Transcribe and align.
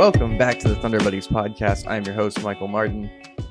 Welcome 0.00 0.38
back 0.38 0.58
to 0.60 0.68
the 0.68 0.76
Thunder 0.76 0.98
Buddies 0.98 1.28
podcast. 1.28 1.86
I'm 1.86 2.02
your 2.04 2.14
host, 2.14 2.42
Michael 2.42 2.68
Martin, 2.68 3.10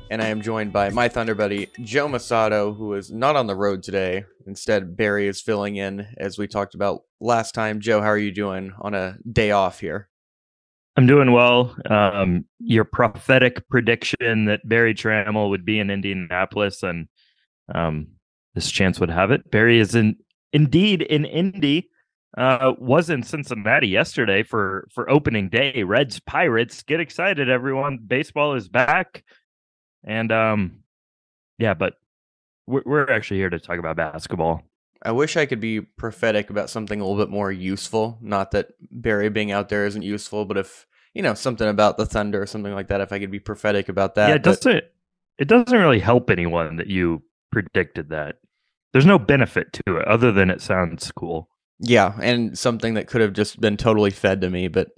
and 0.10 0.20
I 0.20 0.30
am 0.30 0.42
joined 0.42 0.74
by 0.74 0.90
my 0.90 1.08
Thunder 1.08 1.36
Buddy, 1.36 1.68
Joe 1.82 2.08
Mussatto, 2.08 2.76
who 2.76 2.96
is 2.96 3.12
not 3.12 3.36
on 3.36 3.46
the 3.46 3.56
road 3.56 3.84
today. 3.84 4.26
Instead, 4.48 4.98
Berry 4.98 5.28
is 5.28 5.40
filling 5.42 5.76
in 5.76 6.08
as 6.18 6.40
we 6.40 6.48
talked 6.48 6.74
about 6.74 7.02
last 7.20 7.54
time. 7.54 7.80
Joe, 7.80 8.02
how 8.02 8.08
are 8.08 8.18
you 8.18 8.32
doing 8.32 8.74
on 8.82 8.96
a 8.96 9.20
day 9.32 9.52
off 9.52 9.80
here? 9.80 10.10
I'm 10.98 11.06
doing 11.06 11.34
well. 11.34 11.76
Um, 11.88 12.46
your 12.58 12.84
prophetic 12.84 13.70
prediction 13.70 14.46
that 14.46 14.68
Berry 14.68 14.96
Tramel 14.96 15.52
would 15.52 15.66
be 15.66 15.78
in 15.78 15.92
Indianapolis 15.92 16.82
and 16.82 17.10
um, 17.76 18.08
this 18.56 18.72
chance 18.72 19.00
would 19.00 19.12
have 19.12 19.30
it. 19.30 19.52
Berry 19.52 19.78
is 19.78 19.94
in 19.94 20.16
indeed 20.52 21.04
in 21.04 21.26
Indy 21.26 21.92
uh, 22.38 22.74
was 22.78 23.10
in 23.10 23.24
Cincinnati 23.24 23.88
yesterday 23.88 24.44
for 24.44 24.88
for 24.92 25.10
opening 25.10 25.50
day. 25.50 25.84
Reds 25.84 26.20
Pirates, 26.20 26.84
get 26.84 27.00
excited, 27.00 27.50
everyone! 27.50 28.00
Baseball 28.06 28.54
is 28.54 28.68
back, 28.68 29.24
and 30.04 30.32
um, 30.32 30.80
yeah, 31.58 31.74
but 31.74 31.96
we're, 32.68 32.84
we're 32.86 33.12
actually 33.12 33.38
here 33.38 33.50
to 33.50 33.60
talk 33.60 33.80
about 33.80 33.98
basketball. 33.98 34.62
I 35.04 35.12
wish 35.12 35.38
I 35.38 35.46
could 35.46 35.60
be 35.60 35.82
prophetic 35.82 36.50
about 36.50 36.70
something 36.70 37.00
a 37.00 37.04
little 37.04 37.24
bit 37.24 37.32
more 37.32 37.52
useful. 37.52 38.18
Not 38.22 38.52
that 38.52 38.68
Berry 38.92 39.30
being 39.30 39.52
out 39.52 39.70
there 39.70 39.86
isn't 39.86 40.02
useful, 40.02 40.46
but 40.46 40.58
if 40.58 40.86
you 41.14 41.24
know 41.24 41.34
something 41.34 41.68
about 41.68 41.98
the 41.98 42.06
Thunder 42.06 42.42
or 42.42 42.46
something 42.46 42.74
like 42.74 42.90
that, 42.90 43.02
if 43.02 43.12
I 43.12 43.20
could 43.20 43.32
be 43.32 43.40
prophetic 43.40 43.90
about 43.90 44.16
that, 44.16 44.30
yeah, 44.30 44.36
it 44.36 44.44
doesn't. 44.44 44.84
It 45.40 45.48
doesn't 45.48 45.78
really 45.78 46.00
help 46.00 46.30
anyone 46.30 46.76
that 46.76 46.88
you 46.88 47.24
predicted 47.52 48.10
that. 48.10 48.36
There's 48.92 49.06
no 49.06 49.18
benefit 49.18 49.72
to 49.74 49.98
it 49.98 50.08
other 50.08 50.32
than 50.32 50.50
it 50.50 50.62
sounds 50.62 51.12
cool. 51.12 51.50
Yeah, 51.80 52.14
and 52.22 52.58
something 52.58 52.96
that 52.96 53.08
could 53.08 53.22
have 53.22 53.34
just 53.34 53.60
been 53.62 53.78
totally 53.78 54.12
fed 54.12 54.42
to 54.42 54.50
me, 54.50 54.68
but 54.68 54.90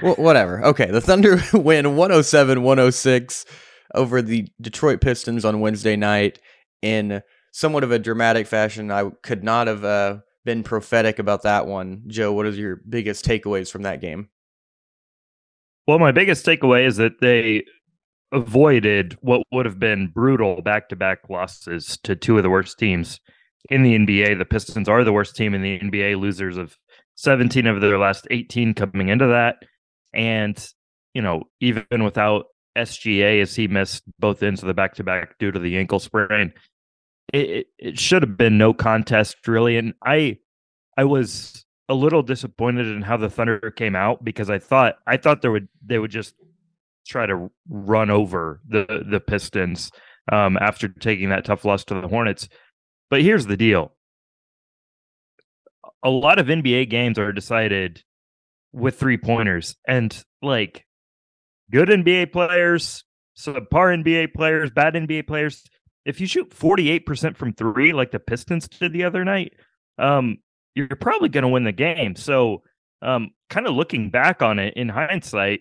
w- 0.00 0.16
whatever. 0.16 0.62
Okay, 0.64 0.90
the 0.90 1.00
Thunder 1.00 1.40
win 1.54 1.96
107 1.96 2.62
106 2.62 3.46
over 3.94 4.20
the 4.20 4.46
Detroit 4.60 5.00
Pistons 5.00 5.44
on 5.44 5.60
Wednesday 5.60 5.96
night 5.96 6.38
in 6.82 7.22
somewhat 7.52 7.84
of 7.84 7.92
a 7.92 7.98
dramatic 7.98 8.46
fashion. 8.46 8.90
I 8.90 9.10
could 9.22 9.42
not 9.42 9.66
have 9.66 9.84
uh, 9.84 10.18
been 10.44 10.62
prophetic 10.62 11.18
about 11.18 11.42
that 11.42 11.66
one. 11.66 12.02
Joe, 12.06 12.32
what 12.32 12.46
is 12.46 12.58
your 12.58 12.76
biggest 12.88 13.24
takeaways 13.24 13.70
from 13.70 13.82
that 13.82 14.00
game? 14.02 14.28
Well, 15.86 15.98
my 15.98 16.12
biggest 16.12 16.44
takeaway 16.44 16.86
is 16.86 16.98
that 16.98 17.20
they 17.20 17.64
avoided 18.32 19.16
what 19.22 19.42
would 19.50 19.64
have 19.64 19.78
been 19.78 20.08
brutal 20.08 20.60
back 20.60 20.90
to 20.90 20.96
back 20.96 21.30
losses 21.30 21.98
to 22.02 22.14
two 22.14 22.36
of 22.36 22.42
the 22.42 22.50
worst 22.50 22.78
teams 22.78 23.20
in 23.70 23.82
the 23.82 23.98
NBA. 23.98 24.38
The 24.38 24.44
Pistons 24.44 24.88
are 24.88 25.04
the 25.04 25.12
worst 25.12 25.36
team 25.36 25.54
in 25.54 25.62
the 25.62 25.78
NBA, 25.78 26.18
losers 26.18 26.56
of 26.56 26.76
17 27.16 27.66
of 27.66 27.80
their 27.80 27.98
last 27.98 28.26
18 28.30 28.74
coming 28.74 29.08
into 29.08 29.26
that. 29.26 29.56
And, 30.14 30.64
you 31.14 31.22
know, 31.22 31.44
even 31.60 32.04
without 32.04 32.46
SGA, 32.76 33.42
as 33.42 33.54
he 33.54 33.68
missed 33.68 34.04
both 34.18 34.42
ends 34.42 34.62
of 34.62 34.66
the 34.66 34.74
back 34.74 34.94
to 34.94 35.04
back 35.04 35.36
due 35.38 35.50
to 35.50 35.58
the 35.58 35.76
ankle 35.78 35.98
sprain, 35.98 36.52
it, 37.32 37.66
it, 37.78 37.98
should 37.98 38.22
have 38.22 38.36
been 38.36 38.56
no 38.56 38.72
contest, 38.72 39.46
really. 39.46 39.76
And 39.76 39.94
I, 40.02 40.38
I 40.96 41.04
was 41.04 41.66
a 41.88 41.94
little 41.94 42.22
disappointed 42.22 42.86
in 42.86 43.02
how 43.02 43.16
the 43.16 43.30
Thunder 43.30 43.72
came 43.76 43.96
out 43.96 44.24
because 44.24 44.50
I 44.50 44.58
thought 44.58 44.96
I 45.06 45.16
thought 45.16 45.42
there 45.42 45.50
would 45.50 45.68
they 45.84 45.98
would 45.98 46.10
just 46.10 46.34
try 47.06 47.26
to 47.26 47.50
run 47.68 48.10
over 48.10 48.60
the 48.68 49.04
the 49.08 49.20
Pistons 49.20 49.90
um, 50.30 50.58
after 50.60 50.88
taking 50.88 51.30
that 51.30 51.44
tough 51.44 51.64
loss 51.64 51.84
to 51.84 52.00
the 52.00 52.08
Hornets. 52.08 52.48
But 53.10 53.22
here's 53.22 53.46
the 53.46 53.56
deal 53.56 53.92
a 56.02 56.10
lot 56.10 56.38
of 56.38 56.46
NBA 56.46 56.90
games 56.90 57.18
are 57.18 57.32
decided 57.32 58.02
with 58.72 58.98
three 58.98 59.16
pointers, 59.16 59.76
and 59.86 60.24
like 60.42 60.84
good 61.70 61.88
NBA 61.88 62.32
players, 62.32 63.04
subpar 63.36 64.02
NBA 64.02 64.34
players, 64.34 64.70
bad 64.70 64.94
NBA 64.94 65.26
players. 65.26 65.64
If 66.04 66.20
you 66.20 66.26
shoot 66.26 66.50
48% 66.50 67.36
from 67.36 67.52
three, 67.52 67.92
like 67.92 68.12
the 68.12 68.20
Pistons 68.20 68.68
did 68.68 68.92
the 68.92 69.04
other 69.04 69.24
night, 69.24 69.52
um, 69.98 70.38
you're 70.74 70.88
probably 70.88 71.28
going 71.28 71.42
to 71.42 71.48
win 71.48 71.64
the 71.64 71.72
game. 71.72 72.14
So, 72.16 72.62
um, 73.02 73.30
kind 73.50 73.66
of 73.66 73.74
looking 73.74 74.10
back 74.10 74.42
on 74.42 74.58
it 74.58 74.74
in 74.74 74.88
hindsight, 74.88 75.60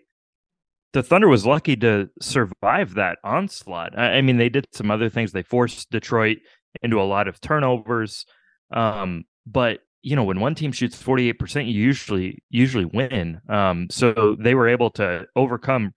the 0.93 1.03
Thunder 1.03 1.27
was 1.27 1.45
lucky 1.45 1.75
to 1.77 2.09
survive 2.21 2.93
that 2.93 3.17
onslaught. 3.23 3.97
I, 3.97 4.17
I 4.17 4.21
mean, 4.21 4.37
they 4.37 4.49
did 4.49 4.65
some 4.71 4.89
other 4.89 5.09
things. 5.09 5.31
They 5.31 5.43
forced 5.43 5.89
Detroit 5.91 6.37
into 6.81 7.01
a 7.01 7.03
lot 7.03 7.27
of 7.27 7.39
turnovers. 7.41 8.25
Um, 8.71 9.25
but 9.45 9.79
you 10.01 10.15
know, 10.15 10.23
when 10.23 10.39
one 10.39 10.55
team 10.55 10.71
shoots 10.71 11.01
48%, 11.01 11.65
you 11.65 11.73
usually 11.73 12.41
usually 12.49 12.85
win. 12.85 13.41
Um, 13.49 13.87
so 13.89 14.37
they 14.39 14.55
were 14.55 14.69
able 14.69 14.89
to 14.91 15.25
overcome 15.35 15.93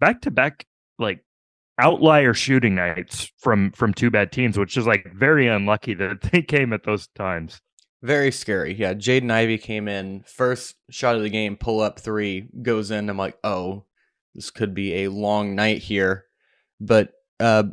back 0.00 0.20
to 0.22 0.30
back 0.30 0.66
like 0.98 1.24
outlier 1.78 2.34
shooting 2.34 2.74
nights 2.74 3.30
from 3.38 3.72
from 3.72 3.94
two 3.94 4.10
bad 4.10 4.32
teams, 4.32 4.58
which 4.58 4.76
is 4.76 4.86
like 4.86 5.12
very 5.14 5.46
unlucky 5.48 5.94
that 5.94 6.22
they 6.32 6.42
came 6.42 6.72
at 6.72 6.84
those 6.84 7.08
times. 7.08 7.60
Very 8.02 8.32
scary. 8.32 8.74
Yeah, 8.74 8.94
Jaden 8.94 9.30
Ivey 9.30 9.58
came 9.58 9.86
in 9.86 10.24
first 10.26 10.74
shot 10.90 11.14
of 11.14 11.22
the 11.22 11.30
game, 11.30 11.56
pull 11.56 11.80
up 11.80 12.00
three, 12.00 12.48
goes 12.62 12.90
in. 12.90 13.08
I'm 13.08 13.16
like, 13.16 13.38
oh, 13.44 13.84
this 14.34 14.50
could 14.50 14.74
be 14.74 15.04
a 15.04 15.08
long 15.10 15.54
night 15.54 15.78
here. 15.78 16.24
But 16.80 17.12
uh, 17.38 17.64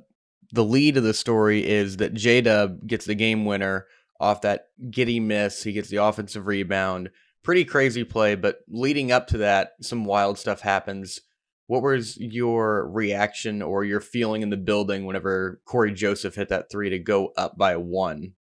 the 0.52 0.64
lead 0.64 0.98
of 0.98 1.04
the 1.04 1.14
story 1.14 1.68
is 1.68 1.98
that 1.98 2.14
J 2.14 2.42
Dub 2.42 2.86
gets 2.88 3.06
the 3.06 3.16
game 3.16 3.46
winner 3.46 3.88
off 4.20 4.42
that 4.42 4.68
Giddey 4.90 5.22
miss. 5.22 5.64
He 5.64 5.74
gets 5.74 5.90
the 5.90 5.98
offensive 5.98 6.48
rebound. 6.48 7.10
Pretty 7.44 7.66
crazy 7.66 8.04
play, 8.04 8.36
but 8.36 8.60
leading 8.68 9.12
up 9.12 9.28
to 9.28 9.38
that, 9.40 9.72
some 9.82 10.06
wild 10.06 10.38
stuff 10.38 10.62
happens. 10.62 11.22
What 11.68 11.84
was 11.84 12.18
your 12.18 12.90
reaction 12.90 13.62
or 13.62 13.84
your 13.84 14.02
feeling 14.02 14.42
in 14.42 14.50
the 14.50 14.58
building 14.58 15.06
whenever 15.06 15.62
Cory 15.66 15.94
Joseph 15.94 16.36
hit 16.36 16.50
that 16.50 16.72
three 16.72 16.90
to 16.90 17.00
go 17.00 17.32
up 17.38 17.58
by 17.58 17.78
one? 17.78 18.34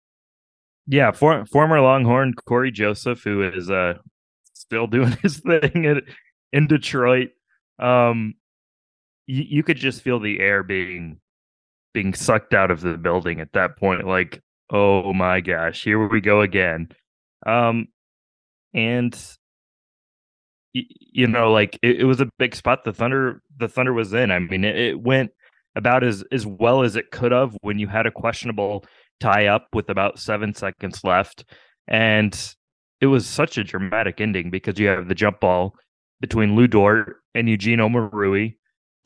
Yeah, 0.87 1.13
for, 1.13 1.45
former 1.45 1.81
Longhorn 1.81 2.33
Cory 2.47 2.73
Joseph, 2.73 3.23
who 3.23 3.43
is 3.43 3.71
uh, 3.71 3.95
still 4.55 4.87
doing 4.87 5.17
his 5.23 5.39
thing 5.39 5.85
in, 5.85 6.01
in 6.53 6.67
Detroit. 6.67 7.29
Um, 7.79 8.35
you, 9.27 9.45
you 9.47 9.63
could 9.63 9.77
just 9.77 10.03
feel 10.03 10.19
the 10.19 10.41
air 10.41 10.63
being 10.63 11.21
being 11.99 12.15
sucked 12.15 12.55
out 12.55 12.71
of 12.71 12.81
the 12.81 12.97
building 12.97 13.41
at 13.41 13.53
that 13.55 13.77
point. 13.77 14.07
Like, 14.07 14.41
oh 14.71 15.13
my 15.13 15.41
gosh, 15.41 15.83
here 15.83 16.07
we 16.07 16.21
go 16.21 16.43
again. 16.43 16.91
Um, 17.45 17.89
and 18.73 19.19
you 20.73 21.27
know, 21.27 21.51
like 21.51 21.77
it, 21.83 22.03
it, 22.03 22.05
was 22.05 22.21
a 22.21 22.31
big 22.39 22.55
spot. 22.55 22.85
The 22.85 22.93
Thunder, 22.93 23.43
the 23.57 23.67
Thunder 23.67 23.93
was 23.93 24.13
in. 24.13 24.31
I 24.31 24.39
mean, 24.39 24.63
it, 24.63 24.77
it 24.77 25.01
went 25.01 25.33
about 25.75 26.05
as 26.05 26.23
as 26.31 26.47
well 26.47 26.85
as 26.85 26.95
it 26.95 27.11
could 27.11 27.33
have 27.33 27.57
when 27.63 27.81
you 27.81 27.89
had 27.89 28.07
a 28.07 28.13
questionable 28.13 28.85
tie 29.19 29.47
up 29.47 29.67
with 29.73 29.91
about 29.91 30.21
seven 30.21 30.55
seconds 30.55 31.03
left, 31.03 31.47
and 31.89 32.55
it 33.01 33.07
was 33.07 33.27
such 33.27 33.59
a 33.59 33.65
dramatic 33.65 34.21
ending 34.21 34.51
because 34.51 34.79
you 34.79 34.87
have 34.87 35.09
the 35.09 35.17
jump 35.17 35.41
ball 35.41 35.75
between 36.21 36.55
Lu 36.55 36.69
Dort 36.69 37.17
and 37.35 37.49
Eugene 37.49 37.81
Omoruyi, 37.81 38.55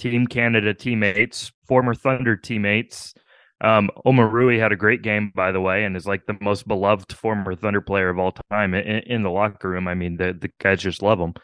Team 0.03 0.27
Canada 0.27 0.75
teammates, 0.75 1.53
former 1.69 1.95
Thunder 1.95 2.37
teammates. 2.37 3.15
Um, 3.61 3.89
Omoruyi 4.05 4.59
had 4.59 4.73
a 4.73 4.77
great 4.77 5.03
game, 5.03 5.31
by 5.37 5.53
the 5.53 5.61
way, 5.61 5.85
and 5.85 5.97
is 5.97 6.07
like 6.07 6.27
the 6.27 6.37
most 6.41 6.67
beloved 6.67 7.13
former 7.13 7.55
Thunder 7.55 7.81
player 7.81 8.09
of 8.09 8.19
all 8.19 8.35
time 8.51 8.75
in, 8.75 8.99
in 9.05 9.23
the 9.23 9.31
locker 9.31 9.69
room. 9.69 9.87
I 9.87 9.95
mean, 9.95 10.17
the, 10.17 10.33
the 10.33 10.51
guys 10.59 10.83
just 10.83 11.03
love 11.03 11.21
him. 11.21 11.35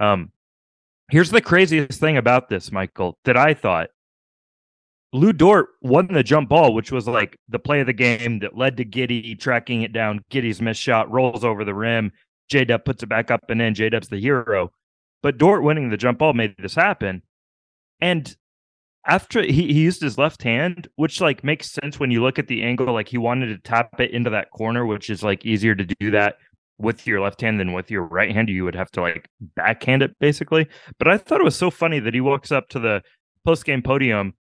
Um, 0.00 0.32
here's 1.12 1.30
the 1.30 1.40
craziest 1.40 2.00
thing 2.00 2.16
about 2.16 2.48
this, 2.48 2.72
Michael, 2.72 3.16
that 3.24 3.36
I 3.36 3.54
thought 3.54 3.90
Lu 5.12 5.32
Dort 5.32 5.68
won 5.80 6.08
the 6.08 6.24
jump 6.24 6.48
ball, 6.48 6.74
which 6.74 6.90
was 6.90 7.06
like 7.06 7.38
the 7.48 7.60
play 7.60 7.78
of 7.80 7.86
the 7.86 7.92
game 7.92 8.40
that 8.40 8.58
led 8.58 8.76
to 8.78 8.84
Giddey 8.84 9.38
tracking 9.38 9.82
it 9.82 9.92
down. 9.92 10.24
Giddey's 10.28 10.60
missed 10.60 10.82
shot 10.82 11.08
rolls 11.08 11.44
over 11.44 11.64
the 11.64 11.74
rim. 11.74 12.10
J 12.50 12.64
Dub 12.64 12.84
puts 12.84 13.04
it 13.04 13.08
back 13.08 13.30
up 13.30 13.48
and 13.48 13.62
in. 13.62 13.74
J 13.74 13.90
Dub's 13.90 14.08
the 14.08 14.20
hero. 14.20 14.72
But 15.22 15.38
Dort 15.38 15.62
winning 15.62 15.90
the 15.90 15.96
jump 15.96 16.18
ball 16.18 16.32
made 16.32 16.56
this 16.58 16.74
happen. 16.74 17.22
And 18.00 18.34
after 19.06 19.42
he, 19.42 19.72
he 19.72 19.80
used 19.80 20.02
his 20.02 20.18
left 20.18 20.42
hand, 20.42 20.88
which 20.96 21.20
like 21.20 21.42
makes 21.42 21.70
sense 21.70 21.98
when 21.98 22.10
you 22.10 22.22
look 22.22 22.38
at 22.38 22.46
the 22.46 22.62
angle, 22.62 22.92
like 22.92 23.08
he 23.08 23.18
wanted 23.18 23.46
to 23.46 23.58
tap 23.58 23.98
it 24.00 24.10
into 24.10 24.30
that 24.30 24.50
corner, 24.50 24.84
which 24.86 25.10
is 25.10 25.22
like 25.22 25.44
easier 25.44 25.74
to 25.74 25.84
do 25.84 26.10
that 26.10 26.36
with 26.78 27.06
your 27.06 27.20
left 27.20 27.40
hand 27.40 27.58
than 27.58 27.72
with 27.72 27.90
your 27.90 28.02
right 28.02 28.32
hand. 28.32 28.48
You 28.48 28.64
would 28.64 28.76
have 28.76 28.90
to 28.92 29.00
like 29.00 29.28
backhand 29.56 30.02
it 30.02 30.16
basically. 30.20 30.68
But 30.98 31.08
I 31.08 31.18
thought 31.18 31.40
it 31.40 31.44
was 31.44 31.56
so 31.56 31.70
funny 31.70 32.00
that 32.00 32.14
he 32.14 32.20
walks 32.20 32.52
up 32.52 32.68
to 32.70 32.78
the 32.78 33.02
post 33.44 33.64
game 33.64 33.82
podium 33.82 34.34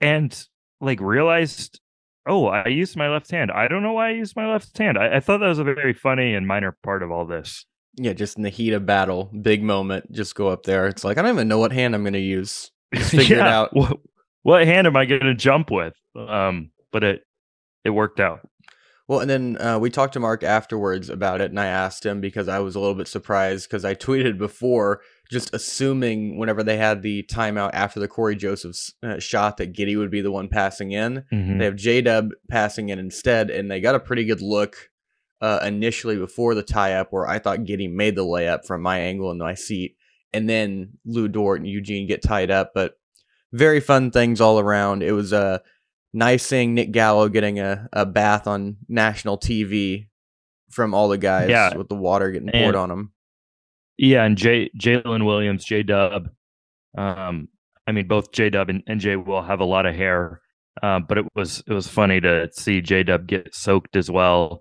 and 0.00 0.46
like 0.80 1.00
realized, 1.00 1.80
oh, 2.26 2.46
I 2.46 2.68
used 2.68 2.96
my 2.96 3.08
left 3.08 3.30
hand. 3.30 3.50
I 3.52 3.68
don't 3.68 3.82
know 3.82 3.92
why 3.92 4.08
I 4.08 4.12
used 4.12 4.34
my 4.34 4.50
left 4.50 4.76
hand. 4.76 4.98
I, 4.98 5.16
I 5.16 5.20
thought 5.20 5.38
that 5.38 5.48
was 5.48 5.58
a 5.58 5.64
very 5.64 5.94
funny 5.94 6.34
and 6.34 6.46
minor 6.46 6.76
part 6.82 7.02
of 7.02 7.10
all 7.10 7.26
this. 7.26 7.66
Yeah, 7.98 8.12
just 8.12 8.36
in 8.36 8.42
the 8.42 8.50
heat 8.50 8.72
of 8.72 8.84
battle, 8.84 9.30
big 9.40 9.62
moment, 9.62 10.12
just 10.12 10.34
go 10.34 10.48
up 10.48 10.64
there. 10.64 10.86
It's 10.86 11.04
like 11.04 11.16
I 11.18 11.22
don't 11.22 11.34
even 11.34 11.48
know 11.48 11.58
what 11.58 11.72
hand 11.72 11.94
I'm 11.94 12.02
going 12.02 12.12
to 12.12 12.18
use. 12.18 12.70
Just 12.94 13.10
figure 13.12 13.36
yeah. 13.36 13.46
it 13.46 13.48
out. 13.48 13.76
What, 13.76 13.98
what 14.42 14.66
hand 14.66 14.86
am 14.86 14.96
I 14.96 15.06
going 15.06 15.22
to 15.22 15.34
jump 15.34 15.70
with? 15.70 15.94
Um, 16.16 16.70
but 16.92 17.04
it 17.04 17.22
it 17.84 17.90
worked 17.90 18.20
out. 18.20 18.40
Well, 19.08 19.20
and 19.20 19.30
then 19.30 19.56
uh, 19.60 19.78
we 19.78 19.90
talked 19.90 20.14
to 20.14 20.20
Mark 20.20 20.42
afterwards 20.42 21.08
about 21.08 21.40
it, 21.40 21.50
and 21.50 21.60
I 21.60 21.66
asked 21.66 22.04
him 22.04 22.20
because 22.20 22.48
I 22.48 22.58
was 22.58 22.74
a 22.74 22.80
little 22.80 22.96
bit 22.96 23.06
surprised 23.06 23.68
because 23.68 23.84
I 23.84 23.94
tweeted 23.94 24.36
before 24.36 25.00
just 25.30 25.54
assuming 25.54 26.38
whenever 26.38 26.64
they 26.64 26.76
had 26.76 27.02
the 27.02 27.22
timeout 27.24 27.70
after 27.72 28.00
the 28.00 28.08
Cory 28.08 28.34
Joseph's 28.34 28.94
uh, 29.04 29.20
shot 29.20 29.58
that 29.58 29.72
Giddey 29.72 29.96
would 29.96 30.10
be 30.10 30.22
the 30.22 30.32
one 30.32 30.48
passing 30.48 30.90
in. 30.90 31.24
Mhm. 31.32 31.58
They 31.58 31.64
have 31.64 31.76
J 31.76 32.00
Dub 32.00 32.30
passing 32.50 32.88
in 32.88 32.98
instead, 32.98 33.48
and 33.50 33.70
they 33.70 33.80
got 33.80 33.94
a 33.94 34.00
pretty 34.00 34.24
good 34.24 34.42
look 34.42 34.76
uh, 35.40 35.60
initially 35.64 36.16
before 36.16 36.54
the 36.54 36.62
tie 36.62 36.94
up 36.94 37.08
where 37.10 37.28
I 37.28 37.38
thought 37.38 37.60
Giddey 37.60 37.92
made 37.92 38.16
the 38.16 38.24
layup 38.24 38.64
from 38.64 38.82
my 38.82 38.98
angle 39.00 39.30
in 39.30 39.38
my 39.38 39.54
seat, 39.54 39.95
and 40.32 40.48
then 40.48 40.98
Lu 41.04 41.28
Dort 41.28 41.60
and 41.60 41.68
Eugene 41.68 42.06
get 42.06 42.22
tied 42.22 42.50
up. 42.50 42.72
But 42.74 42.94
very 43.52 43.80
fun 43.80 44.10
things 44.10 44.40
all 44.40 44.58
around. 44.58 45.02
It 45.02 45.12
was 45.12 45.32
uh, 45.32 45.58
nice 46.12 46.44
seeing 46.44 46.74
Nick 46.74 46.92
Gallo 46.92 47.28
getting 47.28 47.58
a, 47.60 47.88
a 47.92 48.04
bath 48.06 48.46
on 48.46 48.76
national 48.88 49.38
TV 49.38 50.08
from 50.70 50.94
all 50.94 51.08
the 51.08 51.18
guys 51.18 51.48
Yeah. 51.48 51.74
with 51.76 51.88
the 51.88 51.94
water 51.94 52.30
getting 52.32 52.50
And- 52.50 52.62
poured 52.64 52.74
on 52.76 52.90
him. 52.90 53.12
Yeah, 53.98 54.24
and 54.24 54.36
J 54.36 54.68
Jalen 54.78 55.24
Williams, 55.24 55.64
J 55.64 55.82
Dub. 55.82 56.28
Um, 56.98 57.48
I 57.86 57.92
mean, 57.92 58.06
both 58.06 58.30
J 58.30 58.50
Dub 58.50 58.68
and, 58.68 58.82
and 58.86 59.00
J 59.00 59.16
Will 59.16 59.40
have 59.42 59.60
a 59.60 59.64
lot 59.64 59.86
of 59.86 59.94
hair, 59.94 60.42
um, 60.82 61.06
but 61.08 61.16
it 61.16 61.24
was 61.34 61.62
it 61.66 61.72
was 61.72 61.88
funny 61.88 62.20
to 62.20 62.50
see 62.52 62.82
J 62.82 63.04
Dub 63.04 63.26
get 63.26 63.54
soaked 63.54 63.96
as 63.96 64.10
well. 64.10 64.60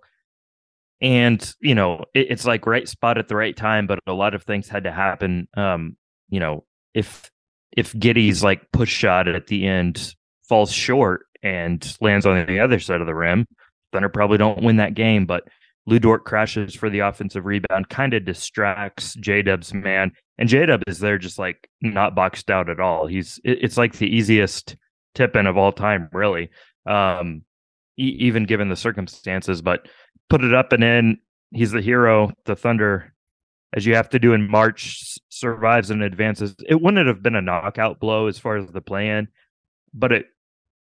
And 1.02 1.54
you 1.62 1.76
know, 1.76 2.06
it, 2.14 2.28
it's 2.32 2.46
like 2.46 2.66
right 2.66 2.88
spot 2.88 3.18
at 3.18 3.28
the 3.28 3.36
right 3.36 3.56
time, 3.56 3.88
but 3.88 4.00
a 4.08 4.14
lot 4.14 4.34
of 4.34 4.44
things 4.44 4.70
had 4.70 4.86
to 4.86 4.92
happen. 4.92 5.48
Um, 5.56 5.98
you 6.30 6.40
know, 6.40 6.66
if 6.94 7.30
if 7.76 7.94
Giddey's 7.94 8.44
like 8.44 8.72
push 8.72 8.90
shot 8.92 9.28
at 9.28 9.48
the 9.48 9.68
end 9.68 10.16
falls 10.48 10.72
short 10.72 11.26
and 11.44 11.96
lands 12.02 12.26
on 12.26 12.46
the 12.46 12.60
other 12.60 12.80
side 12.80 13.02
of 13.02 13.08
the 13.08 13.16
rim, 13.16 13.46
Thunder 13.92 14.10
probably 14.10 14.38
don't 14.38 14.64
win 14.64 14.78
that 14.78 14.94
game. 14.94 15.26
But 15.26 15.44
Lu 15.86 16.00
crashes 16.20 16.74
for 16.74 16.90
the 16.90 17.00
offensive 17.00 17.46
rebound, 17.46 17.90
kind 17.90 18.14
of 18.14 18.26
distracts 18.26 19.14
J 19.16 19.42
Dub's 19.42 19.74
man, 19.74 20.12
and 20.38 20.50
J 20.50 20.66
Dub 20.66 20.82
is 20.88 21.00
there 21.00 21.18
just 21.18 21.38
like 21.38 21.70
not 21.82 22.16
boxed 22.16 22.50
out 22.50 22.70
at 22.70 22.80
all. 22.80 23.06
He's 23.08 23.40
it- 23.44 23.60
it's 23.64 23.78
like 23.78 23.94
the 23.94 24.08
easiest 24.08 24.76
tip 25.14 25.36
in 25.36 25.46
of 25.48 25.58
all 25.58 25.72
time, 25.72 26.10
really, 26.12 26.50
um, 26.86 27.44
e- 27.98 28.18
even 28.20 28.46
given 28.46 28.70
the 28.70 28.76
circumstances. 28.76 29.62
But 29.62 29.88
put 30.30 30.44
it 30.44 30.54
up 30.54 30.72
and 30.72 30.84
in. 30.84 31.18
He's 31.52 31.72
the 31.72 31.82
hero. 31.82 32.32
The 32.46 32.56
Thunder, 32.56 33.14
as 33.74 33.86
you 33.86 33.96
have 33.96 34.10
to 34.10 34.20
do 34.20 34.34
in 34.34 34.50
March, 34.50 35.18
survives 35.30 35.90
and 35.90 36.04
advances. 36.04 36.56
It 36.68 36.82
wouldn't 36.82 37.08
have 37.08 37.24
been 37.24 37.36
a 37.36 37.42
knockout 37.42 38.00
blow 38.00 38.28
as 38.28 38.40
far 38.40 38.58
as 38.58 38.72
the 38.72 38.82
plan, 38.82 39.28
but 39.94 40.12
it 40.12 40.28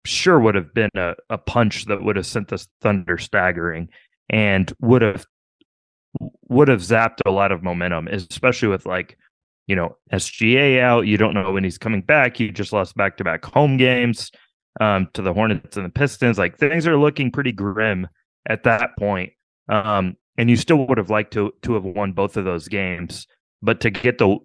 sure 0.04 0.40
would 0.40 0.54
have 0.54 0.72
been 0.74 0.90
a, 0.94 1.14
a 1.30 1.38
punch 1.38 1.84
that 1.86 2.02
would 2.02 2.16
have 2.16 2.26
sent 2.26 2.48
the 2.48 2.64
Thunder 2.80 3.18
staggering 3.18 3.88
and 4.30 4.72
would 4.80 5.02
have 5.02 5.24
would 6.48 6.68
have 6.68 6.80
zapped 6.80 7.20
a 7.26 7.30
lot 7.30 7.52
of 7.52 7.62
momentum, 7.62 8.08
especially 8.08 8.68
with 8.68 8.86
like, 8.86 9.18
you 9.66 9.76
know, 9.76 9.96
SGA 10.12 10.80
out. 10.80 11.06
You 11.06 11.16
don't 11.16 11.34
know 11.34 11.52
when 11.52 11.64
he's 11.64 11.78
coming 11.78 12.02
back. 12.02 12.40
You 12.40 12.50
just 12.50 12.72
lost 12.72 12.96
back 12.96 13.16
to 13.18 13.24
back 13.24 13.44
home 13.44 13.76
games 13.76 14.30
um, 14.80 15.08
to 15.12 15.22
the 15.22 15.32
Hornets 15.32 15.76
and 15.76 15.84
the 15.84 15.90
Pistons. 15.90 16.38
Like 16.38 16.56
things 16.56 16.86
are 16.86 16.96
looking 16.96 17.30
pretty 17.30 17.52
grim 17.52 18.08
at 18.48 18.64
that 18.64 18.90
point. 18.98 19.32
Um, 19.68 20.16
and 20.36 20.48
you 20.48 20.56
still 20.56 20.86
would 20.86 20.98
have 20.98 21.10
liked 21.10 21.32
to 21.34 21.52
to 21.62 21.74
have 21.74 21.84
won 21.84 22.12
both 22.12 22.36
of 22.36 22.44
those 22.44 22.68
games, 22.68 23.26
but 23.60 23.80
to 23.80 23.90
get 23.90 24.18
the 24.18 24.38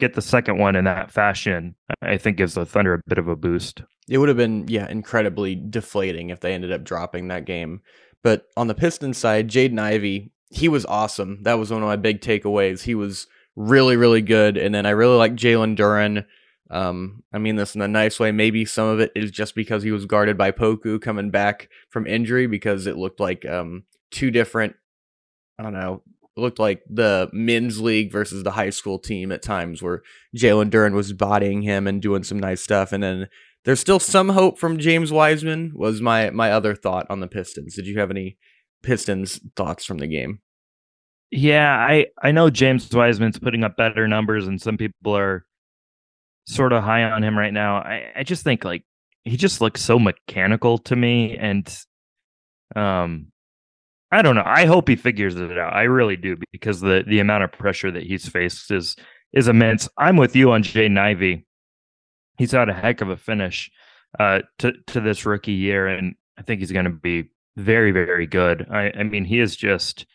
get 0.00 0.14
the 0.14 0.22
second 0.22 0.58
one 0.58 0.74
in 0.76 0.84
that 0.84 1.12
fashion, 1.12 1.76
I 2.02 2.18
think 2.18 2.36
gives 2.36 2.54
the 2.54 2.66
Thunder 2.66 2.94
a 2.94 3.00
bit 3.06 3.18
of 3.18 3.28
a 3.28 3.36
boost. 3.36 3.82
It 4.08 4.18
would 4.18 4.28
have 4.28 4.36
been, 4.36 4.66
yeah, 4.66 4.88
incredibly 4.90 5.54
deflating 5.54 6.30
if 6.30 6.40
they 6.40 6.54
ended 6.54 6.72
up 6.72 6.82
dropping 6.82 7.28
that 7.28 7.44
game. 7.44 7.82
But 8.24 8.46
on 8.56 8.66
the 8.66 8.74
Pistons 8.74 9.16
side, 9.16 9.48
Jaden 9.48 9.78
Ivey, 9.78 10.32
he 10.50 10.68
was 10.68 10.84
awesome. 10.86 11.42
That 11.44 11.58
was 11.58 11.70
one 11.70 11.82
of 11.82 11.86
my 11.86 11.96
big 11.96 12.20
takeaways. 12.20 12.82
He 12.82 12.96
was 12.96 13.28
really, 13.54 13.96
really 13.96 14.22
good. 14.22 14.56
And 14.56 14.74
then 14.74 14.86
I 14.86 14.90
really 14.90 15.16
like 15.16 15.34
Jalen 15.34 15.76
Duren. 15.76 16.24
Um, 16.72 17.22
I 17.32 17.38
mean 17.38 17.56
this 17.56 17.74
in 17.74 17.82
a 17.82 17.88
nice 17.88 18.18
way. 18.18 18.32
Maybe 18.32 18.64
some 18.64 18.88
of 18.88 19.00
it 19.00 19.12
is 19.14 19.30
just 19.30 19.54
because 19.54 19.82
he 19.82 19.92
was 19.92 20.06
guarded 20.06 20.38
by 20.38 20.50
Poku 20.52 21.00
coming 21.00 21.30
back 21.30 21.68
from 21.90 22.06
injury 22.06 22.46
because 22.46 22.86
it 22.86 22.96
looked 22.96 23.20
like 23.20 23.44
um, 23.44 23.84
two 24.10 24.30
different, 24.30 24.74
I 25.58 25.62
don't 25.62 25.74
know, 25.74 26.02
it 26.36 26.40
looked 26.40 26.58
like 26.58 26.82
the 26.88 27.28
men's 27.32 27.80
league 27.80 28.10
versus 28.10 28.42
the 28.42 28.52
high 28.52 28.70
school 28.70 28.98
team 28.98 29.30
at 29.32 29.42
times 29.42 29.82
where 29.82 30.02
Jalen 30.36 30.70
Duren 30.70 30.94
was 30.94 31.12
bodying 31.12 31.62
him 31.62 31.86
and 31.86 32.00
doing 32.00 32.24
some 32.24 32.40
nice 32.40 32.62
stuff. 32.62 32.92
And 32.92 33.02
then 33.02 33.28
there's 33.64 33.80
still 33.80 34.00
some 34.00 34.30
hope 34.30 34.58
from 34.58 34.78
James 34.78 35.12
Wiseman. 35.12 35.72
Was 35.74 36.00
my 36.00 36.30
my 36.30 36.50
other 36.50 36.74
thought 36.74 37.06
on 37.10 37.20
the 37.20 37.28
Pistons. 37.28 37.76
Did 37.76 37.86
you 37.86 37.98
have 37.98 38.10
any 38.10 38.38
Pistons 38.82 39.40
thoughts 39.56 39.84
from 39.84 39.98
the 39.98 40.06
game? 40.06 40.40
Yeah, 41.30 41.70
I 41.70 42.06
I 42.22 42.32
know 42.32 42.50
James 42.50 42.92
Wiseman's 42.92 43.38
putting 43.38 43.62
up 43.62 43.76
better 43.76 44.08
numbers, 44.08 44.46
and 44.46 44.60
some 44.60 44.76
people 44.76 45.16
are 45.16 45.46
sort 46.44 46.72
of 46.72 46.82
high 46.82 47.04
on 47.04 47.22
him 47.22 47.38
right 47.38 47.52
now. 47.52 47.76
I 47.76 48.12
I 48.16 48.22
just 48.22 48.44
think 48.44 48.64
like 48.64 48.84
he 49.24 49.36
just 49.36 49.60
looks 49.60 49.80
so 49.80 49.98
mechanical 49.98 50.78
to 50.78 50.96
me, 50.96 51.36
and 51.36 51.66
um, 52.74 53.28
I 54.10 54.22
don't 54.22 54.34
know. 54.34 54.42
I 54.44 54.66
hope 54.66 54.88
he 54.88 54.96
figures 54.96 55.36
it 55.36 55.56
out. 55.58 55.74
I 55.74 55.82
really 55.82 56.16
do 56.16 56.36
because 56.52 56.80
the 56.80 57.04
the 57.06 57.20
amount 57.20 57.44
of 57.44 57.52
pressure 57.52 57.90
that 57.90 58.02
he's 58.02 58.28
faced 58.28 58.70
is 58.70 58.96
is 59.32 59.48
immense. 59.48 59.88
I'm 59.98 60.16
with 60.16 60.36
you 60.36 60.52
on 60.52 60.62
Jay 60.62 60.86
Ivey. 60.86 61.46
He's 62.38 62.52
had 62.52 62.68
a 62.68 62.74
heck 62.74 63.00
of 63.00 63.08
a 63.08 63.16
finish 63.16 63.70
uh, 64.18 64.40
to 64.58 64.72
to 64.88 65.00
this 65.00 65.24
rookie 65.24 65.52
year, 65.52 65.86
and 65.86 66.14
I 66.38 66.42
think 66.42 66.60
he's 66.60 66.72
going 66.72 66.84
to 66.84 66.90
be 66.90 67.30
very 67.56 67.92
very 67.92 68.26
good. 68.26 68.66
I 68.70 68.92
I 68.98 69.02
mean 69.04 69.24
he 69.24 69.38
is 69.40 69.56
just 69.56 70.06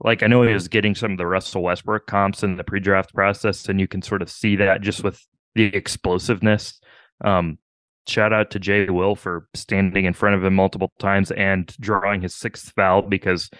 like 0.00 0.22
I 0.22 0.26
know 0.26 0.42
he 0.42 0.54
was 0.54 0.68
getting 0.68 0.94
some 0.94 1.12
of 1.12 1.18
the 1.18 1.26
Russell 1.26 1.62
Westbrook 1.62 2.06
comps 2.06 2.42
in 2.42 2.56
the 2.56 2.64
pre-draft 2.64 3.14
process, 3.14 3.68
and 3.68 3.80
you 3.80 3.88
can 3.88 4.00
sort 4.00 4.22
of 4.22 4.30
see 4.30 4.56
that 4.56 4.80
just 4.80 5.02
with 5.02 5.26
the 5.58 5.76
explosiveness. 5.76 6.80
Um, 7.24 7.58
shout 8.06 8.32
out 8.32 8.50
to 8.52 8.58
Jay 8.58 8.88
Will 8.88 9.16
for 9.16 9.48
standing 9.54 10.04
in 10.04 10.14
front 10.14 10.36
of 10.36 10.44
him 10.44 10.54
multiple 10.54 10.92
times 10.98 11.30
and 11.32 11.66
drawing 11.80 12.22
his 12.22 12.34
sixth 12.34 12.72
foul 12.74 13.02
because 13.02 13.50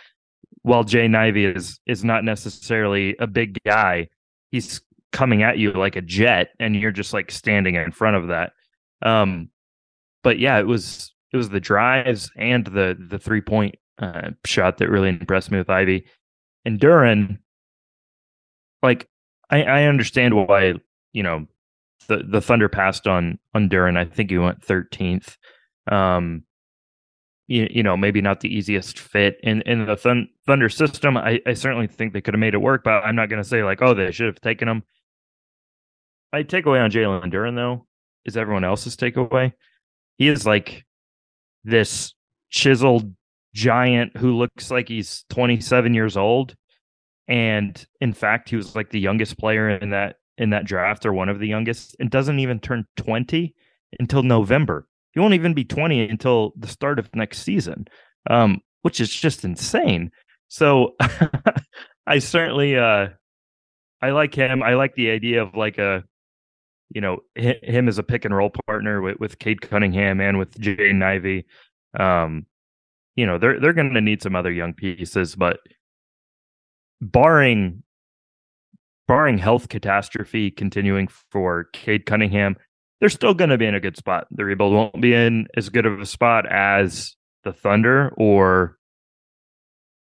while 0.63 0.85
Jay 0.85 1.07
Nivey 1.07 1.55
is 1.55 1.81
is 1.87 2.05
not 2.05 2.25
necessarily 2.25 3.17
a 3.19 3.27
big 3.27 3.59
guy, 3.65 4.09
he's 4.51 4.81
coming 5.13 5.43
at 5.43 5.59
you 5.59 5.73
like 5.73 5.97
a 5.97 6.03
jet, 6.03 6.51
and 6.61 6.77
you're 6.77 6.93
just 6.93 7.13
like 7.13 7.31
standing 7.31 7.75
in 7.75 7.91
front 7.91 8.17
of 8.17 8.29
that. 8.29 8.53
Um, 9.03 9.51
but 10.23 10.39
yeah, 10.39 10.59
it 10.59 10.67
was 10.67 11.15
it 11.33 11.37
was 11.37 11.51
the 11.51 11.61
drives 11.61 12.31
and 12.37 12.65
the 12.65 12.97
the 12.99 13.19
three 13.19 13.41
point 13.41 13.75
uh, 13.99 14.31
shot 14.45 14.79
that 14.79 14.91
really 14.91 15.09
impressed 15.09 15.51
me 15.51 15.59
with 15.59 15.71
Ivey 15.71 16.07
and 16.65 16.79
Duren, 16.79 17.39
like 18.83 19.09
I, 19.51 19.63
I 19.63 19.83
understand 19.85 20.35
why 20.35 20.75
you 21.13 21.23
know 21.23 21.47
the 22.09 22.25
the 22.29 22.41
Thunder 22.41 22.69
passed 22.69 23.07
on 23.07 23.39
on 23.55 23.69
Duren. 23.69 23.97
I 23.97 24.05
think 24.05 24.31
he 24.31 24.39
went 24.39 24.65
thirteenth. 24.65 25.37
Um, 25.91 26.45
you, 27.47 27.69
you 27.71 27.83
know 27.83 27.97
maybe 27.97 28.21
not 28.21 28.41
the 28.41 28.55
easiest 28.55 28.99
fit 28.99 29.39
in 29.43 29.63
in 29.63 29.87
the 29.87 29.97
thun- 29.97 30.29
Thunder 30.47 30.69
system. 30.69 31.17
I, 31.17 31.41
I 31.47 31.55
certainly 31.55 31.87
think 31.87 32.13
they 32.13 32.21
could 32.21 32.35
have 32.35 32.41
made 32.41 32.55
it 32.55 32.59
work, 32.59 32.83
but 32.85 33.05
I'm 33.05 33.17
not 33.17 33.29
going 33.29 33.43
to 33.43 33.49
say 33.49 33.63
like 33.63 33.83
oh 33.83 33.95
they 33.95 34.11
should 34.13 34.27
have 34.27 34.41
taken 34.41 34.69
him. 34.69 34.83
My 36.33 36.43
takeaway 36.43 36.83
on 36.83 36.91
Jalen 36.91 37.33
Duren 37.33 37.55
though 37.55 37.87
is 38.25 38.37
everyone 38.37 38.65
else's 38.65 38.97
takeaway. 38.97 39.53
He 40.17 40.29
is 40.29 40.47
like 40.47 40.85
this 41.65 42.15
chiseled 42.51 43.15
giant 43.55 44.17
who 44.17 44.37
looks 44.37 44.71
like 44.71 44.89
he's 44.89 45.25
27 45.31 45.95
years 45.95 46.17
old 46.17 46.55
and 47.27 47.87
in 48.01 48.13
fact 48.13 48.49
he 48.51 48.57
was 48.57 48.77
like 48.77 48.91
the 48.91 49.01
youngest 49.01 49.39
player 49.39 49.69
in 49.69 49.91
that 49.91 50.17
in 50.39 50.51
that 50.51 50.65
draft 50.65 51.05
or 51.05 51.13
one 51.13 51.29
of 51.29 51.39
the 51.39 51.49
youngest 51.49 51.97
and 52.01 52.11
doesn't 52.11 52.39
even 52.39 52.59
turn 52.61 52.87
20 52.97 53.55
until 53.99 54.23
November. 54.23 54.87
He 55.13 55.21
won't 55.21 55.35
even 55.35 55.55
be 55.55 55.65
20 55.65 56.09
until 56.09 56.53
the 56.57 56.69
start 56.69 56.99
of 56.99 57.15
next 57.15 57.43
season. 57.43 57.87
Um 58.31 58.61
which 58.83 59.01
is 59.01 59.11
just 59.11 59.45
insane. 59.45 60.11
So 60.49 60.95
I 62.07 62.21
certainly 62.21 62.77
uh 62.79 63.09
I 64.01 64.11
like 64.11 64.35
him. 64.35 64.63
I 64.63 64.75
like 64.75 64.95
the 64.95 65.11
idea 65.11 65.43
of 65.43 65.55
like 65.55 65.79
a 65.79 66.05
you 66.91 67.01
know 67.01 67.19
hi- 67.39 67.61
him 67.63 67.89
as 67.89 67.99
a 67.99 68.03
pick 68.03 68.25
and 68.25 68.35
roll 68.35 68.51
partner 68.67 69.03
with 69.03 69.19
with 69.19 69.39
Cade 69.39 69.61
Cunningham 69.61 70.21
and 70.21 70.39
with 70.39 70.59
Jaden 70.59 71.03
Ivey. 71.03 71.47
Um 71.99 72.47
you 73.17 73.27
know 73.27 73.37
they're 73.37 73.59
they're 73.59 73.73
going 73.73 73.95
to 73.95 74.01
need 74.01 74.23
some 74.23 74.37
other 74.37 74.53
young 74.53 74.73
pieces, 74.73 75.35
but 75.35 75.59
barring 77.01 77.83
barring 79.09 79.39
health 79.39 79.69
catastrophe 79.71 80.51
continuing 80.51 81.09
for 81.33 81.65
Cade 81.73 82.07
Cunningham, 82.07 82.57
they're 83.01 83.09
still 83.09 83.35
going 83.35 83.51
to 83.51 83.59
be 83.59 83.67
in 83.67 83.75
a 83.75 83.81
good 83.81 83.97
spot. 83.97 84.29
The 84.31 84.45
rebuild 84.45 84.75
won't 84.75 85.01
be 85.01 85.15
in 85.15 85.49
as 85.57 85.71
good 85.71 85.87
of 85.87 85.99
a 86.01 86.07
spot 86.07 86.47
as 86.47 87.17
the 87.43 87.53
Thunder 87.53 88.13
or 88.17 88.77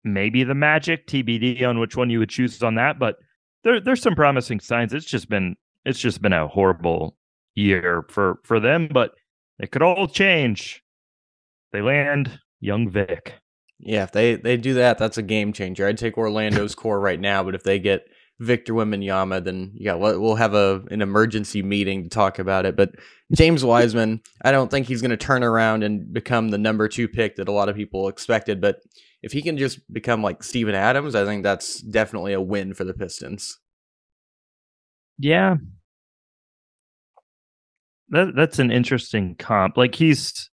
maybe 0.03 0.43
the 0.43 0.55
Magic. 0.55 1.08
TBD 1.08 1.62
on 1.63 1.79
which 1.79 1.96
one 1.96 2.10
you 2.10 2.19
would 2.19 2.29
choose 2.29 2.62
on 2.63 2.75
that, 2.75 3.00
but 3.00 3.15
there 3.63 3.79
there's 3.79 4.01
some 4.01 4.15
promising 4.15 4.60
signs. 4.60 4.93
It's 4.93 5.05
just 5.05 5.29
been 5.29 5.55
it's 5.86 6.00
just 6.00 6.22
been 6.22 6.34
a 6.34 6.48
horrible 6.48 7.15
year 7.55 8.05
for 8.10 8.39
for 8.43 8.60
them, 8.60 8.89
but 8.91 9.12
it 9.60 9.72
could 9.72 9.84
all 9.84 10.08
change. 10.08 10.81
They 11.72 11.81
land 11.81 12.39
young 12.60 12.89
Vic. 12.89 13.36
Yeah, 13.79 14.03
if 14.03 14.12
they 14.12 14.36
they 14.36 14.58
do 14.58 14.74
that, 14.75 14.98
that's 14.98 15.17
a 15.17 15.24
game 15.24 15.53
changer. 15.53 15.86
I'd 15.86 15.98
take 15.98 16.17
Orlando's 16.17 16.75
core 16.75 17.00
right 17.00 17.19
now, 17.19 17.43
but 17.43 17.55
if 17.55 17.63
they 17.63 17.77
get 17.77 18.03
Victor 18.39 18.74
Wembanyama, 18.74 19.43
then 19.43 19.72
yeah, 19.75 19.96
we'll 19.96 20.36
have 20.36 20.53
a 20.53 20.81
an 20.91 21.01
emergency 21.01 21.62
meeting 21.62 22.03
to 22.03 22.10
talk 22.10 22.39
about 22.39 22.65
it. 22.65 22.75
But 22.75 22.91
James 23.34 23.65
Wiseman, 23.65 24.22
I 24.43 24.51
don't 24.51 24.72
think 24.72 24.88
he's 24.88 25.01
going 25.01 25.12
to 25.12 25.17
turn 25.17 25.43
around 25.43 25.84
and 25.84 26.12
become 26.13 26.50
the 26.50 26.58
number 26.58 26.88
two 26.88 27.08
pick 27.08 27.36
that 27.36 27.50
a 27.50 27.51
lot 27.51 27.67
of 27.67 27.75
people 27.75 28.08
expected. 28.08 28.62
But 28.62 28.77
if 29.22 29.34
he 29.34 29.41
can 29.41 29.58
just 29.58 29.91
become 29.91 30.24
like 30.24 30.41
Steven 30.41 30.74
Adams, 30.74 31.15
I 31.15 31.25
think 31.25 31.43
that's 31.43 31.81
definitely 31.81 32.34
a 32.34 32.41
win 32.41 32.74
for 32.74 32.86
the 32.86 32.93
Pistons. 32.93 33.60
Yeah. 35.17 35.58
That 38.10 38.36
that's 38.36 38.58
an 38.58 38.72
interesting 38.72 39.36
comp. 39.36 39.75
Like 39.75 39.96
he's 39.96 40.50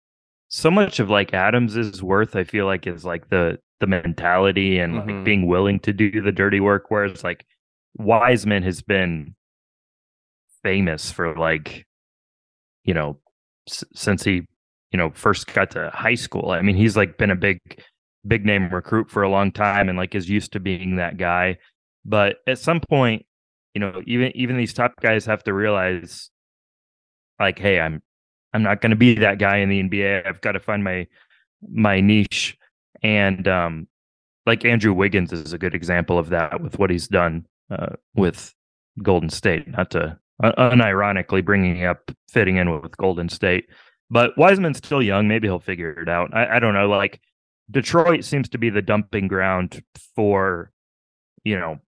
so 0.48 0.72
much 0.72 0.98
of 0.98 1.08
like 1.08 1.32
Adams's 1.32 2.02
worth, 2.02 2.34
I 2.34 2.42
feel 2.42 2.66
like 2.66 2.86
is 2.86 3.04
like 3.04 3.30
the 3.30 3.58
the 3.78 3.86
mentality 3.86 4.78
and 4.78 4.94
mm-hmm. 4.94 5.10
like 5.10 5.24
being 5.24 5.46
willing 5.46 5.78
to 5.80 5.92
do 5.92 6.20
the 6.20 6.32
dirty 6.32 6.58
work. 6.60 6.86
Whereas 6.88 7.22
like 7.22 7.46
Wiseman 7.96 8.62
has 8.62 8.82
been 8.82 9.34
famous 10.62 11.10
for 11.10 11.34
like, 11.36 11.86
you 12.84 12.94
know, 12.94 13.18
s- 13.68 13.84
since 13.94 14.22
he, 14.24 14.46
you 14.92 14.98
know, 14.98 15.10
first 15.14 15.52
got 15.52 15.70
to 15.72 15.90
high 15.90 16.14
school. 16.14 16.50
I 16.50 16.62
mean, 16.62 16.76
he's 16.76 16.96
like 16.96 17.18
been 17.18 17.30
a 17.30 17.36
big, 17.36 17.60
big 18.26 18.44
name 18.44 18.68
recruit 18.72 19.10
for 19.10 19.22
a 19.22 19.28
long 19.28 19.52
time 19.52 19.88
and 19.88 19.98
like 19.98 20.14
is 20.14 20.28
used 20.28 20.52
to 20.52 20.60
being 20.60 20.96
that 20.96 21.16
guy. 21.16 21.58
But 22.04 22.36
at 22.46 22.58
some 22.58 22.80
point, 22.80 23.26
you 23.74 23.80
know, 23.80 24.02
even 24.06 24.32
even 24.36 24.56
these 24.56 24.72
top 24.72 24.94
guys 25.00 25.26
have 25.26 25.44
to 25.44 25.52
realize, 25.52 26.30
like, 27.38 27.58
hey, 27.58 27.80
I'm 27.80 28.02
I'm 28.52 28.62
not 28.62 28.80
going 28.80 28.90
to 28.90 28.96
be 28.96 29.14
that 29.16 29.38
guy 29.38 29.58
in 29.58 29.68
the 29.68 29.80
NBA. 29.80 30.22
I've 30.26 30.40
got 30.40 30.52
to 30.52 30.60
find 30.60 30.82
my 30.82 31.06
my 31.68 32.00
niche. 32.00 32.56
And 33.02 33.46
um, 33.48 33.88
like 34.46 34.64
Andrew 34.64 34.92
Wiggins 34.94 35.32
is 35.32 35.52
a 35.52 35.58
good 35.58 35.74
example 35.74 36.18
of 36.18 36.30
that 36.30 36.60
with 36.60 36.78
what 36.78 36.90
he's 36.90 37.08
done 37.08 37.46
uh, 37.70 37.94
with 38.14 38.54
Golden 39.02 39.30
State. 39.30 39.68
Not 39.68 39.90
to 39.92 40.18
uh, 40.42 40.52
unironically 40.58 41.44
bringing 41.44 41.84
up 41.84 42.10
fitting 42.28 42.56
in 42.56 42.70
with 42.80 42.96
Golden 42.96 43.28
State, 43.28 43.68
but 44.10 44.36
Wiseman's 44.36 44.78
still 44.78 45.02
young. 45.02 45.28
Maybe 45.28 45.48
he'll 45.48 45.58
figure 45.58 45.90
it 45.92 46.08
out. 46.08 46.34
I, 46.34 46.56
I 46.56 46.58
don't 46.58 46.74
know. 46.74 46.88
Like 46.88 47.20
Detroit 47.70 48.24
seems 48.24 48.48
to 48.50 48.58
be 48.58 48.70
the 48.70 48.82
dumping 48.82 49.28
ground 49.28 49.82
for 50.14 50.72
you 51.44 51.58
know 51.58 51.78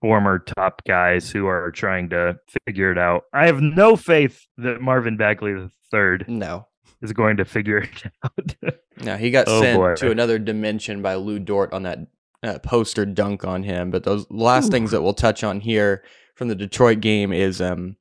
former 0.00 0.38
top 0.38 0.84
guys 0.84 1.30
who 1.30 1.46
are 1.46 1.70
trying 1.70 2.10
to 2.10 2.36
figure 2.66 2.92
it 2.92 2.98
out. 2.98 3.22
I 3.32 3.46
have 3.46 3.60
no 3.60 3.96
faith 3.96 4.46
that 4.58 4.80
Marvin 4.80 5.16
Bagley 5.16 5.54
the 5.54 5.70
third 5.90 6.26
no 6.28 6.66
is 7.00 7.12
going 7.12 7.36
to 7.38 7.44
figure 7.44 7.78
it 7.78 8.04
out. 8.24 8.54
no, 9.00 9.16
he 9.16 9.30
got 9.30 9.46
oh, 9.48 9.60
sent 9.60 9.78
boy. 9.78 9.94
to 9.96 10.10
another 10.10 10.38
dimension 10.38 11.02
by 11.02 11.14
Lu 11.14 11.38
Dort 11.38 11.72
on 11.72 11.84
that 11.84 12.00
uh, 12.44 12.58
poster 12.58 13.06
dunk 13.06 13.44
on 13.44 13.62
him. 13.62 13.90
But 13.90 14.04
those 14.04 14.26
last 14.30 14.66
Ooh. 14.66 14.70
things 14.70 14.90
that 14.90 15.02
we'll 15.02 15.14
touch 15.14 15.42
on 15.42 15.60
here 15.60 16.04
from 16.34 16.48
the 16.48 16.54
Detroit 16.54 17.00
game 17.00 17.32
is 17.32 17.60
um, 17.60 17.96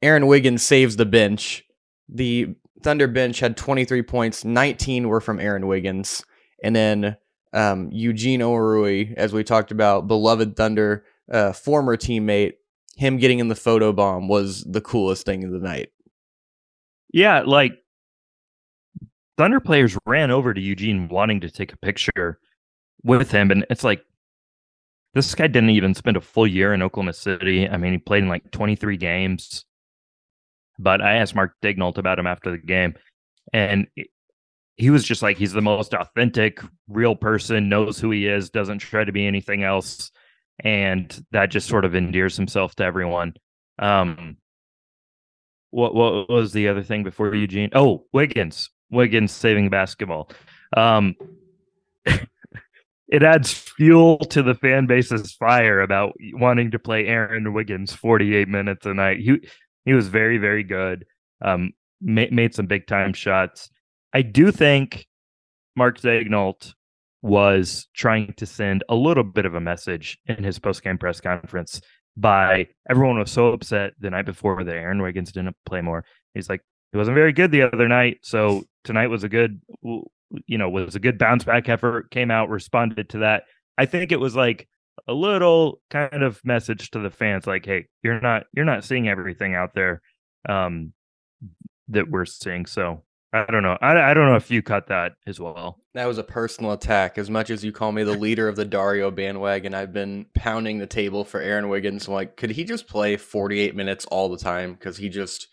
Aaron 0.00 0.26
Wiggins 0.26 0.62
saves 0.62 0.96
the 0.96 1.06
bench. 1.06 1.64
The 2.08 2.54
Thunder 2.82 3.06
bench 3.06 3.38
had 3.40 3.56
23 3.56 4.02
points, 4.02 4.44
19 4.44 5.08
were 5.08 5.20
from 5.20 5.38
Aaron 5.38 5.66
Wiggins. 5.66 6.24
And 6.64 6.74
then 6.74 7.16
um, 7.52 7.90
Eugene 7.92 8.40
Omoruyi, 8.40 9.14
as 9.14 9.32
we 9.32 9.44
talked 9.44 9.70
about, 9.70 10.08
beloved 10.08 10.56
Thunder, 10.56 11.04
uh, 11.30 11.52
former 11.52 11.96
teammate, 11.96 12.54
him 12.96 13.18
getting 13.18 13.38
in 13.38 13.48
the 13.48 13.54
photo 13.54 13.92
bomb 13.92 14.28
was 14.28 14.64
the 14.64 14.80
coolest 14.80 15.24
thing 15.24 15.44
of 15.44 15.50
the 15.50 15.58
night. 15.58 15.90
Yeah, 17.12 17.42
like 17.44 17.72
Thunder 19.38 19.60
players 19.60 19.96
ran 20.06 20.30
over 20.30 20.52
to 20.52 20.60
Eugene 20.60 21.08
wanting 21.08 21.40
to 21.40 21.50
take 21.50 21.72
a 21.72 21.78
picture 21.78 22.38
with 23.04 23.30
him, 23.30 23.50
and 23.50 23.66
it's 23.70 23.84
like 23.84 24.04
this 25.14 25.34
guy 25.34 25.46
didn't 25.46 25.70
even 25.70 25.94
spend 25.94 26.16
a 26.16 26.20
full 26.20 26.46
year 26.46 26.72
in 26.72 26.82
Oklahoma 26.82 27.12
City. 27.12 27.68
I 27.68 27.76
mean, 27.76 27.92
he 27.92 27.98
played 27.98 28.22
in 28.22 28.28
like 28.28 28.50
23 28.50 28.96
games. 28.96 29.64
But 30.78 31.02
I 31.02 31.16
asked 31.16 31.34
Mark 31.34 31.54
Daigneault 31.62 31.98
about 31.98 32.18
him 32.18 32.26
after 32.26 32.50
the 32.50 32.58
game, 32.58 32.94
and 33.52 33.86
he 34.76 34.90
was 34.90 35.04
just 35.04 35.22
like 35.22 35.36
he's 35.36 35.52
the 35.52 35.60
most 35.60 35.94
authentic, 35.94 36.60
real 36.88 37.14
person, 37.14 37.68
knows 37.68 37.98
who 37.98 38.10
he 38.10 38.26
is, 38.26 38.50
doesn't 38.50 38.78
try 38.78 39.04
to 39.04 39.12
be 39.12 39.26
anything 39.26 39.62
else, 39.62 40.10
and 40.60 41.24
that 41.30 41.50
just 41.50 41.68
sort 41.68 41.84
of 41.84 41.94
endears 41.94 42.36
himself 42.36 42.74
to 42.76 42.84
everyone. 42.84 43.34
Um, 43.78 44.38
what 45.70 45.94
what 45.94 46.28
was 46.28 46.52
the 46.52 46.68
other 46.68 46.82
thing 46.82 47.04
before 47.04 47.34
Eugene? 47.34 47.70
Oh, 47.74 48.06
Wiggins, 48.12 48.70
Wiggins 48.90 49.30
saving 49.30 49.68
basketball. 49.68 50.30
Um, 50.74 51.16
it 53.12 53.22
adds 53.22 53.52
fuel 53.52 54.16
to 54.18 54.42
the 54.42 54.54
fan 54.54 54.86
base's 54.86 55.34
fire 55.34 55.82
about 55.82 56.14
wanting 56.32 56.70
to 56.70 56.78
play 56.78 57.06
Aaron 57.06 57.52
Wiggins 57.52 57.92
48 57.92 58.48
minutes 58.48 58.86
a 58.86 58.94
night. 58.94 59.20
He 59.20 59.38
he 59.84 59.92
was 59.92 60.08
very 60.08 60.38
very 60.38 60.64
good. 60.64 61.04
Um, 61.44 61.72
made 62.00 62.54
some 62.54 62.66
big 62.66 62.86
time 62.86 63.12
shots. 63.12 63.68
I 64.14 64.22
do 64.22 64.50
think 64.50 65.06
Mark 65.76 66.00
Daigneault 66.00 66.72
was 67.20 67.86
trying 67.94 68.32
to 68.38 68.46
send 68.46 68.82
a 68.88 68.94
little 68.94 69.24
bit 69.24 69.44
of 69.44 69.54
a 69.54 69.60
message 69.60 70.18
in 70.26 70.42
his 70.42 70.58
post 70.58 70.82
game 70.82 70.96
press 70.96 71.20
conference 71.20 71.82
by 72.16 72.66
everyone 72.88 73.18
was 73.18 73.30
so 73.30 73.48
upset 73.48 73.92
the 74.00 74.10
night 74.10 74.26
before 74.26 74.64
that 74.64 74.74
Aaron 74.74 75.02
Wiggins 75.02 75.32
didn't 75.32 75.56
play 75.66 75.82
more. 75.82 76.04
He's 76.34 76.48
like, 76.48 76.62
he 76.92 76.98
wasn't 76.98 77.14
very 77.14 77.32
good 77.32 77.50
the 77.50 77.62
other 77.62 77.88
night. 77.88 78.18
So 78.22 78.64
tonight 78.84 79.08
was 79.08 79.24
a 79.24 79.28
good, 79.28 79.60
you 80.46 80.58
know, 80.58 80.68
was 80.68 80.94
a 80.94 81.00
good 81.00 81.18
bounce 81.18 81.44
back 81.44 81.68
effort, 81.68 82.10
came 82.10 82.30
out, 82.30 82.48
responded 82.48 83.08
to 83.10 83.18
that. 83.18 83.44
I 83.78 83.86
think 83.86 84.12
it 84.12 84.20
was 84.20 84.36
like 84.36 84.68
a 85.08 85.12
little 85.12 85.80
kind 85.90 86.22
of 86.22 86.40
message 86.44 86.90
to 86.90 86.98
the 86.98 87.10
fans 87.10 87.46
like, 87.46 87.64
hey, 87.64 87.86
you're 88.02 88.20
not, 88.20 88.44
you're 88.52 88.64
not 88.64 88.84
seeing 88.84 89.08
everything 89.08 89.54
out 89.54 89.74
there 89.74 90.02
um, 90.48 90.92
that 91.88 92.10
we're 92.10 92.24
seeing. 92.24 92.66
So 92.66 93.02
I 93.32 93.46
don't 93.46 93.62
know. 93.62 93.78
I, 93.80 94.10
I 94.10 94.14
don't 94.14 94.26
know 94.26 94.36
if 94.36 94.50
you 94.50 94.62
cut 94.62 94.88
that 94.88 95.12
as 95.26 95.40
well. 95.40 95.78
That 95.94 96.06
was 96.06 96.18
a 96.18 96.24
personal 96.24 96.72
attack. 96.72 97.16
As 97.16 97.30
much 97.30 97.48
as 97.48 97.64
you 97.64 97.72
call 97.72 97.90
me 97.90 98.02
the 98.02 98.16
leader 98.16 98.46
of 98.46 98.56
the 98.56 98.64
Dario 98.64 99.10
bandwagon, 99.10 99.72
I've 99.74 99.92
been 99.92 100.26
pounding 100.34 100.78
the 100.78 100.86
table 100.86 101.24
for 101.24 101.40
Aaron 101.40 101.70
Wiggins. 101.70 102.06
I'm 102.06 102.14
like, 102.14 102.36
could 102.36 102.50
he 102.50 102.64
just 102.64 102.86
play 102.86 103.16
48 103.16 103.74
minutes 103.74 104.04
all 104.06 104.28
the 104.28 104.36
time? 104.36 104.74
Because 104.74 104.98
he 104.98 105.08
just 105.08 105.48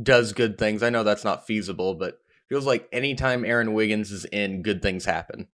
does 0.00 0.34
good 0.34 0.58
things. 0.58 0.82
I 0.82 0.90
know 0.90 1.02
that's 1.02 1.24
not 1.24 1.46
feasible, 1.46 1.94
but 1.94 2.18
feels 2.54 2.66
like 2.66 2.88
anytime 2.92 3.44
Aaron 3.44 3.74
Wiggins 3.74 4.12
is 4.12 4.24
in, 4.26 4.62
good 4.62 4.80
things 4.80 5.04
happen. 5.04 5.48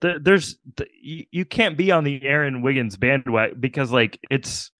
There's 0.00 0.56
you, 1.02 1.26
you 1.30 1.44
can't 1.44 1.76
be 1.76 1.92
on 1.92 2.02
the 2.04 2.22
Aaron 2.22 2.62
Wiggins 2.62 2.96
bandwagon 2.96 3.60
because 3.60 3.92
like 3.92 4.18
it's 4.30 4.70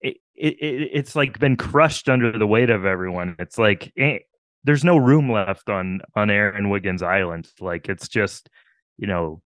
it, 0.00 0.16
it, 0.34 0.90
it's 0.94 1.14
like 1.14 1.38
been 1.38 1.58
crushed 1.58 2.08
under 2.08 2.38
the 2.38 2.46
weight 2.46 2.70
of 2.70 2.86
everyone. 2.86 3.36
It's 3.38 3.58
like 3.58 3.92
eh, 3.98 4.20
there's 4.64 4.82
no 4.82 4.96
room 4.96 5.30
left 5.30 5.68
on 5.68 6.00
on 6.16 6.30
Aaron 6.30 6.70
Wiggins 6.70 7.02
Island. 7.02 7.46
Like 7.60 7.90
it's 7.90 8.08
just, 8.08 8.48
you 8.96 9.06
know, 9.06 9.42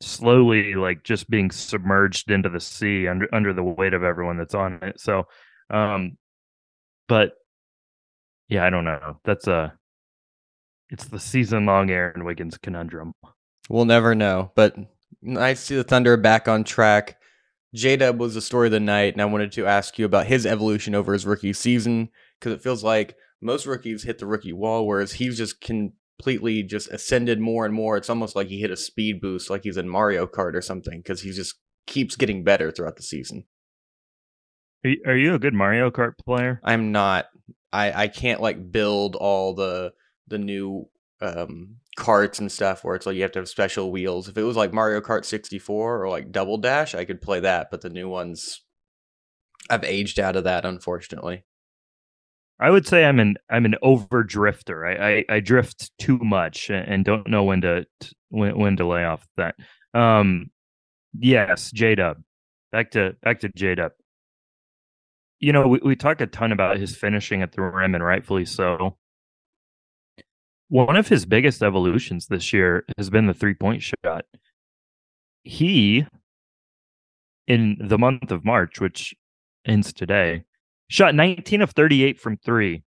slowly 0.00 0.74
like 0.74 1.02
just 1.02 1.28
being 1.28 1.50
submerged 1.50 2.30
into 2.30 2.48
the 2.48 2.60
sea 2.60 3.08
under 3.08 3.26
under 3.34 3.52
the 3.52 3.64
weight 3.64 3.94
of 3.94 4.04
everyone 4.04 4.38
that's 4.38 4.54
on 4.54 4.78
it. 4.80 5.00
So 5.00 5.24
um 5.70 6.16
but 7.08 7.32
yeah, 8.48 8.64
I 8.64 8.70
don't 8.70 8.84
know. 8.84 9.18
That's 9.24 9.48
a 9.48 9.76
it's 10.90 11.06
the 11.06 11.18
season 11.18 11.66
long 11.66 11.90
Aaron 11.90 12.24
Wiggins 12.24 12.58
conundrum. 12.58 13.14
We'll 13.68 13.84
never 13.84 14.14
know. 14.14 14.52
But 14.54 14.76
nice 15.22 15.60
to 15.60 15.66
see 15.66 15.76
the 15.76 15.84
Thunder 15.84 16.16
back 16.16 16.48
on 16.48 16.64
track. 16.64 17.18
J 17.74 17.96
Dub 17.96 18.20
was 18.20 18.34
the 18.34 18.40
story 18.40 18.68
of 18.68 18.72
the 18.72 18.80
night, 18.80 19.14
and 19.14 19.22
I 19.22 19.24
wanted 19.24 19.52
to 19.52 19.66
ask 19.66 19.98
you 19.98 20.04
about 20.04 20.26
his 20.26 20.46
evolution 20.46 20.94
over 20.94 21.12
his 21.12 21.26
rookie 21.26 21.52
season 21.52 22.10
because 22.38 22.52
it 22.52 22.62
feels 22.62 22.84
like 22.84 23.16
most 23.40 23.66
rookies 23.66 24.04
hit 24.04 24.18
the 24.18 24.26
rookie 24.26 24.52
wall, 24.52 24.86
whereas 24.86 25.14
he's 25.14 25.36
just 25.36 25.60
completely 25.60 26.62
just 26.62 26.88
ascended 26.90 27.40
more 27.40 27.64
and 27.66 27.74
more. 27.74 27.96
It's 27.96 28.10
almost 28.10 28.36
like 28.36 28.46
he 28.46 28.60
hit 28.60 28.70
a 28.70 28.76
speed 28.76 29.20
boost, 29.20 29.50
like 29.50 29.64
he's 29.64 29.76
in 29.76 29.88
Mario 29.88 30.26
Kart 30.26 30.54
or 30.54 30.62
something, 30.62 31.00
because 31.00 31.22
he 31.22 31.32
just 31.32 31.56
keeps 31.86 32.14
getting 32.16 32.44
better 32.44 32.70
throughout 32.70 32.96
the 32.96 33.02
season. 33.02 33.44
Are 35.06 35.16
you 35.16 35.34
a 35.34 35.38
good 35.38 35.54
Mario 35.54 35.90
Kart 35.90 36.12
player? 36.24 36.60
I'm 36.62 36.92
not. 36.92 37.26
I 37.72 38.04
I 38.04 38.08
can't 38.08 38.40
like 38.40 38.70
build 38.70 39.16
all 39.16 39.54
the 39.54 39.92
the 40.28 40.38
new 40.38 40.88
um 41.20 41.76
carts 41.96 42.38
and 42.38 42.50
stuff 42.50 42.82
where 42.82 42.96
it's 42.96 43.06
like 43.06 43.16
you 43.16 43.22
have 43.22 43.32
to 43.32 43.38
have 43.38 43.48
special 43.48 43.92
wheels. 43.92 44.28
If 44.28 44.36
it 44.36 44.42
was 44.42 44.56
like 44.56 44.72
Mario 44.72 45.00
Kart 45.00 45.24
64 45.24 46.02
or 46.02 46.08
like 46.08 46.32
Double 46.32 46.58
Dash, 46.58 46.94
I 46.94 47.04
could 47.04 47.22
play 47.22 47.40
that, 47.40 47.70
but 47.70 47.80
the 47.80 47.90
new 47.90 48.08
ones 48.08 48.62
I've 49.70 49.84
aged 49.84 50.18
out 50.18 50.36
of 50.36 50.44
that 50.44 50.64
unfortunately. 50.64 51.44
I 52.60 52.70
would 52.70 52.86
say 52.86 53.04
I'm 53.04 53.18
an 53.18 53.36
I'm 53.50 53.64
an 53.64 53.74
over 53.82 54.22
drifter. 54.22 54.86
I, 54.86 55.08
I, 55.08 55.24
I 55.36 55.40
drift 55.40 55.90
too 55.98 56.18
much 56.18 56.70
and 56.70 57.04
don't 57.04 57.28
know 57.28 57.44
when 57.44 57.60
to 57.62 57.86
when 58.28 58.58
when 58.58 58.76
to 58.76 58.86
lay 58.86 59.04
off 59.04 59.26
that. 59.36 59.56
Um, 59.92 60.50
yes, 61.18 61.70
J 61.72 61.94
Dub. 61.96 62.18
Back 62.72 62.92
to 62.92 63.16
back 63.22 63.40
to 63.40 63.48
J 63.48 63.74
Dub. 63.76 63.92
You 65.40 65.52
know, 65.52 65.66
we, 65.66 65.80
we 65.84 65.96
talk 65.96 66.20
a 66.20 66.26
ton 66.26 66.52
about 66.52 66.78
his 66.78 66.96
finishing 66.96 67.42
at 67.42 67.52
the 67.52 67.62
rim, 67.62 67.94
and 67.94 68.04
rightfully 68.04 68.44
so. 68.44 68.96
One 70.68 70.96
of 70.96 71.08
his 71.08 71.26
biggest 71.26 71.62
evolutions 71.62 72.26
this 72.26 72.52
year 72.52 72.84
has 72.96 73.10
been 73.10 73.26
the 73.26 73.34
three 73.34 73.54
point 73.54 73.82
shot. 73.82 74.24
He 75.42 76.06
in 77.46 77.76
the 77.80 77.98
month 77.98 78.30
of 78.30 78.44
March, 78.44 78.80
which 78.80 79.14
ends 79.66 79.92
today, 79.92 80.44
shot 80.88 81.14
19 81.14 81.60
of 81.62 81.70
38 81.72 82.18
from 82.18 82.38
three 82.38 82.82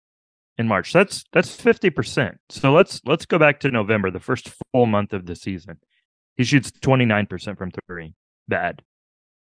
in 0.59 0.69
March. 0.69 0.93
That's 0.93 1.25
that's 1.33 1.57
50%. 1.57 2.37
So 2.51 2.73
let's 2.73 3.01
let's 3.07 3.27
go 3.27 3.39
back 3.39 3.61
to 3.61 3.71
November, 3.71 4.11
the 4.11 4.21
first 4.21 4.51
full 4.73 4.87
month 4.87 5.13
of 5.13 5.27
the 5.27 5.37
season. 5.37 5.79
He 6.37 6.45
shoots 6.45 6.71
29% 6.71 7.59
from 7.59 7.71
three. 7.87 8.15
Bad. 8.49 8.83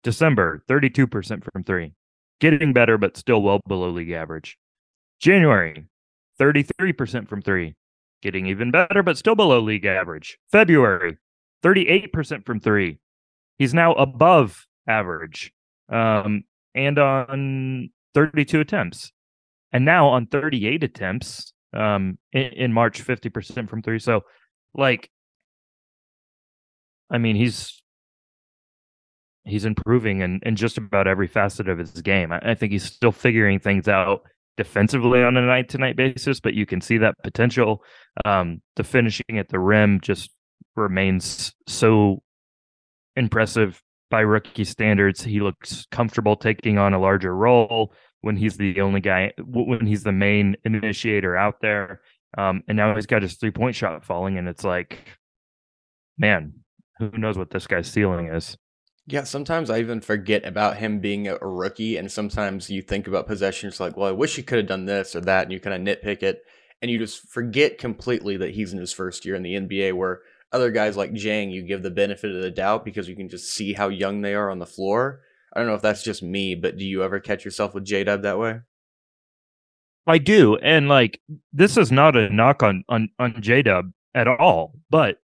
December, 0.02 0.62
32% 0.68 1.44
from 1.52 1.64
three. 1.64 1.94
Getting 2.40 2.72
better, 2.72 2.98
but 2.98 3.16
still 3.16 3.40
well 3.40 3.60
below 3.66 3.88
league 3.88 4.10
average. 4.10 4.58
January, 5.18 5.86
33% 6.38 7.28
from 7.28 7.40
three. 7.40 7.74
Getting 8.24 8.46
even 8.46 8.70
better, 8.70 9.02
but 9.02 9.18
still 9.18 9.34
below 9.34 9.60
league 9.60 9.84
average. 9.84 10.38
February, 10.50 11.18
38% 11.62 12.46
from 12.46 12.58
three. 12.58 12.98
He's 13.58 13.74
now 13.74 13.92
above 13.92 14.66
average. 14.88 15.52
Um, 15.92 16.44
and 16.74 16.98
on 16.98 17.90
32 18.14 18.60
attempts. 18.60 19.12
And 19.72 19.84
now 19.84 20.08
on 20.08 20.26
38 20.26 20.82
attempts 20.82 21.52
um, 21.74 22.16
in, 22.32 22.44
in 22.44 22.72
March, 22.72 23.04
50% 23.04 23.68
from 23.68 23.82
three. 23.82 23.98
So, 23.98 24.22
like, 24.72 25.10
I 27.10 27.18
mean, 27.18 27.36
he's 27.36 27.82
he's 29.44 29.66
improving 29.66 30.22
in, 30.22 30.40
in 30.46 30.56
just 30.56 30.78
about 30.78 31.06
every 31.06 31.26
facet 31.28 31.68
of 31.68 31.76
his 31.76 32.00
game. 32.00 32.32
I, 32.32 32.40
I 32.42 32.54
think 32.54 32.72
he's 32.72 32.84
still 32.84 33.12
figuring 33.12 33.60
things 33.60 33.86
out 33.86 34.22
defensively 34.56 35.22
on 35.22 35.36
a 35.36 35.46
night 35.46 35.68
to 35.70 35.78
night 35.78 35.96
basis, 35.96 36.40
but 36.40 36.54
you 36.54 36.66
can 36.66 36.80
see 36.80 36.98
that 36.98 37.14
potential. 37.22 37.82
Um, 38.24 38.62
the 38.76 38.84
finishing 38.84 39.38
at 39.38 39.48
the 39.48 39.58
rim 39.58 40.00
just 40.00 40.30
remains 40.76 41.52
so 41.66 42.22
impressive 43.16 43.80
by 44.10 44.20
rookie 44.20 44.64
standards. 44.64 45.22
He 45.22 45.40
looks 45.40 45.86
comfortable 45.90 46.36
taking 46.36 46.78
on 46.78 46.94
a 46.94 47.00
larger 47.00 47.34
role 47.34 47.92
when 48.20 48.36
he's 48.36 48.56
the 48.56 48.80
only 48.80 49.00
guy, 49.00 49.32
when 49.38 49.86
he's 49.86 50.02
the 50.02 50.12
main 50.12 50.56
initiator 50.64 51.36
out 51.36 51.56
there. 51.60 52.00
Um, 52.36 52.62
and 52.68 52.76
now 52.76 52.94
he's 52.94 53.06
got 53.06 53.22
his 53.22 53.36
three 53.36 53.50
point 53.50 53.76
shot 53.76 54.04
falling, 54.04 54.38
and 54.38 54.48
it's 54.48 54.64
like, 54.64 54.98
man, 56.18 56.54
who 56.98 57.10
knows 57.16 57.38
what 57.38 57.50
this 57.50 57.66
guy's 57.66 57.90
ceiling 57.90 58.28
is? 58.28 58.56
Yeah, 59.06 59.24
sometimes 59.24 59.68
I 59.68 59.80
even 59.80 60.00
forget 60.00 60.46
about 60.46 60.78
him 60.78 60.98
being 60.98 61.28
a 61.28 61.36
rookie, 61.36 61.98
and 61.98 62.10
sometimes 62.10 62.70
you 62.70 62.80
think 62.80 63.06
about 63.06 63.26
possessions 63.26 63.78
like, 63.78 63.96
well, 63.96 64.08
I 64.08 64.12
wish 64.12 64.36
he 64.36 64.42
could 64.42 64.58
have 64.58 64.66
done 64.66 64.86
this 64.86 65.14
or 65.14 65.20
that, 65.22 65.42
and 65.42 65.52
you 65.52 65.60
kind 65.60 65.88
of 65.88 65.96
nitpick 65.98 66.22
it, 66.22 66.42
and 66.80 66.90
you 66.90 66.98
just 66.98 67.28
forget 67.28 67.76
completely 67.76 68.38
that 68.38 68.54
he's 68.54 68.72
in 68.72 68.78
his 68.78 68.94
first 68.94 69.26
year 69.26 69.34
in 69.34 69.42
the 69.42 69.54
NBA, 69.56 69.92
where 69.92 70.22
other 70.52 70.70
guys 70.70 70.96
like 70.96 71.12
Dieng, 71.12 71.52
you 71.52 71.62
give 71.62 71.82
the 71.82 71.90
benefit 71.90 72.34
of 72.34 72.40
the 72.40 72.50
doubt 72.50 72.84
because 72.84 73.08
you 73.08 73.16
can 73.16 73.28
just 73.28 73.50
see 73.50 73.74
how 73.74 73.88
young 73.88 74.22
they 74.22 74.34
are 74.34 74.50
on 74.50 74.58
the 74.58 74.66
floor. 74.66 75.20
I 75.52 75.58
don't 75.58 75.68
know 75.68 75.74
if 75.74 75.82
that's 75.82 76.02
just 76.02 76.22
me, 76.22 76.54
but 76.54 76.78
do 76.78 76.84
you 76.84 77.02
ever 77.02 77.20
catch 77.20 77.44
yourself 77.44 77.74
with 77.74 77.84
J 77.84 78.04
Dub 78.04 78.22
that 78.22 78.38
way? 78.38 78.60
I 80.06 80.18
do, 80.18 80.56
and 80.56 80.88
like 80.88 81.20
this 81.52 81.76
is 81.76 81.90
not 81.90 82.16
a 82.16 82.30
knock 82.30 82.62
on 82.62 82.84
on 82.88 83.08
on 83.18 83.40
J 83.40 83.62
Dub 83.62 83.92
at 84.14 84.28
all, 84.28 84.74
but 84.90 85.18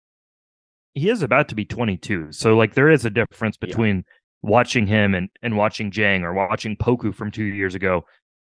he 0.98 1.10
is 1.10 1.22
about 1.22 1.48
to 1.48 1.54
be 1.54 1.64
22. 1.64 2.32
So 2.32 2.56
like 2.56 2.74
there 2.74 2.90
is 2.90 3.04
a 3.04 3.10
difference 3.10 3.56
between 3.56 3.96
yeah. 3.96 4.02
watching 4.42 4.86
him 4.86 5.14
and 5.14 5.28
and 5.42 5.56
watching 5.56 5.90
Dieng 5.90 6.22
or 6.22 6.32
watching 6.32 6.76
Poku 6.76 7.14
from 7.14 7.30
2 7.30 7.42
years 7.42 7.74
ago. 7.74 8.04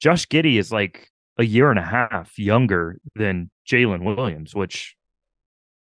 Josh 0.02 0.28
Giddey 0.28 0.58
is 0.58 0.72
like 0.72 1.10
a 1.38 1.46
year 1.46 1.70
and 1.70 1.80
a 1.80 1.84
half 1.84 2.38
younger 2.38 2.98
than 3.16 3.50
Jalen 3.70 4.04
Williams, 4.04 4.56
which 4.56 4.96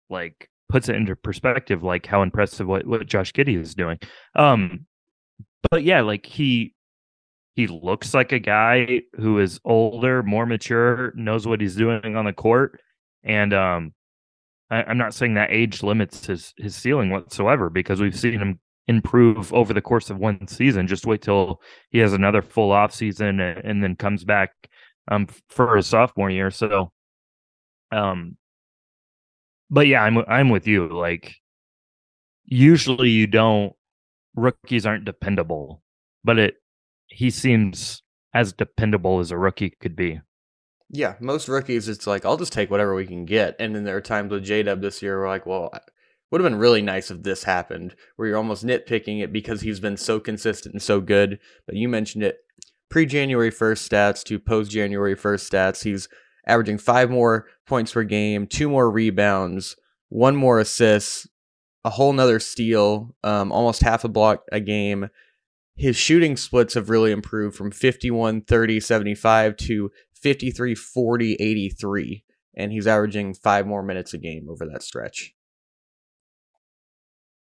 like 0.10 0.50
puts 0.70 0.90
it 0.90 0.96
into 0.96 1.16
perspective 1.16 1.84
like 1.84 2.06
how 2.06 2.22
impressive 2.22 2.68
what, 2.68 2.86
what 2.86 3.06
Josh 3.06 3.34
Giddey 3.34 3.60
is 3.60 3.76
doing. 3.76 3.98
Um 4.36 4.86
but 5.70 5.84
yeah, 5.84 6.02
like 6.02 6.26
he 6.26 6.74
he 7.56 7.68
looks 7.68 8.14
like 8.14 8.32
a 8.32 8.40
guy 8.40 9.02
who 9.18 9.40
is 9.40 9.60
older, 9.66 10.24
more 10.24 10.46
mature, 10.46 11.14
knows 11.16 11.46
what 11.46 11.62
he's 11.62 11.76
doing 11.76 12.16
on 12.16 12.26
the 12.26 12.34
court. 12.34 12.80
And 13.24 13.54
um 13.54 13.94
I, 14.72 14.90
am 14.90 14.98
not 14.98 15.14
saying 15.14 15.34
that 15.36 15.52
age 15.52 15.84
limits 15.84 16.26
his 16.26 16.54
his 16.58 16.76
ceiling 16.76 17.10
whatsoever 17.10 17.70
because 17.70 18.00
we've 18.00 18.18
seen 18.18 18.40
him 18.40 18.60
improve 18.88 19.54
over 19.54 19.74
the 19.74 19.82
course 19.82 20.10
of 20.10 20.18
one 20.18 20.48
season. 20.48 20.88
Just 20.88 21.06
wait 21.06 21.22
till 21.22 21.62
he 21.92 22.00
has 22.00 22.14
another 22.14 22.42
full 22.42 22.72
off 22.72 22.94
season 22.94 23.40
and, 23.40 23.60
and 23.64 23.84
then 23.84 23.96
comes 23.96 24.24
back 24.24 24.52
um 25.10 25.28
for 25.50 25.76
his 25.76 25.88
sophomore 25.88 26.30
year. 26.30 26.50
So 26.50 26.92
um 27.92 28.38
but 29.70 29.88
yeah, 29.88 30.04
I'm 30.04 30.18
I'm 30.28 30.50
with 30.50 30.68
you. 30.68 30.88
Like 30.88 31.36
usually 32.46 33.10
you 33.10 33.28
don't 33.28 33.74
rookies 34.36 34.86
aren't 34.86 35.06
dependable, 35.06 35.84
but 36.24 36.40
it 36.40 36.56
he 37.08 37.30
seems 37.30 38.04
as 38.34 38.54
dependable 38.54 39.20
as 39.20 39.32
a 39.32 39.38
rookie 39.38 39.72
could 39.82 39.96
be. 39.96 40.22
Yeah, 40.94 41.16
most 41.22 41.48
rookies, 41.48 41.88
it's 41.88 42.06
like 42.06 42.26
I'll 42.26 42.36
just 42.36 42.52
take 42.52 42.70
whatever 42.70 42.94
we 42.94 43.08
can 43.08 43.24
get, 43.24 43.56
and 43.60 43.74
then 43.74 43.86
there 43.86 43.96
are 43.96 44.02
times 44.02 44.30
with 44.30 44.44
J 44.44 44.64
Dub 44.64 44.82
this 44.82 45.02
year, 45.02 45.20
we're 45.20 45.30
like, 45.30 45.46
well, 45.46 45.72
would 46.30 46.42
have 46.42 46.52
been 46.52 46.60
really 46.60 46.82
nice 46.82 47.10
if 47.10 47.24
this 47.24 47.46
happened, 47.46 47.96
where 48.18 48.28
you're 48.28 48.38
almost 48.38 48.66
nitpicking 48.66 49.24
it 49.24 49.32
because 49.32 49.62
he's 49.62 49.80
been 49.80 49.96
so 49.96 50.20
consistent 50.20 50.74
and 50.74 50.82
so 50.82 51.00
good. 51.00 51.40
But 51.66 51.76
you 51.76 51.88
mentioned 51.88 52.26
it, 52.26 52.40
pre 52.90 53.06
January 53.06 53.52
first 53.52 53.90
stats 53.90 54.22
to 54.26 54.38
post 54.38 54.70
January 54.70 55.16
first 55.16 55.50
stats, 55.50 55.84
he's 55.84 56.10
averaging 56.46 56.78
five 56.78 57.10
more 57.10 57.48
points 57.66 57.94
per 57.94 58.04
game, 58.04 58.46
two 58.46 58.70
more 58.70 58.92
rebounds, 58.92 59.78
one 60.10 60.36
more 60.36 60.60
assist, 60.60 61.26
a 61.86 61.90
whole 61.90 62.12
nother 62.12 62.42
steal, 62.42 63.16
um, 63.24 63.54
almost 63.54 63.82
half 63.82 64.04
a 64.04 64.10
block 64.10 64.44
a 64.52 64.60
game 64.60 65.10
his 65.82 65.96
shooting 65.96 66.38
splits 66.38 66.76
have 66.76 66.92
really 66.92 67.12
improved 67.12 67.56
from 67.56 67.72
51 67.72 68.42
30 68.42 68.80
75 68.80 69.58
to 69.58 69.92
53 70.22 70.76
40 70.76 71.36
83 71.36 72.24
and 72.56 72.72
he's 72.72 72.88
averaging 72.88 73.34
5 73.34 73.68
more 73.68 73.84
minutes 73.84 74.14
a 74.14 74.18
game 74.18 74.48
over 74.50 74.66
that 74.66 74.84
stretch. 74.84 75.34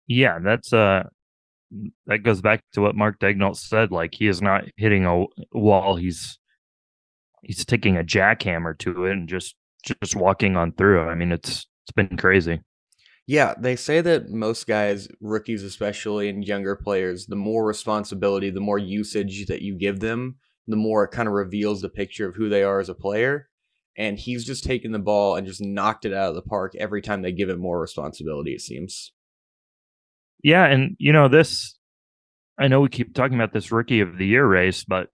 Yeah, 0.06 0.38
that's 0.42 0.72
uh 0.72 1.04
that 2.06 2.24
goes 2.24 2.40
back 2.40 2.64
to 2.72 2.80
what 2.80 2.96
Mark 2.96 3.20
Daigneault 3.20 3.56
said 3.56 3.92
like 3.92 4.14
he 4.14 4.26
is 4.26 4.42
not 4.42 4.64
hitting 4.76 5.04
a 5.04 5.24
wall 5.52 5.96
he's 5.96 6.38
he's 7.42 7.64
taking 7.64 7.96
a 7.96 8.04
jackhammer 8.04 8.76
to 8.80 9.06
it 9.06 9.12
and 9.12 9.28
just 9.28 9.54
just 10.02 10.16
walking 10.16 10.56
on 10.56 10.72
through. 10.72 11.08
I 11.08 11.14
mean 11.14 11.32
it's 11.32 11.66
it's 11.84 11.92
been 11.94 12.16
crazy. 12.16 12.60
Yeah, 13.26 13.54
they 13.56 13.76
say 13.76 14.00
that 14.00 14.30
most 14.30 14.66
guys, 14.66 15.06
rookies 15.20 15.62
especially, 15.62 16.28
and 16.28 16.44
younger 16.44 16.74
players, 16.74 17.26
the 17.26 17.36
more 17.36 17.64
responsibility, 17.64 18.50
the 18.50 18.60
more 18.60 18.78
usage 18.78 19.46
that 19.46 19.62
you 19.62 19.76
give 19.76 20.00
them, 20.00 20.36
the 20.70 20.76
more 20.76 21.04
it 21.04 21.10
kind 21.10 21.28
of 21.28 21.34
reveals 21.34 21.80
the 21.80 21.88
picture 21.88 22.28
of 22.28 22.34
who 22.34 22.48
they 22.48 22.62
are 22.62 22.80
as 22.80 22.88
a 22.88 22.94
player. 22.94 23.48
And 23.96 24.18
he's 24.18 24.44
just 24.44 24.64
taken 24.64 24.92
the 24.92 24.98
ball 24.98 25.36
and 25.36 25.46
just 25.46 25.60
knocked 25.60 26.04
it 26.04 26.14
out 26.14 26.30
of 26.30 26.34
the 26.34 26.42
park 26.42 26.74
every 26.78 27.02
time 27.02 27.22
they 27.22 27.32
give 27.32 27.48
him 27.48 27.60
more 27.60 27.80
responsibility, 27.80 28.52
it 28.52 28.60
seems. 28.60 29.12
Yeah, 30.42 30.64
and 30.64 30.96
you 30.98 31.12
know, 31.12 31.28
this 31.28 31.76
I 32.58 32.68
know 32.68 32.80
we 32.80 32.88
keep 32.90 33.14
talking 33.14 33.34
about 33.34 33.52
this 33.52 33.72
rookie 33.72 34.00
of 34.00 34.18
the 34.18 34.26
year 34.26 34.46
race, 34.46 34.84
but 34.84 35.08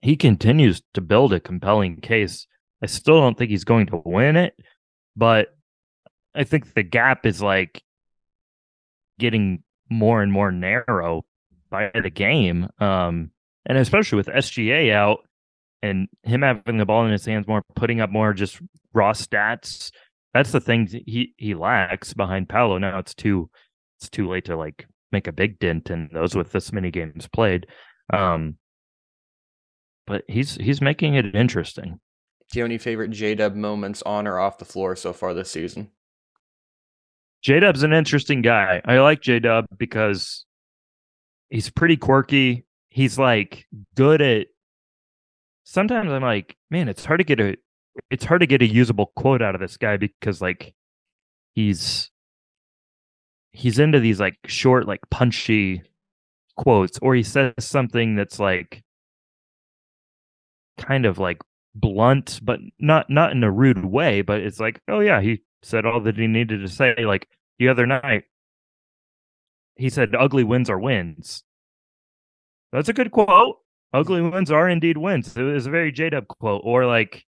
he 0.00 0.16
continues 0.16 0.82
to 0.94 1.00
build 1.00 1.32
a 1.32 1.40
compelling 1.40 2.00
case. 2.00 2.46
I 2.82 2.86
still 2.86 3.20
don't 3.20 3.36
think 3.36 3.50
he's 3.50 3.64
going 3.64 3.86
to 3.86 4.02
win 4.04 4.36
it, 4.36 4.54
but 5.16 5.48
I 6.34 6.44
think 6.44 6.74
the 6.74 6.82
gap 6.82 7.26
is 7.26 7.42
like 7.42 7.82
getting 9.18 9.62
more 9.90 10.22
and 10.22 10.32
more 10.32 10.50
narrow 10.50 11.24
by 11.70 11.90
the 11.94 12.10
game. 12.10 12.68
Um, 12.78 13.30
and 13.66 13.78
especially 13.78 14.16
with 14.16 14.26
SGA 14.26 14.92
out 14.92 15.18
and 15.82 16.08
him 16.22 16.42
having 16.42 16.78
the 16.78 16.86
ball 16.86 17.04
in 17.04 17.12
his 17.12 17.26
hands 17.26 17.46
more, 17.46 17.62
putting 17.74 18.00
up 18.00 18.10
more 18.10 18.32
just 18.32 18.60
raw 18.92 19.12
stats. 19.12 19.90
That's 20.32 20.52
the 20.52 20.60
thing 20.60 20.88
he 21.06 21.34
he 21.36 21.54
lacks 21.54 22.14
behind 22.14 22.48
Paolo. 22.48 22.78
Now 22.78 22.98
it's 22.98 23.14
too 23.14 23.50
it's 23.98 24.08
too 24.08 24.28
late 24.28 24.46
to 24.46 24.56
like 24.56 24.86
make 25.12 25.26
a 25.26 25.32
big 25.32 25.58
dent 25.58 25.90
in 25.90 26.10
those 26.12 26.34
with 26.34 26.52
this 26.52 26.72
many 26.72 26.90
games 26.90 27.28
played. 27.28 27.66
Um, 28.12 28.56
but 30.06 30.24
he's 30.28 30.56
he's 30.56 30.80
making 30.80 31.14
it 31.14 31.34
interesting. 31.34 32.00
Do 32.50 32.58
you 32.58 32.62
have 32.62 32.68
any 32.68 32.78
favorite 32.78 33.10
J 33.10 33.34
Dub 33.34 33.54
moments 33.54 34.02
on 34.02 34.26
or 34.26 34.38
off 34.38 34.58
the 34.58 34.64
floor 34.64 34.96
so 34.96 35.12
far 35.12 35.32
this 35.34 35.50
season? 35.50 35.90
J 37.42 37.60
Dub's 37.60 37.82
an 37.82 37.92
interesting 37.92 38.42
guy. 38.42 38.80
I 38.84 38.98
like 38.98 39.20
J 39.20 39.38
Dub 39.38 39.66
because 39.76 40.44
he's 41.50 41.70
pretty 41.70 41.96
quirky. 41.96 42.64
He's 42.94 43.18
like 43.18 43.66
good 43.96 44.22
at. 44.22 44.46
Sometimes 45.64 46.12
I'm 46.12 46.22
like, 46.22 46.56
man, 46.70 46.88
it's 46.88 47.04
hard 47.04 47.18
to 47.18 47.24
get 47.24 47.40
a, 47.40 47.56
it's 48.08 48.24
hard 48.24 48.40
to 48.42 48.46
get 48.46 48.62
a 48.62 48.66
usable 48.66 49.10
quote 49.16 49.42
out 49.42 49.56
of 49.56 49.60
this 49.60 49.76
guy 49.76 49.96
because 49.96 50.40
like, 50.40 50.74
he's, 51.56 52.12
he's 53.50 53.80
into 53.80 53.98
these 53.98 54.20
like 54.20 54.38
short, 54.46 54.86
like 54.86 55.00
punchy 55.10 55.82
quotes, 56.56 57.00
or 57.02 57.16
he 57.16 57.24
says 57.24 57.52
something 57.58 58.14
that's 58.14 58.38
like, 58.38 58.84
kind 60.78 61.04
of 61.04 61.18
like 61.18 61.38
blunt, 61.74 62.38
but 62.44 62.60
not 62.78 63.10
not 63.10 63.32
in 63.32 63.42
a 63.42 63.50
rude 63.50 63.84
way. 63.84 64.22
But 64.22 64.40
it's 64.40 64.60
like, 64.60 64.80
oh 64.86 65.00
yeah, 65.00 65.20
he 65.20 65.42
said 65.64 65.84
all 65.84 66.00
that 66.02 66.16
he 66.16 66.28
needed 66.28 66.60
to 66.60 66.68
say. 66.68 66.94
Like 67.04 67.26
the 67.58 67.68
other 67.68 67.86
night, 67.86 68.24
he 69.74 69.90
said, 69.90 70.14
"Ugly 70.14 70.44
wins 70.44 70.70
are 70.70 70.78
wins." 70.78 71.42
That's 72.74 72.88
a 72.88 72.92
good 72.92 73.12
quote. 73.12 73.58
Ugly 73.92 74.20
wins 74.22 74.50
are 74.50 74.68
indeed 74.68 74.98
wins. 74.98 75.36
It 75.36 75.42
was 75.42 75.68
a 75.68 75.70
very 75.70 75.92
J 75.92 76.10
Dub 76.10 76.26
quote, 76.26 76.62
or 76.64 76.86
like, 76.86 77.24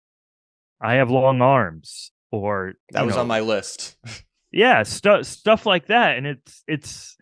"I 0.81 0.95
have 0.95 1.11
long 1.11 1.43
arms," 1.43 2.11
or 2.33 2.73
That 2.93 3.05
was 3.05 3.17
know, 3.17 3.21
on 3.21 3.27
my 3.27 3.41
list. 3.41 3.97
yeah, 4.53 4.83
stuff 4.85 5.27
stuff 5.27 5.67
like 5.67 5.89
that, 5.89 6.17
and 6.17 6.27
it's 6.27 6.65
it's 6.67 7.17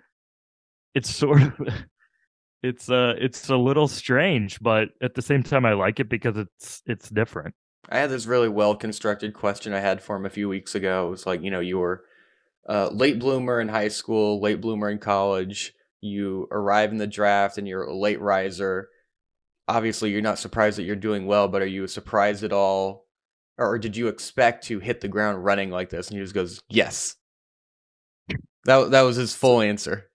it's 0.94 1.10
sort 1.10 1.42
of 1.42 1.52
it's 2.62 2.88
uh 2.88 3.14
it's 3.18 3.48
a 3.48 3.56
little 3.56 3.88
strange, 3.88 4.60
but 4.60 4.90
at 5.02 5.14
the 5.14 5.22
same 5.22 5.42
time, 5.42 5.66
I 5.66 5.72
like 5.72 5.98
it 5.98 6.08
because 6.08 6.36
it's 6.36 6.80
it's 6.86 7.10
different. 7.10 7.56
I 7.88 7.98
had 7.98 8.10
this 8.10 8.26
really 8.26 8.48
well 8.48 8.76
constructed 8.76 9.34
question 9.34 9.72
I 9.72 9.80
had 9.80 10.00
for 10.00 10.14
him 10.14 10.26
a 10.26 10.30
few 10.30 10.48
weeks 10.48 10.76
ago. 10.76 11.08
It 11.08 11.10
was 11.10 11.26
like, 11.26 11.42
you 11.42 11.50
know, 11.50 11.58
you 11.58 11.78
were 11.78 12.04
uh, 12.68 12.88
late 12.90 13.18
bloomer 13.18 13.60
in 13.60 13.66
high 13.66 13.88
school, 13.88 14.40
late 14.40 14.60
bloomer 14.60 14.88
in 14.88 14.98
college. 14.98 15.74
You 16.02 16.48
arrive 16.50 16.90
in 16.90 16.98
the 16.98 17.06
draft 17.06 17.56
and 17.56 17.66
you're 17.66 17.84
a 17.84 17.96
late 17.96 18.20
riser. 18.20 18.88
Obviously, 19.68 20.10
you're 20.10 20.20
not 20.20 20.38
surprised 20.38 20.76
that 20.76 20.82
you're 20.82 20.96
doing 20.96 21.24
well, 21.24 21.48
but 21.48 21.62
are 21.62 21.66
you 21.66 21.86
surprised 21.86 22.44
at 22.44 22.52
all? 22.52 23.06
Or 23.56 23.78
did 23.78 23.96
you 23.96 24.08
expect 24.08 24.64
to 24.64 24.80
hit 24.80 25.00
the 25.00 25.08
ground 25.08 25.44
running 25.44 25.70
like 25.70 25.88
this? 25.88 26.08
And 26.08 26.18
he 26.18 26.24
just 26.24 26.34
goes, 26.34 26.60
yes. 26.68 27.14
That, 28.64 28.90
that 28.90 29.02
was 29.02 29.16
his 29.16 29.34
full 29.34 29.60
answer. 29.60 30.10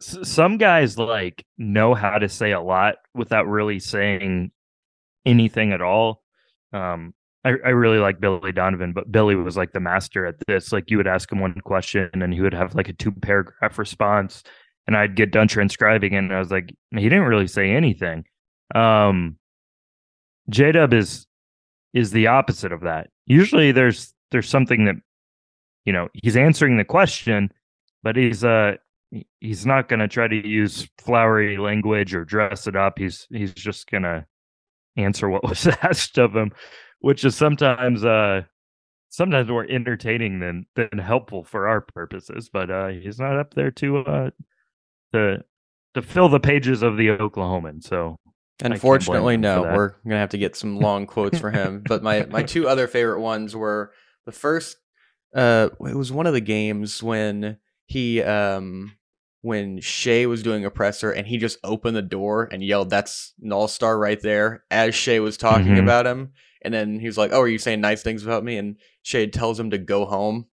Some 0.00 0.58
guys 0.58 0.98
like 0.98 1.44
know 1.58 1.94
how 1.94 2.18
to 2.18 2.28
say 2.28 2.52
a 2.52 2.60
lot 2.60 2.96
without 3.14 3.46
really 3.48 3.78
saying 3.78 4.52
anything 5.26 5.72
at 5.72 5.82
all. 5.82 6.22
Um, 6.72 7.14
I, 7.44 7.50
I 7.64 7.70
really 7.70 7.98
like 7.98 8.20
Billy 8.20 8.52
Donovan, 8.52 8.92
but 8.92 9.10
Billy 9.10 9.34
was 9.34 9.56
like 9.56 9.72
the 9.72 9.80
master 9.80 10.26
at 10.26 10.36
this. 10.46 10.72
Like 10.72 10.90
you 10.90 10.96
would 10.96 11.06
ask 11.06 11.30
him 11.30 11.40
one 11.40 11.60
question 11.64 12.10
and 12.14 12.32
he 12.32 12.40
would 12.40 12.54
have 12.54 12.74
like 12.74 12.88
a 12.88 12.92
two 12.92 13.12
paragraph 13.12 13.78
response, 13.78 14.42
and 14.86 14.96
I'd 14.96 15.16
get 15.16 15.30
done 15.30 15.48
transcribing, 15.48 16.14
and 16.14 16.32
I 16.32 16.38
was 16.38 16.50
like, 16.50 16.74
he 16.92 17.02
didn't 17.02 17.24
really 17.24 17.46
say 17.46 17.70
anything. 17.70 18.24
Um, 18.74 19.38
J 20.50 20.72
Dub 20.72 20.92
is 20.92 21.26
is 21.92 22.10
the 22.10 22.26
opposite 22.26 22.72
of 22.72 22.82
that. 22.82 23.08
Usually, 23.26 23.72
there's 23.72 24.12
there's 24.30 24.48
something 24.48 24.84
that 24.84 24.96
you 25.84 25.92
know 25.92 26.08
he's 26.12 26.36
answering 26.36 26.76
the 26.76 26.84
question, 26.84 27.50
but 28.02 28.16
he's 28.16 28.44
uh 28.44 28.76
he's 29.40 29.64
not 29.64 29.88
going 29.88 30.00
to 30.00 30.08
try 30.08 30.26
to 30.26 30.46
use 30.46 30.88
flowery 30.98 31.56
language 31.56 32.14
or 32.14 32.24
dress 32.24 32.66
it 32.66 32.76
up. 32.76 32.98
He's 32.98 33.26
he's 33.30 33.54
just 33.54 33.90
going 33.90 34.02
to 34.02 34.26
answer 34.96 35.28
what 35.28 35.44
was 35.48 35.66
asked 35.82 36.18
of 36.18 36.34
him, 36.34 36.52
which 37.00 37.24
is 37.24 37.36
sometimes 37.36 38.04
uh 38.04 38.42
sometimes 39.10 39.48
more 39.48 39.66
entertaining 39.68 40.40
than 40.40 40.66
than 40.74 40.98
helpful 40.98 41.44
for 41.44 41.68
our 41.68 41.80
purposes. 41.80 42.50
But 42.52 42.70
uh 42.70 42.88
he's 42.88 43.18
not 43.18 43.38
up 43.38 43.54
there 43.54 43.70
to 43.72 43.98
uh 43.98 44.30
to 45.14 45.44
to 45.94 46.02
fill 46.02 46.28
the 46.28 46.40
pages 46.40 46.82
of 46.82 46.96
the 46.96 47.08
Oklahoman. 47.08 47.82
So 47.82 48.16
Unfortunately, 48.62 49.36
no. 49.36 49.62
We're 49.62 49.94
gonna 50.04 50.18
have 50.18 50.30
to 50.30 50.38
get 50.38 50.54
some 50.56 50.76
long 50.78 51.06
quotes 51.06 51.38
for 51.38 51.50
him. 51.50 51.82
But 51.86 52.02
my 52.02 52.26
my 52.26 52.42
two 52.42 52.68
other 52.72 52.86
favorite 52.86 53.20
ones 53.20 53.56
were 53.56 53.92
the 54.26 54.32
first. 54.32 54.76
Uh, 55.34 55.70
it 55.80 55.96
was 55.96 56.12
one 56.12 56.26
of 56.26 56.32
the 56.32 56.40
games 56.40 57.02
when 57.02 57.58
he 57.86 58.22
um 58.22 58.92
when 59.42 59.80
Shai 59.80 60.24
was 60.26 60.42
doing 60.42 60.64
a 60.64 60.70
presser 60.70 61.10
and 61.10 61.26
he 61.26 61.36
just 61.36 61.58
opened 61.64 61.96
the 61.96 62.02
door 62.02 62.48
and 62.52 62.62
yelled, 62.62 62.90
"That's 62.90 63.34
an 63.42 63.52
all 63.52 63.68
star 63.68 63.98
right 63.98 64.20
there!" 64.20 64.64
As 64.70 64.94
Shai 64.94 65.18
was 65.20 65.36
talking 65.36 65.72
Mhm. 65.74 65.82
about 65.82 66.06
him, 66.06 66.32
and 66.62 66.72
then 66.72 67.00
he 67.00 67.06
was 67.06 67.18
like, 67.18 67.32
"Oh, 67.32 67.40
are 67.40 67.48
you 67.48 67.58
saying 67.58 67.80
nice 67.80 68.02
things 68.02 68.24
about 68.24 68.44
me?" 68.44 68.56
And 68.56 68.76
Shai 69.02 69.26
tells 69.26 69.58
him 69.60 69.70
to 69.70 69.78
go 69.78 70.04
home, 70.06 70.46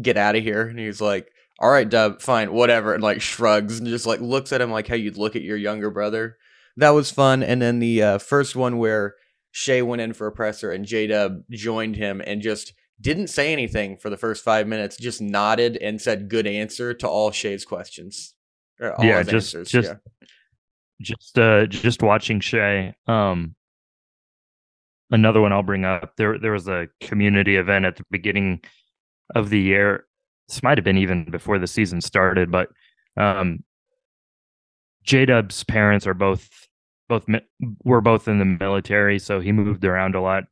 get 0.00 0.16
out 0.16 0.36
of 0.36 0.42
here, 0.42 0.62
and 0.68 0.78
he's 0.78 1.00
like. 1.00 1.28
All 1.58 1.70
right, 1.70 1.88
Dub, 1.88 2.20
fine, 2.22 2.52
whatever, 2.52 2.94
and 2.94 3.02
like 3.02 3.20
shrugs 3.20 3.78
and 3.78 3.88
just 3.88 4.06
like 4.06 4.20
looks 4.20 4.52
at 4.52 4.60
him 4.60 4.70
like 4.70 4.86
how 4.88 4.94
you'd 4.94 5.16
look 5.18 5.34
at 5.36 5.42
your 5.42 5.56
younger 5.56 5.90
brother 5.90 6.36
that 6.78 6.90
was 6.90 7.10
fun. 7.10 7.42
And 7.42 7.60
then 7.60 7.80
the 7.80 8.00
uh, 8.02 8.18
first 8.18 8.54
one 8.54 8.78
where 8.78 9.16
Shai 9.50 9.82
went 9.82 10.00
in 10.00 10.12
for 10.12 10.28
a 10.28 10.32
presser 10.32 10.70
and 10.70 10.84
J 10.84 11.08
Dub 11.08 11.42
joined 11.50 11.96
him 11.96 12.22
and 12.24 12.40
just 12.40 12.72
didn't 13.00 13.26
say 13.28 13.52
anything 13.52 13.96
for 13.96 14.10
the 14.10 14.16
first 14.16 14.44
five 14.44 14.68
minutes, 14.68 14.96
just 14.96 15.20
nodded 15.20 15.76
and 15.78 16.00
said 16.00 16.28
good 16.28 16.46
answer 16.46 16.94
to 16.94 17.08
all 17.08 17.32
Shai's 17.32 17.64
questions. 17.64 18.34
All 18.80 19.04
Yeah, 19.04 19.24
just- 19.24 19.54
answers. 19.56 19.70
just- 19.72 19.94
just 21.00 21.38
uh 21.38 21.66
just 21.66 22.02
watching 22.02 22.38
Shai. 22.40 22.94
Um 23.06 23.54
another 25.10 25.40
one 25.40 25.52
I'll 25.52 25.62
bring 25.62 25.84
up. 25.84 26.14
There 26.16 26.38
there 26.38 26.52
was 26.52 26.68
a 26.68 26.88
community 27.00 27.56
event 27.56 27.84
at 27.84 27.96
the 27.96 28.04
beginning 28.10 28.62
of 29.34 29.50
the 29.50 29.60
year. 29.60 30.06
This 30.48 30.62
might 30.62 30.78
have 30.78 30.84
been 30.84 30.98
even 30.98 31.24
before 31.24 31.58
the 31.58 31.66
season 31.66 32.00
started, 32.00 32.50
but 32.50 32.68
um 33.16 33.64
J 35.04 35.24
Dub's 35.24 35.64
parents 35.64 36.06
are 36.06 36.14
both 36.14 36.48
both 37.08 37.24
were 37.84 38.02
both 38.02 38.28
in 38.28 38.38
the 38.38 38.44
military, 38.44 39.18
so 39.18 39.40
he 39.40 39.52
moved 39.52 39.84
around 39.84 40.14
a 40.14 40.20
lot 40.20 40.44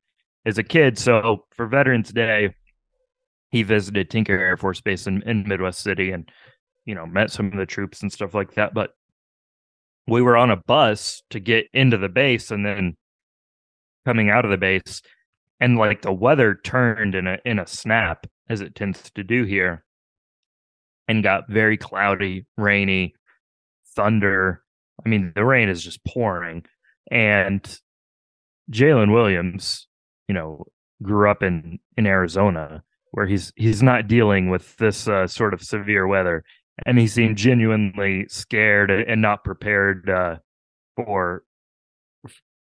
as 0.47 0.57
a 0.57 0.63
kid. 0.63 0.99
So 0.99 1.45
for 1.51 1.67
Veterans 1.67 2.13
Day, 2.13 2.55
he 3.51 3.63
visited 3.63 4.09
Tinker 4.09 4.39
Air 4.39 4.57
Force 4.57 4.81
Base 4.81 5.07
in, 5.07 5.23
in 5.23 5.47
Midwest 5.47 5.81
City 5.81 6.11
and 6.11 6.31
you 6.85 6.95
know 6.95 7.07
met 7.07 7.31
some 7.31 7.47
of 7.47 7.59
the 7.59 7.67
troops 7.67 8.03
and 8.03 8.13
stuff 8.13 8.35
like 8.35 8.55
that. 8.55 8.75
But 8.75 8.91
we 10.07 10.23
were 10.23 10.37
on 10.37 10.51
a 10.51 10.57
bus 10.57 11.23
to 11.31 11.41
get 11.41 11.67
into 11.75 11.99
the 11.99 12.09
base 12.09 12.51
and 12.51 12.65
then 12.65 12.97
coming 14.05 14.31
out 14.31 14.45
of 14.45 14.51
the 14.51 14.57
base 14.57 15.03
and 15.61 15.77
like 15.77 16.03
the 16.03 16.13
weather 16.13 16.55
turned 16.55 17.15
in 17.15 17.27
a 17.27 17.39
in 17.45 17.59
a 17.59 17.67
snap 17.67 18.27
as 18.49 18.61
it 18.61 18.75
tends 18.75 19.11
to 19.11 19.25
do 19.25 19.45
here 19.45 19.85
and 21.09 21.23
got 21.23 21.49
very 21.49 21.77
cloudy 21.77 22.47
rainy 22.57 23.15
thunder 23.95 24.63
i 25.05 25.09
mean 25.09 25.33
the 25.35 25.45
rain 25.45 25.69
is 25.69 25.83
just 25.83 26.05
pouring 26.05 26.65
and 27.11 27.81
jalen 28.71 29.13
williams 29.13 29.87
you 30.29 30.35
know 30.35 30.65
grew 31.03 31.31
up 31.31 31.43
in 31.43 31.79
in 31.97 32.07
arizona 32.07 32.83
where 33.13 33.27
he's 33.27 33.53
he's 33.57 33.83
not 33.83 34.09
dealing 34.09 34.51
with 34.51 34.77
this 34.77 35.09
uh, 35.09 35.27
sort 35.27 35.55
of 35.55 35.63
severe 35.63 36.07
weather 36.07 36.45
and 36.85 36.99
he 36.99 37.07
seemed 37.07 37.39
genuinely 37.39 38.27
scared 38.29 38.91
and 38.91 39.23
not 39.23 39.45
prepared 39.45 40.11
uh, 40.11 40.37
for 40.97 41.43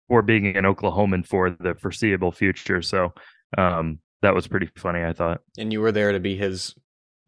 for 0.08 0.22
being 0.22 0.56
an 0.56 0.64
Oklahoman 0.64 1.26
for 1.26 1.50
the 1.50 1.74
foreseeable 1.74 2.30
future. 2.30 2.82
So 2.82 3.12
um, 3.56 3.98
that 4.22 4.34
was 4.34 4.46
pretty 4.46 4.68
funny. 4.76 5.02
I 5.02 5.12
thought. 5.12 5.40
And 5.58 5.72
you 5.72 5.80
were 5.80 5.92
there 5.92 6.12
to 6.12 6.20
be 6.20 6.36
his, 6.36 6.74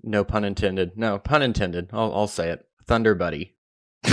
no 0.06 0.24
pun 0.24 0.44
intended. 0.44 0.92
No, 0.96 1.18
pun 1.18 1.42
intended. 1.42 1.90
I'll, 1.92 2.14
I'll 2.14 2.26
say 2.28 2.50
it. 2.50 2.64
Thunder 2.86 3.14
Buddy. 3.14 3.56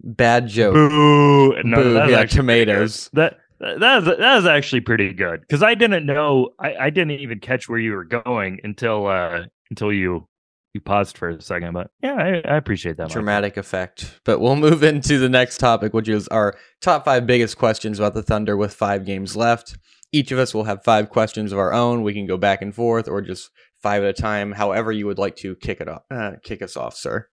Bad 0.00 0.48
joke. 0.48 0.74
Boo! 0.74 1.62
No, 1.64 1.76
Boo, 1.76 1.92
that 1.94 2.08
yeah, 2.10 2.18
actually 2.20 2.42
pretty 2.44 2.64
good. 2.64 2.66
tomatoes. 2.66 3.10
That 3.12 3.38
that 3.58 3.96
was, 3.96 4.04
that 4.18 4.34
was 4.36 4.46
actually 4.46 4.80
pretty 4.82 5.12
good 5.12 5.40
because 5.40 5.62
I 5.62 5.74
didn't 5.74 6.06
know 6.06 6.50
I, 6.58 6.74
I 6.76 6.90
didn't 6.90 7.12
even 7.12 7.40
catch 7.40 7.68
where 7.68 7.78
you 7.78 7.92
were 7.92 8.04
going 8.04 8.60
until 8.62 9.06
uh 9.06 9.44
until 9.70 9.92
you 9.92 10.28
you 10.74 10.80
paused 10.80 11.16
for 11.16 11.30
a 11.30 11.40
second. 11.40 11.72
But 11.72 11.90
yeah, 12.02 12.14
I, 12.14 12.52
I 12.52 12.56
appreciate 12.56 12.98
that. 12.98 13.04
Michael. 13.04 13.14
dramatic 13.14 13.56
effect. 13.56 14.20
But 14.24 14.40
we'll 14.40 14.56
move 14.56 14.82
into 14.82 15.18
the 15.18 15.28
next 15.30 15.58
topic, 15.58 15.94
which 15.94 16.08
is 16.08 16.28
our 16.28 16.54
top 16.82 17.04
five 17.04 17.26
biggest 17.26 17.56
questions 17.56 17.98
about 17.98 18.14
the 18.14 18.22
Thunder 18.22 18.56
with 18.56 18.74
five 18.74 19.04
games 19.04 19.34
left. 19.36 19.78
Each 20.12 20.30
of 20.30 20.38
us 20.38 20.54
will 20.54 20.64
have 20.64 20.84
five 20.84 21.08
questions 21.10 21.50
of 21.50 21.58
our 21.58 21.72
own. 21.72 22.02
We 22.02 22.12
can 22.12 22.26
go 22.26 22.36
back 22.36 22.62
and 22.62 22.74
forth 22.74 23.08
or 23.08 23.20
just 23.22 23.50
five 23.82 24.02
at 24.02 24.10
a 24.10 24.12
time, 24.12 24.52
however 24.52 24.92
you 24.92 25.06
would 25.06 25.18
like 25.18 25.36
to 25.36 25.54
kick 25.56 25.80
it 25.80 25.88
off. 25.88 26.02
Uh, 26.10 26.32
kick 26.42 26.62
us 26.62 26.76
off, 26.76 26.96
sir. 26.96 27.26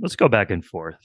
Let's 0.00 0.16
go 0.16 0.28
back 0.28 0.50
and 0.50 0.64
forth. 0.64 0.96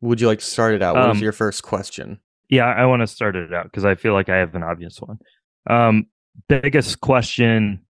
Would 0.00 0.20
you 0.20 0.26
like 0.26 0.38
to 0.40 0.44
start 0.44 0.74
it 0.74 0.82
out? 0.82 0.96
What 0.96 1.08
was 1.08 1.16
Um, 1.18 1.22
your 1.22 1.32
first 1.32 1.62
question? 1.62 2.20
Yeah, 2.48 2.66
I 2.66 2.86
want 2.86 3.00
to 3.00 3.06
start 3.06 3.36
it 3.36 3.52
out 3.52 3.64
because 3.64 3.84
I 3.84 3.94
feel 3.94 4.12
like 4.12 4.28
I 4.28 4.36
have 4.36 4.54
an 4.54 4.62
obvious 4.62 5.00
one. 5.00 5.18
Um, 5.68 6.06
biggest 6.48 7.00
question 7.00 7.84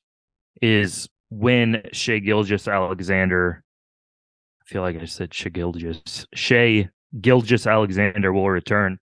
is 0.63 1.09
when 1.31 1.83
Shai 1.93 2.21
Gilgis 2.21 2.73
Alexander. 2.73 3.63
I 4.63 4.65
feel 4.69 4.83
like 4.83 4.97
I 4.97 5.05
said 5.05 5.33
Shai 5.35 5.51
Gilgis. 5.51 6.27
Shai 6.35 6.89
Gilgis 7.21 7.71
Alexander 7.71 8.33
will 8.33 8.49
return 8.51 8.99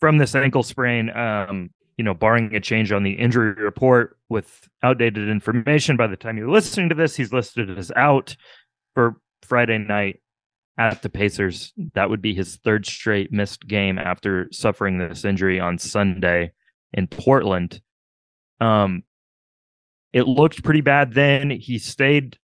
from 0.00 0.18
this 0.18 0.34
ankle 0.34 0.62
sprain. 0.62 1.10
Um, 1.10 1.70
you 1.96 2.04
know, 2.04 2.14
barring 2.14 2.54
a 2.54 2.60
change 2.60 2.92
on 2.92 3.02
the 3.02 3.12
injury 3.12 3.52
report 3.52 4.16
with 4.28 4.68
outdated 4.82 5.28
information. 5.28 5.96
By 5.96 6.06
the 6.06 6.16
time 6.16 6.36
you're 6.36 6.50
listening 6.50 6.88
to 6.88 6.94
this, 6.94 7.16
he's 7.16 7.32
listed 7.32 7.76
as 7.78 7.92
out 7.96 8.36
for 8.94 9.20
Friday 9.42 9.78
night 9.78 10.20
at 10.78 11.02
the 11.02 11.08
Pacers. 11.08 11.72
That 11.94 12.10
would 12.10 12.22
be 12.22 12.34
his 12.34 12.56
third 12.56 12.86
straight 12.86 13.32
missed 13.32 13.66
game 13.66 13.98
after 13.98 14.48
suffering 14.50 14.98
this 14.98 15.24
injury 15.24 15.60
on 15.60 15.78
Sunday 15.78 16.52
in 16.92 17.06
Portland. 17.06 17.80
Um, 18.60 19.04
it 20.12 20.26
looked 20.26 20.64
pretty 20.64 20.80
bad 20.80 21.12
then. 21.12 21.50
He 21.50 21.78
stayed 21.78 22.38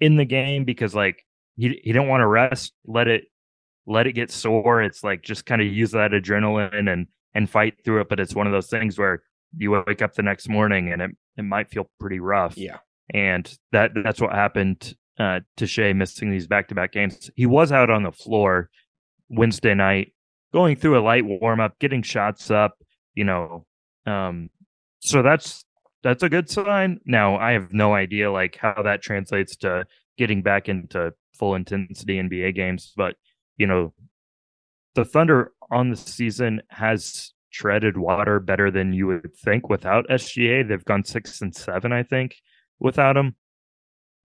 in 0.00 0.16
the 0.16 0.24
game 0.24 0.64
because 0.64 0.94
like 0.94 1.24
he 1.56 1.80
he 1.82 1.92
didn't 1.92 2.08
want 2.08 2.20
to 2.20 2.26
rest, 2.26 2.72
let 2.86 3.08
it 3.08 3.24
let 3.86 4.06
it 4.06 4.12
get 4.12 4.30
sore. 4.30 4.82
It's 4.82 5.02
like 5.02 5.22
just 5.22 5.46
kind 5.46 5.60
of 5.60 5.68
use 5.68 5.92
that 5.92 6.12
adrenaline 6.12 6.90
and 6.90 7.06
and 7.34 7.48
fight 7.48 7.74
through 7.84 8.00
it. 8.00 8.08
But 8.08 8.20
it's 8.20 8.34
one 8.34 8.46
of 8.46 8.52
those 8.52 8.68
things 8.68 8.98
where 8.98 9.22
you 9.56 9.82
wake 9.86 10.02
up 10.02 10.14
the 10.14 10.22
next 10.22 10.48
morning 10.48 10.92
and 10.92 11.02
it, 11.02 11.10
it 11.36 11.42
might 11.42 11.70
feel 11.70 11.90
pretty 11.98 12.20
rough. 12.20 12.56
Yeah. 12.56 12.78
and 13.14 13.50
that 13.72 13.92
that's 14.02 14.20
what 14.20 14.32
happened 14.32 14.94
uh, 15.18 15.40
to 15.56 15.66
Shai 15.66 15.92
missing 15.92 16.30
these 16.30 16.46
back 16.46 16.68
to 16.68 16.74
back 16.74 16.92
games. 16.92 17.30
He 17.34 17.46
was 17.46 17.72
out 17.72 17.90
on 17.90 18.02
the 18.02 18.12
floor 18.12 18.70
Wednesday 19.28 19.74
night, 19.74 20.12
going 20.52 20.76
through 20.76 20.98
a 20.98 21.02
light 21.02 21.24
warm 21.24 21.60
up, 21.60 21.78
getting 21.78 22.02
shots 22.02 22.50
up. 22.50 22.78
You 23.14 23.24
know, 23.24 23.66
um, 24.06 24.50
so 25.00 25.22
that's 25.22 25.64
that's 26.02 26.22
a 26.22 26.28
good 26.28 26.48
sign. 26.48 27.00
Now 27.04 27.36
I 27.36 27.52
have 27.52 27.72
no 27.72 27.94
idea 27.94 28.30
like 28.30 28.56
how 28.56 28.82
that 28.82 29.02
translates 29.02 29.56
to 29.56 29.86
getting 30.16 30.42
back 30.42 30.68
into 30.68 31.12
full 31.34 31.54
intensity 31.54 32.20
NBA 32.20 32.54
games, 32.54 32.92
but 32.96 33.16
you 33.56 33.66
know, 33.66 33.92
the 34.94 35.04
Thunder 35.04 35.52
on 35.70 35.90
the 35.90 35.96
season 35.96 36.62
has 36.68 37.32
treaded 37.52 37.96
water 37.96 38.40
better 38.40 38.70
than 38.70 38.92
you 38.92 39.06
would 39.06 39.34
think 39.36 39.68
without 39.68 40.08
SGA. 40.08 40.66
They've 40.66 40.84
gone 40.84 41.04
six 41.04 41.40
and 41.40 41.54
seven, 41.54 41.92
I 41.92 42.02
think, 42.02 42.36
without 42.78 43.16
him. 43.16 43.36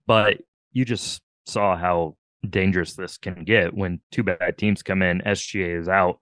But 0.06 0.38
you 0.72 0.84
just 0.84 1.22
saw 1.46 1.76
how 1.76 2.16
dangerous 2.48 2.94
this 2.94 3.16
can 3.16 3.44
get 3.44 3.74
when 3.74 4.00
two 4.12 4.22
bad 4.22 4.58
teams 4.58 4.82
come 4.82 5.02
in, 5.02 5.22
SGA 5.22 5.80
is 5.80 5.88
out, 5.88 6.18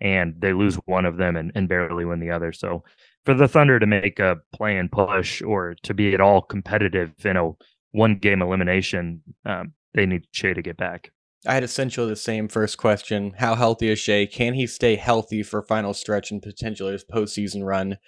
and 0.00 0.34
they 0.38 0.52
lose 0.52 0.76
one 0.86 1.04
of 1.04 1.16
them 1.16 1.36
and, 1.36 1.52
and 1.54 1.68
barely 1.68 2.04
win 2.04 2.20
the 2.20 2.30
other. 2.30 2.52
So 2.52 2.84
for 3.24 3.34
the 3.34 3.48
Thunder 3.48 3.78
to 3.78 3.86
make 3.86 4.18
a 4.18 4.36
play 4.52 4.76
and 4.76 4.90
push 4.90 5.42
or 5.42 5.74
to 5.82 5.94
be 5.94 6.14
at 6.14 6.20
all 6.20 6.42
competitive 6.42 7.12
in 7.24 7.36
a 7.36 7.50
one 7.92 8.16
game 8.16 8.42
elimination, 8.42 9.22
um, 9.44 9.72
they 9.94 10.06
need 10.06 10.26
Shai 10.32 10.52
to 10.52 10.62
get 10.62 10.76
back. 10.76 11.10
I 11.46 11.54
had 11.54 11.64
essentially 11.64 12.08
the 12.08 12.16
same 12.16 12.48
first 12.48 12.78
question. 12.78 13.34
How 13.38 13.54
healthy 13.54 13.88
is 13.88 13.98
Shai? 13.98 14.26
Can 14.26 14.54
he 14.54 14.66
stay 14.66 14.96
healthy 14.96 15.42
for 15.42 15.62
final 15.62 15.92
stretch 15.92 16.30
and 16.30 16.42
potentially 16.42 16.92
his 16.92 17.04
postseason 17.04 17.64
run? 17.64 17.98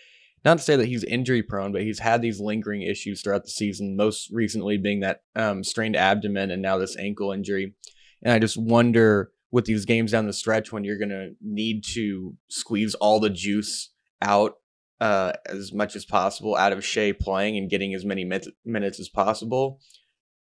Not 0.45 0.59
to 0.59 0.65
say 0.65 0.77
that 0.77 0.87
he's 0.87 1.05
injury 1.05 1.43
prone, 1.43 1.73
but 1.73 1.83
he's 1.83 1.99
had 1.99 2.23
these 2.23 2.41
lingering 2.41 2.83
issues 2.83 3.21
throughout 3.21 3.45
the 3.45 3.51
season, 3.51 3.97
most 3.97 4.31
recently 4.31 4.79
being 4.79 5.01
that 5.01 5.23
um, 5.35 5.65
strained 5.65 5.97
abdomen 5.97 6.51
and 6.51 6.63
now 6.63 6.79
this 6.79 6.97
ankle 6.97 7.33
injury. 7.33 7.75
And 8.23 8.33
I 8.33 8.39
just 8.39 8.57
wonder 8.57 9.33
with 9.51 9.65
these 9.65 9.85
games 9.85 10.13
down 10.13 10.27
the 10.27 10.33
stretch 10.33 10.73
when 10.73 10.85
you're 10.85 10.99
going 10.99 11.09
to 11.11 11.33
need 11.41 11.85
to 11.95 12.37
squeeze 12.49 12.95
all 12.95 13.21
the 13.21 13.31
juice 13.31 13.91
out 14.23 14.55
uh, 15.01 15.33
as 15.47 15.73
much 15.73 15.95
as 15.95 16.05
possible 16.05 16.57
out 16.57 16.73
of 16.73 16.85
Shai 16.85 17.13
playing 17.13 17.57
and 17.57 17.71
getting 17.71 17.95
as 17.95 18.05
many 18.05 18.25
minutes 18.65 19.01
as 19.01 19.09
possible. 19.09 19.81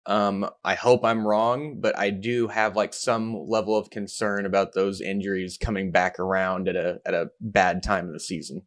Um, 0.06 0.48
I 0.64 0.74
hope 0.74 1.04
I'm 1.04 1.26
wrong, 1.26 1.78
but 1.80 1.96
I 1.96 2.10
do 2.10 2.48
have 2.48 2.74
like 2.74 2.92
some 2.92 3.46
level 3.46 3.76
of 3.76 3.90
concern 3.90 4.46
about 4.46 4.74
those 4.74 5.00
injuries 5.00 5.56
coming 5.60 5.92
back 5.92 6.18
around 6.18 6.68
at 6.68 6.76
a 6.76 7.00
at 7.06 7.14
a 7.14 7.30
bad 7.40 7.82
time 7.82 8.08
of 8.08 8.12
the 8.12 8.20
season. 8.20 8.62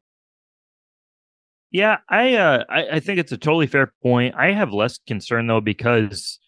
Yeah, 1.71 1.98
I 2.10 2.36
uh 2.36 2.63
I, 2.69 2.88
I 2.93 3.00
think 3.02 3.19
it's 3.19 3.34
a 3.34 3.38
totally 3.38 3.67
fair 3.67 3.93
point. 4.02 4.36
I 4.38 4.52
have 4.54 4.71
less 4.71 4.98
concern 5.06 5.48
though 5.48 5.62
because 5.62 6.39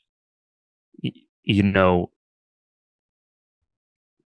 you 1.43 1.63
know 1.63 2.11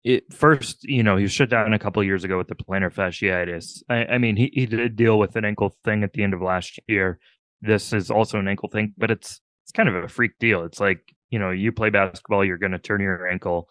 it 0.03 0.33
first, 0.33 0.83
you 0.83 1.03
know, 1.03 1.17
he 1.17 1.23
was 1.23 1.31
shut 1.31 1.49
down 1.49 1.73
a 1.73 1.79
couple 1.79 2.03
years 2.03 2.23
ago 2.23 2.37
with 2.37 2.47
the 2.47 2.55
plantar 2.55 2.93
fasciitis. 2.93 3.83
I, 3.89 4.13
I 4.13 4.17
mean, 4.17 4.37
he, 4.37 4.49
he 4.53 4.65
did 4.65 4.95
deal 4.95 5.19
with 5.19 5.35
an 5.35 5.45
ankle 5.45 5.75
thing 5.83 6.03
at 6.03 6.13
the 6.13 6.23
end 6.23 6.33
of 6.33 6.41
last 6.41 6.79
year. 6.87 7.19
This 7.61 7.91
is 7.91 8.09
also 8.09 8.39
an 8.39 8.47
ankle 8.47 8.69
thing, 8.69 8.93
but 8.97 9.11
it's 9.11 9.41
it's 9.69 9.77
kind 9.77 9.87
of 9.87 10.03
a 10.03 10.07
freak 10.07 10.31
deal. 10.39 10.63
It's 10.63 10.79
like, 10.79 11.13
you 11.29 11.37
know, 11.37 11.51
you 11.51 11.71
play 11.71 11.91
basketball, 11.91 12.43
you're 12.43 12.57
going 12.57 12.71
to 12.71 12.79
turn 12.79 13.01
your 13.01 13.27
ankle. 13.27 13.69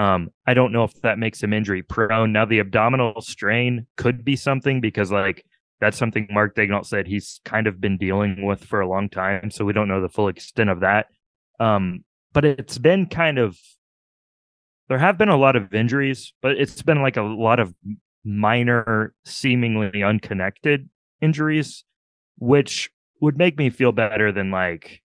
Um, 0.00 0.30
I 0.44 0.54
don't 0.54 0.72
know 0.72 0.82
if 0.82 1.00
that 1.02 1.20
makes 1.20 1.40
him 1.40 1.52
injury 1.52 1.84
prone. 1.84 2.32
Now, 2.32 2.46
the 2.46 2.58
abdominal 2.58 3.20
strain 3.20 3.86
could 3.96 4.24
be 4.24 4.34
something 4.34 4.80
because, 4.80 5.12
like, 5.12 5.46
that's 5.80 5.96
something 5.96 6.26
Mark 6.32 6.56
Daigneault 6.56 6.86
said 6.86 7.06
he's 7.06 7.40
kind 7.44 7.68
of 7.68 7.80
been 7.80 7.96
dealing 7.96 8.44
with 8.44 8.64
for 8.64 8.80
a 8.80 8.88
long 8.88 9.08
time. 9.08 9.52
So 9.52 9.64
we 9.64 9.72
don't 9.72 9.86
know 9.86 10.00
the 10.00 10.08
full 10.08 10.26
extent 10.26 10.68
of 10.68 10.80
that. 10.80 11.06
Um, 11.60 12.02
but 12.32 12.44
it's 12.44 12.78
been 12.78 13.06
kind 13.06 13.38
of 13.38 13.56
there 14.88 14.98
have 14.98 15.16
been 15.16 15.28
a 15.28 15.36
lot 15.36 15.54
of 15.54 15.72
injuries, 15.72 16.32
but 16.42 16.56
it's 16.56 16.82
been 16.82 17.02
like 17.02 17.16
a 17.16 17.22
lot 17.22 17.60
of 17.60 17.72
minor, 18.24 19.14
seemingly 19.24 20.02
unconnected 20.02 20.88
injuries, 21.20 21.84
which 22.38 22.90
would 23.20 23.38
make 23.38 23.58
me 23.58 23.70
feel 23.70 23.92
better 23.92 24.32
than 24.32 24.50
like, 24.50 25.02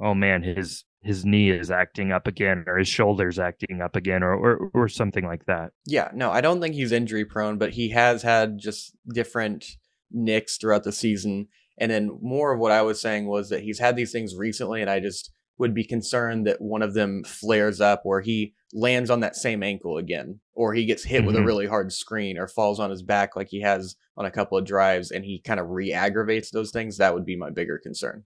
oh 0.00 0.14
man, 0.14 0.42
his 0.42 0.84
his 1.02 1.24
knee 1.24 1.50
is 1.50 1.70
acting 1.70 2.12
up 2.12 2.26
again 2.26 2.64
or 2.66 2.76
his 2.76 2.88
shoulders 2.88 3.38
acting 3.38 3.80
up 3.80 3.96
again 3.96 4.22
or, 4.22 4.34
or 4.34 4.70
or 4.74 4.88
something 4.88 5.24
like 5.24 5.46
that. 5.46 5.72
Yeah, 5.86 6.10
no, 6.14 6.30
I 6.30 6.40
don't 6.40 6.60
think 6.60 6.74
he's 6.74 6.92
injury 6.92 7.24
prone, 7.24 7.58
but 7.58 7.72
he 7.72 7.90
has 7.90 8.22
had 8.22 8.58
just 8.58 8.94
different 9.12 9.64
nicks 10.10 10.56
throughout 10.56 10.84
the 10.84 10.92
season. 10.92 11.48
And 11.78 11.90
then 11.90 12.18
more 12.20 12.52
of 12.52 12.60
what 12.60 12.72
I 12.72 12.82
was 12.82 13.00
saying 13.00 13.26
was 13.26 13.48
that 13.48 13.62
he's 13.62 13.78
had 13.78 13.96
these 13.96 14.12
things 14.12 14.34
recently, 14.36 14.82
and 14.82 14.90
I 14.90 15.00
just 15.00 15.32
would 15.58 15.74
be 15.74 15.84
concerned 15.84 16.46
that 16.46 16.60
one 16.60 16.82
of 16.82 16.94
them 16.94 17.22
flares 17.24 17.80
up 17.80 18.00
where 18.04 18.22
he 18.22 18.54
lands 18.72 19.10
on 19.10 19.20
that 19.20 19.36
same 19.36 19.62
ankle 19.62 19.98
again, 19.98 20.40
or 20.54 20.74
he 20.74 20.86
gets 20.86 21.04
hit 21.04 21.18
mm-hmm. 21.18 21.26
with 21.26 21.36
a 21.36 21.38
mm-hmm. 21.38 21.46
really 21.46 21.66
hard 21.66 21.92
screen 21.92 22.38
or 22.38 22.48
falls 22.48 22.80
on 22.80 22.90
his 22.90 23.02
back 23.02 23.36
like 23.36 23.48
he 23.48 23.60
has 23.60 23.96
on 24.16 24.26
a 24.26 24.30
couple 24.30 24.56
of 24.56 24.64
drives 24.64 25.10
and 25.10 25.24
he 25.24 25.40
kind 25.40 25.60
of 25.60 25.68
re 25.68 25.92
aggravates 25.92 26.50
those 26.50 26.70
things. 26.70 26.96
That 26.96 27.14
would 27.14 27.26
be 27.26 27.36
my 27.36 27.50
bigger 27.50 27.78
concern. 27.78 28.24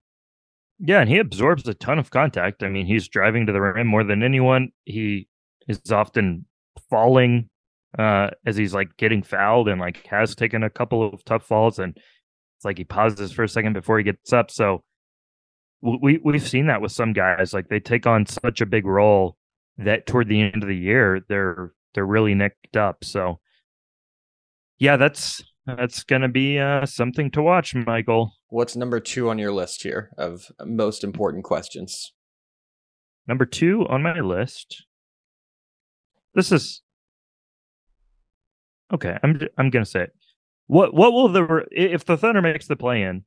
Yeah, 0.79 1.01
and 1.01 1.09
he 1.09 1.19
absorbs 1.19 1.67
a 1.69 1.75
ton 1.75 1.99
of 1.99 2.11
contact. 2.11 2.63
I 2.63 2.69
mean, 2.69 2.87
he's 2.87 3.09
driving 3.09 3.47
to 3.47 3.53
the 3.53 3.61
rim 3.61 3.87
more 3.87 4.05
than 4.05 4.23
anyone. 4.23 4.71
He 4.85 5.29
is 5.69 5.81
often 5.91 6.47
falling 6.91 7.49
uh, 7.99 8.31
as 8.45 8.57
he's 8.57 8.75
like 8.75 8.97
getting 8.97 9.23
fouled 9.23 9.69
and 9.69 9.81
like 9.81 10.05
has 10.07 10.35
taken 10.35 10.63
a 10.63 10.71
couple 10.71 11.03
of 11.03 11.25
tough 11.25 11.45
falls 11.45 11.79
and 11.79 11.97
it's 11.97 12.65
like 12.65 12.77
he 12.77 12.85
pauses 12.85 13.33
for 13.33 13.45
a 13.45 13.49
second 13.49 13.73
before 13.73 13.99
he 13.99 14.05
gets 14.05 14.33
up. 14.33 14.51
So 14.51 14.83
we 15.85 16.19
we've 16.25 16.47
seen 16.47 16.67
that 16.67 16.81
with 16.81 16.93
some 16.93 17.13
guys 17.13 17.53
like 17.53 17.69
they 17.69 17.81
take 17.81 18.07
on 18.07 18.25
such 18.27 18.61
a 18.61 18.67
big 18.67 18.87
role 18.87 19.37
that 19.77 20.07
toward 20.07 20.29
the 20.29 20.41
end 20.41 20.63
of 20.63 20.69
the 20.69 20.77
year 20.77 21.21
they're 21.29 21.73
they're 21.93 22.07
really 22.07 22.35
nicked 22.35 22.77
up 22.77 23.05
so 23.05 23.39
yeah 24.79 24.97
that's 24.97 25.45
that's 25.67 26.05
gonna 26.05 26.29
be 26.29 26.59
uh, 26.59 26.87
something 26.87 27.31
to 27.33 27.43
watch 27.43 27.75
michael. 27.75 28.33
What's 28.49 28.77
number 28.77 29.01
two 29.01 29.29
on 29.31 29.39
your 29.39 29.53
list 29.53 29.83
here 29.83 30.11
of 30.19 30.51
most 30.65 31.05
important 31.05 31.45
questions? 31.45 32.13
Number 33.27 33.47
two 33.47 33.87
on 33.89 34.03
my 34.03 34.21
list. 34.21 34.85
This 36.35 36.51
is 36.51 36.83
okay 38.93 39.19
i'm 39.23 39.41
i'm 39.57 39.71
gonna 39.71 39.85
say 39.85 40.03
it. 40.03 40.13
What 40.67 40.95
what 40.95 41.13
will 41.13 41.29
the 41.29 41.65
if 41.71 42.05
the 42.05 42.17
thunder 42.17 42.43
makes 42.43 42.67
the 42.67 42.77
play 42.77 43.03
in 43.03 43.25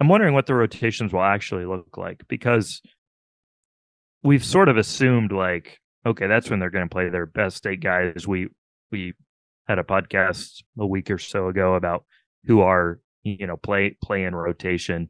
I'm 0.00 0.08
wondering 0.08 0.32
what 0.32 0.46
the 0.46 0.54
rotations 0.54 1.12
will 1.12 1.22
actually 1.22 1.66
look 1.66 1.98
like 1.98 2.26
because 2.26 2.80
we've 4.22 4.44
sort 4.44 4.70
of 4.70 4.78
assumed 4.78 5.30
like, 5.30 5.78
okay, 6.06 6.26
that's 6.26 6.48
when 6.48 6.58
they're 6.58 6.70
going 6.70 6.88
to 6.88 6.92
play 6.92 7.10
their 7.10 7.26
best 7.26 7.66
eight 7.66 7.80
guys. 7.80 8.26
We 8.26 8.48
we 8.90 9.12
had 9.70 9.78
a 9.78 9.84
podcast 9.84 10.62
a 10.78 10.86
week 10.86 11.10
or 11.10 11.18
so 11.18 11.48
ago 11.48 11.74
about 11.74 12.04
who 12.44 12.60
are 12.60 13.00
you 13.22 13.46
know 13.46 13.56
play 13.56 13.96
play 14.02 14.24
in 14.24 14.34
rotation 14.34 15.08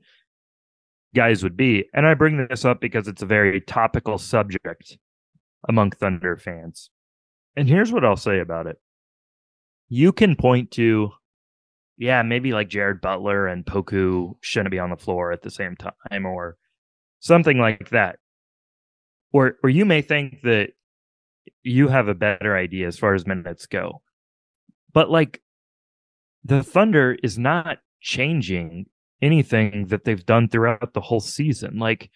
guys 1.15 1.43
would 1.43 1.57
be, 1.57 1.85
and 1.93 2.07
I 2.07 2.15
bring 2.15 2.47
this 2.49 2.65
up 2.65 2.81
because 2.81 3.09
it's 3.09 3.23
a 3.23 3.27
very 3.27 3.61
topical 3.61 4.19
subject 4.19 4.99
among 5.69 5.91
Thunder 5.93 6.37
fans. 6.37 6.91
And 7.57 7.69
here's 7.69 7.93
what 7.93 8.05
I'll 8.05 8.17
say 8.17 8.39
about 8.39 8.67
it: 8.67 8.77
you 9.89 10.13
can 10.13 10.37
point 10.37 10.71
to 10.73 11.11
yeah, 11.97 12.23
maybe 12.23 12.53
like 12.53 12.69
Jared 12.69 13.01
Butler 13.01 13.47
and 13.47 13.65
Poku 13.65 14.35
shouldn't 14.41 14.71
be 14.71 14.79
on 14.79 14.91
the 14.91 14.97
floor 14.97 15.33
at 15.33 15.43
the 15.43 15.51
same 15.51 15.77
time 15.77 16.25
or 16.25 16.57
something 17.19 17.59
like 17.59 17.91
that. 17.91 18.19
Or 19.33 19.57
or 19.63 19.71
you 19.71 19.85
may 19.85 20.03
think 20.03 20.43
that 20.43 20.71
you 21.63 21.89
have 21.89 22.09
a 22.09 22.15
better 22.15 22.57
idea 22.57 22.87
as 22.87 22.99
far 22.99 23.15
as 23.15 23.27
minutes 23.27 23.67
go. 23.67 24.03
But 24.93 25.11
like 25.11 25.43
the 26.45 26.63
Thunder 26.63 27.17
is 27.23 27.39
not 27.39 27.79
changing 28.01 28.87
anything 29.23 29.87
that 29.89 30.05
they've 30.05 30.25
done 30.25 30.49
throughout 30.49 30.95
the 30.95 31.01
whole 31.01 31.21
season. 31.21 31.79
Like 31.79 32.11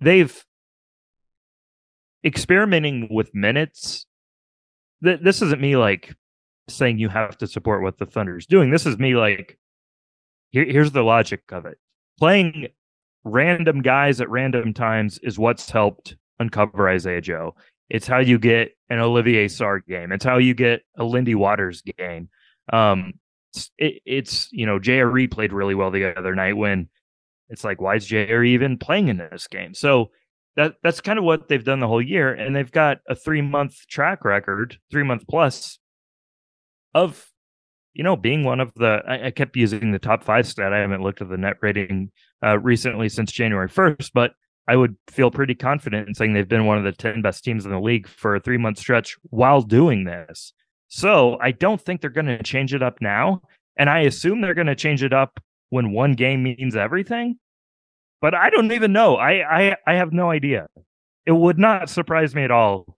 they've 0.00 0.44
experimenting 2.24 3.08
with 3.10 3.34
minutes. 3.34 4.06
Th- 5.02 5.20
this 5.22 5.42
isn't 5.42 5.60
me 5.60 5.76
like 5.76 6.14
saying 6.68 6.98
you 6.98 7.08
have 7.08 7.38
to 7.38 7.46
support 7.46 7.82
what 7.82 7.98
the 7.98 8.06
Thunder 8.06 8.36
is 8.36 8.46
doing. 8.46 8.70
This 8.70 8.86
is 8.86 8.98
me 8.98 9.14
like, 9.14 9.58
here, 10.50 10.64
here's 10.64 10.90
the 10.90 11.02
logic 11.02 11.42
of 11.52 11.66
it. 11.66 11.78
Playing 12.18 12.68
random 13.24 13.82
guys 13.82 14.20
at 14.20 14.30
random 14.30 14.74
times 14.74 15.18
is 15.22 15.38
what's 15.38 15.70
helped 15.70 16.16
uncover 16.38 16.88
Isaiah 16.88 17.20
Joe. 17.20 17.54
It's 17.88 18.06
how 18.06 18.18
you 18.18 18.38
get 18.38 18.72
an 18.90 18.98
Olivier 18.98 19.46
Sarr 19.46 19.84
game. 19.86 20.12
It's 20.12 20.24
how 20.24 20.38
you 20.38 20.54
get 20.54 20.82
a 20.96 21.04
Lindy 21.04 21.34
Waters 21.34 21.82
game. 21.82 22.28
Um, 22.72 23.14
it, 23.78 24.02
it's 24.04 24.48
you 24.52 24.66
know 24.66 24.78
JRE 24.78 25.30
played 25.30 25.52
really 25.52 25.74
well 25.74 25.90
the 25.90 26.16
other 26.18 26.34
night 26.34 26.56
when 26.56 26.88
it's 27.48 27.64
like 27.64 27.80
why 27.80 27.96
is 27.96 28.08
JRE 28.08 28.48
even 28.48 28.78
playing 28.78 29.08
in 29.08 29.18
this 29.18 29.46
game? 29.46 29.74
So 29.74 30.10
that 30.56 30.74
that's 30.82 31.00
kind 31.00 31.18
of 31.18 31.24
what 31.24 31.48
they've 31.48 31.64
done 31.64 31.80
the 31.80 31.88
whole 31.88 32.02
year, 32.02 32.32
and 32.32 32.54
they've 32.54 32.70
got 32.70 32.98
a 33.08 33.14
three 33.14 33.42
month 33.42 33.86
track 33.88 34.24
record, 34.24 34.78
three 34.90 35.04
month 35.04 35.24
plus 35.28 35.78
of 36.94 37.30
you 37.94 38.02
know 38.02 38.16
being 38.16 38.42
one 38.42 38.60
of 38.60 38.72
the 38.74 39.02
I, 39.06 39.26
I, 39.26 39.30
kept 39.30 39.56
using 39.56 39.92
the 39.92 39.98
top 39.98 40.22
five 40.22 40.46
stat 40.46 40.72
i 40.72 40.78
haven't 40.78 41.02
looked 41.02 41.20
at 41.20 41.28
the 41.28 41.36
net 41.36 41.56
rating 41.60 42.10
uh, 42.42 42.58
recently 42.58 43.08
since 43.08 43.32
January 43.32 43.68
1st, 43.68 44.10
but 44.14 44.32
I 44.68 44.76
would 44.76 44.96
feel 45.08 45.30
pretty 45.30 45.54
confident 45.54 46.08
in 46.08 46.14
saying 46.14 46.32
they've 46.32 46.48
been 46.48 46.66
one 46.66 46.78
of 46.78 46.84
the 46.84 46.92
10 46.92 47.22
best 47.22 47.44
teams 47.44 47.64
in 47.64 47.70
the 47.70 47.80
league 47.80 48.08
for 48.08 48.36
a 48.36 48.40
three 48.40 48.58
month 48.58 48.78
stretch 48.78 49.16
while 49.24 49.62
doing 49.62 50.04
this. 50.04 50.52
So 50.88 51.38
I 51.40 51.52
don't 51.52 51.80
think 51.80 52.00
they're 52.00 52.10
going 52.10 52.26
to 52.26 52.42
change 52.42 52.74
it 52.74 52.82
up 52.82 53.00
now. 53.00 53.42
And 53.76 53.90
I 53.90 54.00
assume 54.00 54.40
they're 54.40 54.54
going 54.54 54.66
to 54.68 54.74
change 54.74 55.02
it 55.02 55.12
up 55.12 55.40
when 55.70 55.92
one 55.92 56.14
game 56.14 56.42
means 56.42 56.76
everything. 56.76 57.38
But 58.20 58.34
I 58.34 58.50
don't 58.50 58.72
even 58.72 58.92
know. 58.92 59.16
I, 59.16 59.68
I 59.68 59.76
I 59.86 59.94
have 59.94 60.12
no 60.12 60.30
idea. 60.30 60.68
It 61.26 61.32
would 61.32 61.58
not 61.58 61.90
surprise 61.90 62.34
me 62.34 62.44
at 62.44 62.50
all 62.50 62.96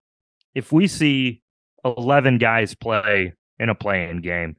if 0.54 0.70
we 0.70 0.86
see 0.86 1.42
11 1.84 2.38
guys 2.38 2.74
play 2.74 3.32
in 3.58 3.68
a 3.68 3.74
playing 3.74 4.20
game 4.20 4.56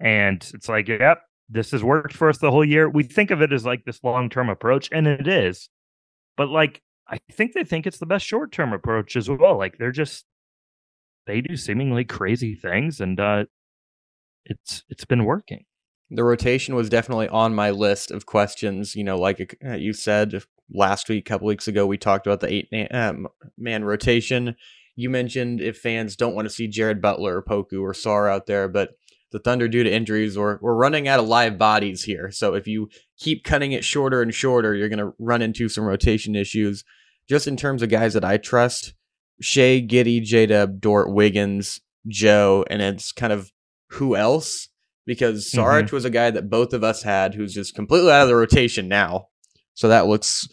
and 0.00 0.50
it's 0.54 0.68
like, 0.68 0.88
yep, 0.88 1.22
this 1.48 1.70
has 1.72 1.84
worked 1.84 2.14
for 2.14 2.28
us 2.28 2.38
the 2.38 2.50
whole 2.50 2.64
year. 2.64 2.88
We 2.88 3.02
think 3.02 3.30
of 3.30 3.42
it 3.42 3.52
as 3.52 3.64
like 3.66 3.84
this 3.84 4.02
long 4.02 4.30
term 4.30 4.48
approach, 4.48 4.88
and 4.90 5.06
it 5.06 5.28
is. 5.28 5.68
But 6.40 6.48
like, 6.48 6.80
I 7.06 7.18
think 7.30 7.52
they 7.52 7.64
think 7.64 7.86
it's 7.86 7.98
the 7.98 8.06
best 8.06 8.24
short 8.24 8.50
term 8.50 8.72
approach 8.72 9.14
as 9.14 9.28
well. 9.28 9.58
Like, 9.58 9.76
they're 9.76 9.92
just, 9.92 10.24
they 11.26 11.42
do 11.42 11.54
seemingly 11.54 12.02
crazy 12.02 12.54
things, 12.54 12.98
and 12.98 13.20
uh, 13.20 13.44
it's 14.46 14.82
it's 14.88 15.04
been 15.04 15.26
working. 15.26 15.66
The 16.08 16.24
rotation 16.24 16.74
was 16.74 16.88
definitely 16.88 17.28
on 17.28 17.54
my 17.54 17.68
list 17.68 18.10
of 18.10 18.24
questions. 18.24 18.96
You 18.96 19.04
know, 19.04 19.18
like 19.18 19.54
uh, 19.62 19.74
you 19.74 19.92
said 19.92 20.42
last 20.72 21.10
week, 21.10 21.28
a 21.28 21.30
couple 21.30 21.46
weeks 21.46 21.68
ago, 21.68 21.84
we 21.86 21.98
talked 21.98 22.26
about 22.26 22.40
the 22.40 22.50
eight 22.50 22.88
um, 22.90 23.28
man 23.58 23.84
rotation. 23.84 24.56
You 24.96 25.10
mentioned 25.10 25.60
if 25.60 25.76
fans 25.76 26.16
don't 26.16 26.34
want 26.34 26.48
to 26.48 26.54
see 26.54 26.68
Jared 26.68 27.02
Butler 27.02 27.36
or 27.36 27.42
Poku 27.42 27.82
or 27.82 27.92
Sarr 27.92 28.32
out 28.32 28.46
there, 28.46 28.66
but 28.66 28.92
the 29.30 29.40
Thunder 29.40 29.68
due 29.68 29.84
to 29.84 29.92
injuries, 29.92 30.38
or 30.38 30.58
we're 30.62 30.74
running 30.74 31.06
out 31.06 31.20
of 31.20 31.28
live 31.28 31.58
bodies 31.58 32.04
here. 32.04 32.30
So 32.30 32.54
if 32.54 32.66
you 32.66 32.88
keep 33.20 33.44
cutting 33.44 33.72
it 33.72 33.84
shorter 33.84 34.22
and 34.22 34.34
shorter, 34.34 34.74
you're 34.74 34.88
going 34.88 34.98
to 34.98 35.14
run 35.18 35.42
into 35.42 35.68
some 35.68 35.84
rotation 35.84 36.34
issues. 36.34 36.84
Just 37.28 37.46
in 37.46 37.56
terms 37.56 37.82
of 37.82 37.90
guys 37.90 38.14
that 38.14 38.24
I 38.24 38.38
trust, 38.38 38.94
Shai, 39.40 39.80
Giddey, 39.86 40.22
J 40.22 40.46
Dub, 40.46 40.80
Dort, 40.80 41.12
Wiggins, 41.12 41.80
Joe, 42.08 42.64
and 42.68 42.82
it's 42.82 43.12
kind 43.12 43.32
of 43.32 43.52
who 43.90 44.16
else? 44.16 44.68
Because 45.06 45.50
Saric 45.50 45.84
mm-hmm. 45.84 45.96
was 45.96 46.04
a 46.04 46.10
guy 46.10 46.30
that 46.30 46.50
both 46.50 46.72
of 46.72 46.82
us 46.82 47.02
had 47.02 47.34
who's 47.34 47.54
just 47.54 47.74
completely 47.74 48.10
out 48.10 48.22
of 48.22 48.28
the 48.28 48.36
rotation 48.36 48.88
now. 48.88 49.28
So 49.74 49.88
that 49.88 50.06
looks 50.06 50.48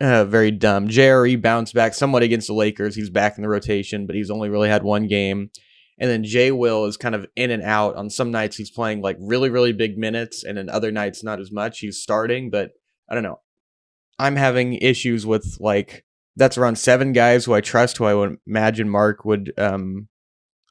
uh, 0.00 0.24
very 0.24 0.50
dumb. 0.50 0.88
JRE 0.88 1.40
bounced 1.40 1.74
back 1.74 1.94
somewhat 1.94 2.22
against 2.22 2.46
the 2.46 2.54
Lakers. 2.54 2.94
He's 2.94 3.10
back 3.10 3.36
in 3.36 3.42
the 3.42 3.48
rotation, 3.48 4.06
but 4.06 4.16
he's 4.16 4.30
only 4.30 4.48
really 4.48 4.68
had 4.68 4.82
one 4.82 5.06
game. 5.06 5.50
And 5.98 6.10
then 6.10 6.24
Jay 6.24 6.50
Will 6.50 6.84
is 6.84 6.96
kind 6.96 7.14
of 7.14 7.26
in 7.36 7.50
and 7.50 7.62
out. 7.62 7.96
On 7.96 8.10
some 8.10 8.30
nights 8.30 8.56
he's 8.56 8.70
playing 8.70 9.00
like 9.00 9.16
really, 9.18 9.48
really 9.48 9.72
big 9.72 9.96
minutes, 9.96 10.44
and 10.44 10.58
then 10.58 10.68
other 10.68 10.92
nights 10.92 11.24
not 11.24 11.40
as 11.40 11.50
much. 11.50 11.80
He's 11.80 11.98
starting, 11.98 12.50
but 12.50 12.72
I 13.08 13.14
don't 13.14 13.22
know. 13.22 13.40
I'm 14.18 14.36
having 14.36 14.74
issues 14.74 15.26
with 15.26 15.56
like 15.60 16.04
that's 16.36 16.58
around 16.58 16.76
seven 16.76 17.12
guys 17.12 17.44
who 17.44 17.54
I 17.54 17.60
trust, 17.60 17.96
who 17.96 18.04
I 18.04 18.14
would 18.14 18.36
imagine 18.46 18.88
Mark 18.88 19.24
would 19.24 19.52
um, 19.58 20.08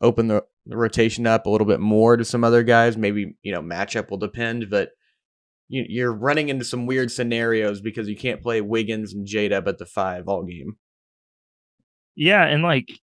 open 0.01 0.27
the, 0.27 0.43
the 0.65 0.77
rotation 0.77 1.25
up 1.25 1.45
a 1.45 1.49
little 1.49 1.67
bit 1.67 1.79
more 1.79 2.17
to 2.17 2.25
some 2.25 2.43
other 2.43 2.63
guys. 2.63 2.97
Maybe 2.97 3.35
you 3.41 3.51
know 3.51 3.61
matchup 3.61 4.09
will 4.09 4.17
depend, 4.17 4.69
but 4.69 4.91
you, 5.67 5.85
you're 5.88 6.13
running 6.13 6.49
into 6.49 6.65
some 6.65 6.85
weird 6.85 7.11
scenarios 7.11 7.81
because 7.81 8.07
you 8.07 8.15
can't 8.15 8.41
play 8.41 8.61
Wiggins 8.61 9.13
and 9.13 9.27
Jada 9.27 9.67
at 9.67 9.77
the 9.77 9.85
five 9.85 10.27
all 10.27 10.43
game. 10.43 10.77
Yeah, 12.15 12.45
and 12.45 12.63
like 12.63 12.99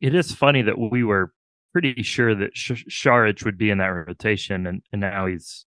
it 0.00 0.14
is 0.14 0.34
funny 0.34 0.62
that 0.62 0.78
we 0.78 1.04
were 1.04 1.32
pretty 1.72 2.02
sure 2.02 2.34
that 2.34 2.56
Sh- 2.56 2.84
Saric 2.88 3.44
would 3.44 3.58
be 3.58 3.70
in 3.70 3.78
that 3.78 3.86
rotation, 3.86 4.66
and, 4.66 4.82
and 4.92 5.00
now 5.00 5.26
he's, 5.26 5.66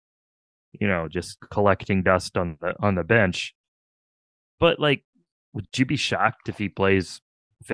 you 0.73 0.88
know, 0.88 1.07
just 1.07 1.39
collecting 1.51 2.03
dust 2.03 2.38
on 2.38 2.57
the 2.61 2.75
on 2.79 2.95
the 2.95 3.03
bench. 3.03 3.53
But 4.59 4.79
like, 4.79 5.03
would 5.53 5.67
you 5.75 5.85
be 5.85 5.97
shocked 5.97 6.47
if 6.47 6.57
he 6.57 6.69
plays 6.69 7.21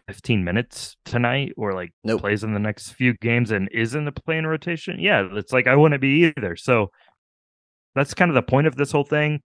15 0.07 0.43
minutes 0.43 0.95
tonight, 1.05 1.53
or 1.57 1.73
like 1.73 1.91
nope. 2.03 2.21
plays 2.21 2.43
in 2.43 2.53
the 2.53 2.59
next 2.59 2.91
few 2.91 3.13
games 3.15 3.51
and 3.51 3.69
is 3.71 3.95
in 3.95 4.05
the 4.05 4.11
playing 4.11 4.45
rotation? 4.45 4.99
Yeah, 4.99 5.27
it's 5.33 5.51
like 5.51 5.67
I 5.67 5.75
wouldn't 5.75 6.01
be 6.01 6.31
either. 6.37 6.55
So 6.55 6.91
that's 7.95 8.13
kind 8.13 8.31
of 8.31 8.35
the 8.35 8.41
point 8.41 8.67
of 8.67 8.75
this 8.75 8.91
whole 8.91 9.03
thing. 9.03 9.41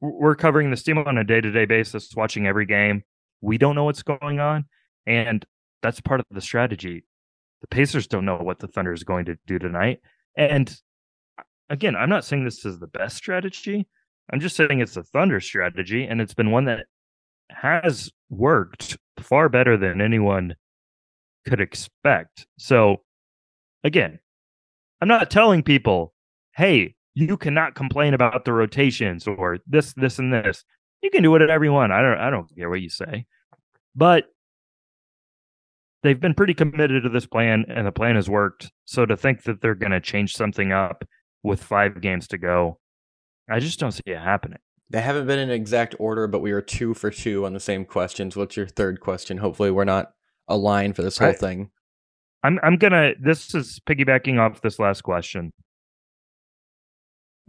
We're 0.00 0.36
covering 0.36 0.70
this 0.70 0.82
team 0.82 0.98
on 0.98 1.18
a 1.18 1.24
day 1.24 1.40
to 1.40 1.50
day 1.50 1.64
basis, 1.64 2.14
watching 2.16 2.46
every 2.46 2.66
game. 2.66 3.02
We 3.40 3.58
don't 3.58 3.74
know 3.74 3.84
what's 3.84 4.02
going 4.02 4.40
on. 4.40 4.66
And 5.06 5.44
that's 5.82 6.00
part 6.00 6.20
of 6.20 6.26
the 6.30 6.40
strategy. 6.40 7.04
The 7.60 7.66
Pacers 7.68 8.06
don't 8.06 8.24
know 8.24 8.36
what 8.36 8.58
the 8.58 8.68
Thunder 8.68 8.92
is 8.92 9.04
going 9.04 9.26
to 9.26 9.36
do 9.46 9.58
tonight. 9.58 10.00
And 10.36 10.74
again, 11.70 11.96
I'm 11.96 12.08
not 12.08 12.24
saying 12.24 12.44
this 12.44 12.64
is 12.64 12.78
the 12.78 12.86
best 12.86 13.16
strategy. 13.16 13.86
I'm 14.32 14.40
just 14.40 14.56
saying 14.56 14.80
it's 14.80 14.94
the 14.94 15.04
Thunder 15.04 15.40
strategy, 15.40 16.04
and 16.04 16.20
it's 16.20 16.34
been 16.34 16.50
one 16.50 16.64
that 16.64 16.86
has 17.50 18.10
worked 18.28 18.98
far 19.20 19.48
better 19.48 19.76
than 19.76 20.00
anyone 20.00 20.56
could 21.46 21.60
expect. 21.60 22.46
So, 22.58 23.02
again, 23.84 24.18
I'm 25.00 25.08
not 25.08 25.30
telling 25.30 25.62
people, 25.62 26.12
hey, 26.56 26.96
you 27.14 27.36
cannot 27.36 27.74
complain 27.74 28.14
about 28.14 28.44
the 28.44 28.52
rotations 28.52 29.26
or 29.26 29.58
this, 29.66 29.92
this, 29.94 30.18
and 30.18 30.32
this. 30.32 30.64
You 31.02 31.10
can 31.10 31.22
do 31.22 31.30
whatever 31.30 31.64
you 31.64 31.72
want. 31.72 31.92
I 31.92 32.02
don't, 32.02 32.18
I 32.18 32.30
don't 32.30 32.54
care 32.54 32.68
what 32.68 32.80
you 32.80 32.90
say. 32.90 33.26
But 33.94 34.24
they've 36.02 36.20
been 36.20 36.34
pretty 36.34 36.54
committed 36.54 37.02
to 37.02 37.08
this 37.08 37.26
plan 37.26 37.64
and 37.68 37.86
the 37.86 37.92
plan 37.92 38.16
has 38.16 38.28
worked. 38.28 38.70
So 38.84 39.06
to 39.06 39.16
think 39.16 39.42
that 39.44 39.60
they're 39.60 39.74
going 39.74 39.92
to 39.92 40.00
change 40.00 40.34
something 40.34 40.72
up 40.72 41.04
with 41.42 41.62
five 41.62 42.00
games 42.00 42.28
to 42.28 42.38
go, 42.38 42.78
I 43.48 43.60
just 43.60 43.78
don't 43.78 43.92
see 43.92 44.02
it 44.06 44.18
happening. 44.18 44.58
They 44.88 45.00
haven't 45.00 45.26
been 45.26 45.38
in 45.38 45.50
exact 45.50 45.96
order, 45.98 46.26
but 46.26 46.40
we 46.40 46.52
are 46.52 46.60
two 46.60 46.94
for 46.94 47.10
two 47.10 47.44
on 47.44 47.52
the 47.52 47.60
same 47.60 47.84
questions. 47.84 48.36
What's 48.36 48.56
your 48.56 48.66
third 48.66 49.00
question? 49.00 49.38
Hopefully, 49.38 49.70
we're 49.70 49.84
not 49.84 50.12
aligned 50.48 50.94
for 50.94 51.02
this 51.02 51.18
whole 51.18 51.28
right. 51.28 51.38
thing. 51.38 51.70
I'm 52.44 52.60
I'm 52.62 52.76
gonna. 52.76 53.12
This 53.20 53.52
is 53.54 53.80
piggybacking 53.88 54.38
off 54.38 54.60
this 54.60 54.78
last 54.78 55.02
question, 55.02 55.52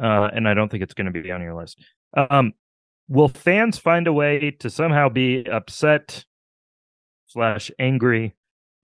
uh, 0.02 0.30
and 0.34 0.48
I 0.48 0.56
don't 0.56 0.70
think 0.70 0.82
it's 0.82 0.96
going 0.96 1.12
to 1.12 1.22
be 1.22 1.32
on 1.32 1.42
your 1.42 1.54
list. 1.54 1.80
Um, 2.16 2.54
will 3.08 3.28
fans 3.28 3.78
find 3.78 4.08
a 4.08 4.14
way 4.14 4.52
to 4.60 4.70
somehow 4.72 5.10
be 5.10 5.46
upset 5.46 6.26
slash 7.28 7.70
angry 7.78 8.34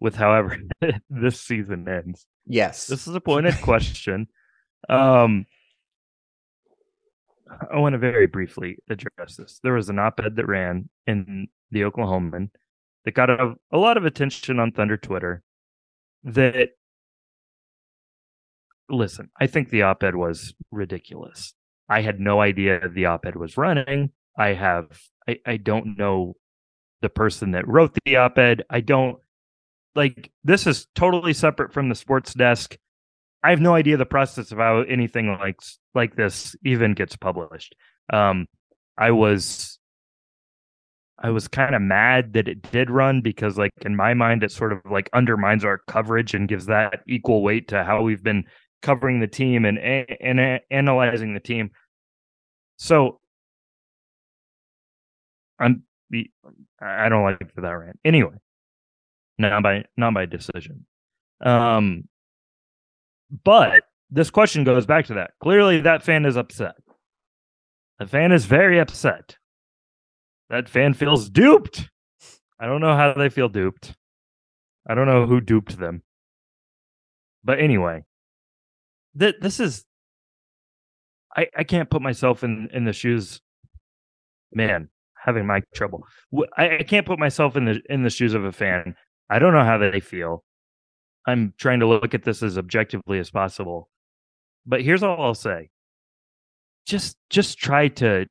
with 0.04 0.16
however 0.16 0.58
this 1.10 1.39
season 1.39 1.88
ends? 1.88 2.28
Yes. 2.46 2.86
This 2.88 3.08
is 3.08 3.16
a 3.16 3.22
pointed 3.22 3.60
question. 3.62 4.28
Um, 4.89 5.46
I 7.72 7.78
want 7.78 7.94
to 7.94 8.00
very 8.00 8.28
briefly 8.28 8.78
address 8.89 9.38
this. 9.38 9.60
There 9.63 9.74
was 9.74 9.89
an 9.89 10.00
op-ed 10.00 10.36
that 10.36 10.48
ran 10.48 10.89
in 11.08 11.48
the 11.72 11.82
Oklahoman 11.82 12.50
that 13.06 13.13
got 13.13 13.30
a, 13.30 13.56
a 13.72 13.78
lot 13.78 13.96
of 13.96 14.06
attention 14.06 14.60
on 14.60 14.72
Thunder 14.72 14.98
Twitter. 14.98 15.42
That 16.26 16.72
listen, 18.89 19.30
I 19.39 19.48
think 19.48 19.70
the 19.70 19.84
op-ed 19.84 20.16
was 20.16 20.54
ridiculous. 20.70 21.54
I 21.88 22.02
had 22.02 22.20
no 22.20 22.42
idea 22.42 22.89
the 22.89 23.06
op-ed 23.06 23.36
was 23.36 23.56
running. 23.56 24.12
I 24.38 24.50
have 24.50 25.00
I, 25.28 25.39
I 25.46 25.58
don't 25.58 25.98
know 25.98 26.36
the 27.02 27.10
person 27.10 27.52
that 27.52 27.68
wrote 27.68 27.98
the 28.04 28.18
op-ed. 28.18 28.63
I 28.70 28.82
don't 28.82 29.20
like 29.95 30.32
this 30.43 30.67
is 30.67 30.88
totally 30.95 31.34
separate 31.34 31.73
from 31.73 31.89
the 31.89 31.95
sports 31.95 32.34
desk. 32.34 32.77
I 33.43 33.49
have 33.49 33.62
no 33.62 33.75
idea 33.75 33.97
the 33.97 34.06
process 34.06 34.51
of 34.51 34.58
how 34.58 34.82
anything 34.82 35.27
like 35.27 35.60
like 35.93 36.15
this 36.15 36.56
even 36.63 36.93
gets 36.93 37.15
published. 37.15 37.75
Um, 38.12 38.47
I 38.97 39.12
was 39.12 39.79
I 41.19 41.29
was 41.29 41.47
kind 41.47 41.75
of 41.75 41.82
mad 41.82 42.34
that 42.34 42.47
it 42.47 42.71
did 42.71 42.89
run 42.89 43.21
because 43.21 43.58
like 43.58 43.71
in 43.86 43.95
my 43.95 44.13
mind 44.13 44.43
it 44.43 44.51
sort 44.51 44.73
of 44.73 44.79
like 44.89 45.10
undermines 45.13 45.63
our 45.63 45.79
coverage 45.88 46.34
and 46.34 46.47
gives 46.47 46.65
that 46.67 47.02
equal 47.08 47.41
weight 47.44 47.67
to 47.69 47.83
how 47.83 48.02
we've 48.02 48.23
been 48.23 48.46
covering 48.81 49.19
the 49.19 49.27
team 49.27 49.65
and 49.65 49.77
and, 49.77 50.39
and 50.39 50.60
analyzing 50.71 51.33
the 51.33 51.39
team. 51.39 51.71
So 52.77 53.19
I'm 55.60 55.83
I 56.81 57.10
don't 57.10 57.23
like 57.23 57.39
that 57.56 57.62
rant. 57.62 58.00
Anyway, 58.04 58.35
not 59.38 59.63
by 59.63 59.86
not 59.98 60.13
by 60.13 60.25
decision. 60.25 60.86
Um, 61.44 62.08
but 63.44 63.84
this 64.10 64.29
question 64.29 64.63
goes 64.63 64.86
back 64.86 65.08
to 65.08 65.15
that. 65.15 65.31
Clearly, 65.42 65.81
that 65.81 66.04
fan 66.04 66.25
is 66.25 66.38
upset. 66.38 66.75
The 68.00 68.08
fan 68.08 68.31
is 68.31 68.46
very 68.46 68.79
upset. 68.79 69.38
That 70.50 70.69
fan 70.69 70.94
feels 70.94 71.29
duped. 71.29 71.90
I 72.60 72.65
don't 72.65 72.81
know 72.81 72.96
how 72.96 73.13
they 73.13 73.29
feel 73.29 73.50
duped. 73.50 73.96
I 74.88 74.96
don't 74.96 75.08
know 75.08 75.25
who 75.25 75.42
duped 75.42 75.77
them. 75.79 76.04
But 77.44 77.60
anyway, 77.60 78.04
th- 79.17 79.36
this 79.42 79.60
is. 79.60 79.86
I, 81.36 81.48
I 81.58 81.63
can't 81.63 81.90
put 81.90 82.02
myself 82.02 82.44
in, 82.44 82.69
in 82.71 82.86
the 82.86 82.94
shoes. 82.94 83.42
Man, 84.54 84.90
having 85.15 85.48
my 85.48 85.62
trouble. 85.73 86.06
I, 86.58 86.77
I 86.77 86.84
can't 86.84 87.08
put 87.08 87.17
myself 87.17 87.56
in 87.56 87.65
the 87.65 87.81
in 87.90 88.04
the 88.04 88.10
shoes 88.10 88.34
of 88.34 88.46
a 88.46 88.52
fan 88.52 88.96
I 89.30 89.40
don't 89.40 89.54
know 89.54 89.63
how 89.63 89.78
they 89.78 90.00
feel. 90.00 90.44
I'm 91.26 91.54
trying 91.58 91.80
to 91.80 91.88
look 91.88 92.13
at 92.13 92.24
this 92.24 92.44
as 92.44 92.58
objectively 92.58 93.19
as 93.19 93.32
possible. 93.32 93.90
But 94.65 94.82
here's 94.82 95.04
all 95.04 95.21
I'll 95.21 95.34
say 95.34 95.69
just 96.86 97.17
just 97.30 97.58
try 97.58 97.88
to 97.88 98.26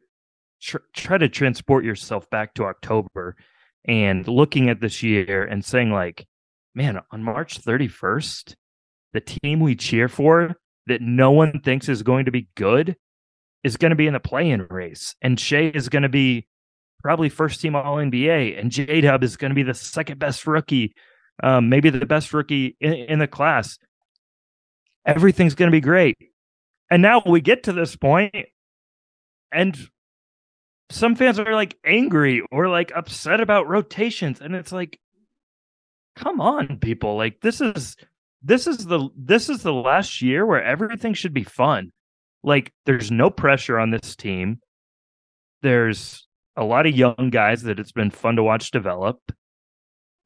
tr- 0.60 0.78
try 0.94 1.18
to 1.18 1.28
transport 1.28 1.84
yourself 1.84 2.28
back 2.30 2.54
to 2.54 2.64
October 2.64 3.36
and 3.86 4.26
looking 4.28 4.68
at 4.68 4.80
this 4.80 5.02
year 5.02 5.44
and 5.44 5.64
saying 5.64 5.90
like, 5.90 6.26
man, 6.74 7.00
on 7.10 7.22
March 7.22 7.60
31st, 7.60 8.54
the 9.12 9.20
team 9.20 9.60
we 9.60 9.74
cheer 9.74 10.08
for 10.08 10.56
that 10.86 11.00
no 11.00 11.30
one 11.30 11.60
thinks 11.60 11.88
is 11.88 12.02
going 12.02 12.24
to 12.26 12.30
be 12.30 12.48
good 12.54 12.96
is 13.64 13.76
going 13.76 13.90
to 13.90 13.96
be 13.96 14.06
in 14.06 14.12
the 14.12 14.20
play-in 14.20 14.66
race, 14.70 15.14
and 15.22 15.38
Shai 15.38 15.70
is 15.72 15.88
going 15.88 16.02
to 16.02 16.08
be 16.08 16.48
probably 17.02 17.28
first 17.28 17.60
team 17.60 17.74
All 17.74 17.96
NBA, 17.96 18.58
and 18.58 18.70
J 18.70 19.00
Dub 19.00 19.22
is 19.22 19.36
going 19.36 19.50
to 19.50 19.54
be 19.54 19.62
the 19.62 19.74
second 19.74 20.18
best 20.18 20.46
rookie, 20.46 20.94
um, 21.42 21.68
maybe 21.68 21.90
the 21.90 22.06
best 22.06 22.32
rookie 22.32 22.76
in, 22.80 22.92
in 22.92 23.18
the 23.18 23.26
class. 23.26 23.78
Everything's 25.04 25.54
going 25.54 25.70
to 25.70 25.76
be 25.76 25.80
great, 25.80 26.16
and 26.90 27.02
now 27.02 27.22
we 27.26 27.40
get 27.40 27.64
to 27.64 27.72
this 27.72 27.96
point, 27.96 28.34
and 29.52 29.76
some 30.90 31.16
fans 31.16 31.38
are 31.38 31.54
like 31.54 31.76
angry 31.84 32.42
or 32.50 32.68
like 32.68 32.92
upset 32.94 33.40
about 33.40 33.68
rotations, 33.68 34.40
and 34.40 34.54
it's 34.54 34.72
like, 34.72 34.98
come 36.16 36.40
on, 36.40 36.78
people! 36.78 37.16
Like 37.16 37.40
this 37.40 37.60
is 37.60 37.96
this 38.42 38.66
is 38.66 38.86
the 38.86 39.08
this 39.16 39.48
is 39.48 39.62
the 39.62 39.72
last 39.72 40.22
year 40.22 40.44
where 40.44 40.62
everything 40.62 41.14
should 41.14 41.34
be 41.34 41.44
fun. 41.44 41.92
Like 42.42 42.72
there's 42.86 43.10
no 43.10 43.30
pressure 43.30 43.78
on 43.78 43.90
this 43.90 44.16
team. 44.16 44.60
There's 45.62 46.26
a 46.56 46.64
lot 46.64 46.86
of 46.86 46.96
young 46.96 47.30
guys 47.30 47.62
that 47.62 47.78
it's 47.78 47.92
been 47.92 48.10
fun 48.10 48.36
to 48.36 48.42
watch 48.42 48.70
develop. 48.70 49.18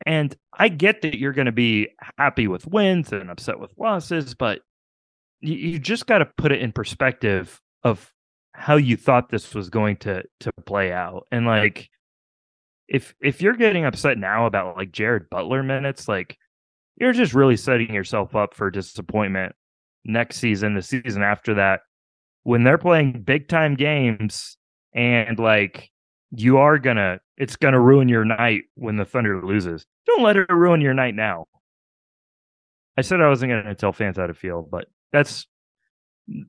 And 0.05 0.37
I 0.59 0.69
get 0.69 1.03
that 1.03 1.19
you're 1.19 1.33
going 1.33 1.47
to 1.47 1.53
be 1.53 1.89
happy 2.19 2.49
with 2.49 2.67
wins 2.67 3.13
and 3.13 3.31
upset 3.31 3.59
with 3.59 3.73
losses, 3.79 4.35
but 4.35 4.61
you, 5.41 5.55
you 5.55 5.79
just 5.79 6.07
got 6.07 6.19
to 6.19 6.27
put 6.37 6.53
it 6.53 6.61
in 6.61 6.73
perspective 6.73 7.61
of 7.83 8.13
how 8.53 8.77
you 8.77 8.97
thought 8.97 9.29
this 9.29 9.55
was 9.55 9.69
going 9.69 9.97
to 9.99 10.23
to 10.41 10.53
play 10.65 10.93
out. 10.93 11.27
And 11.31 11.47
like 11.47 11.89
if 12.89 13.15
if 13.21 13.43
you're 13.43 13.57
getting 13.57 13.85
upset 13.85 14.19
now 14.19 14.47
about 14.47 14.77
like 14.77 14.93
Jared 14.93 15.29
Butler 15.31 15.63
minutes, 15.63 16.09
like 16.09 16.37
you're 16.97 17.13
just 17.13 17.35
really 17.35 17.57
setting 17.57 17.93
yourself 17.93 18.35
up 18.35 18.55
for 18.55 18.71
disappointment 18.71 19.55
next 20.05 20.39
season, 20.39 20.75
the 20.75 20.83
season 20.83 21.23
after 21.23 21.55
that, 21.55 21.81
when 22.45 22.65
they're 22.65 22.79
playing 22.79 23.23
big 23.23 23.49
time 23.49 23.75
games 23.75 24.57
and 24.95 25.39
like 25.39 25.91
you 26.31 26.59
are 26.59 26.79
gonna 26.79 27.21
it's 27.37 27.57
gonna 27.57 27.81
ruin 27.81 28.09
your 28.09 28.25
night 28.25 28.65
when 28.75 28.97
the 28.97 29.05
Thunder 29.05 29.45
loses. 29.45 29.87
Don't 30.07 30.23
let 30.23 30.37
it 30.37 30.49
ruin 30.49 30.81
your 30.81 30.95
night 30.95 31.15
now. 31.15 31.47
I 32.97 33.03
said 33.03 33.21
I 33.21 33.29
wasn't 33.29 33.51
gonna 33.51 33.75
tell 33.75 33.93
fans 33.93 34.17
how 34.17 34.27
to 34.27 34.35
feel, 34.35 34.63
but 34.63 34.87
that's 35.13 35.47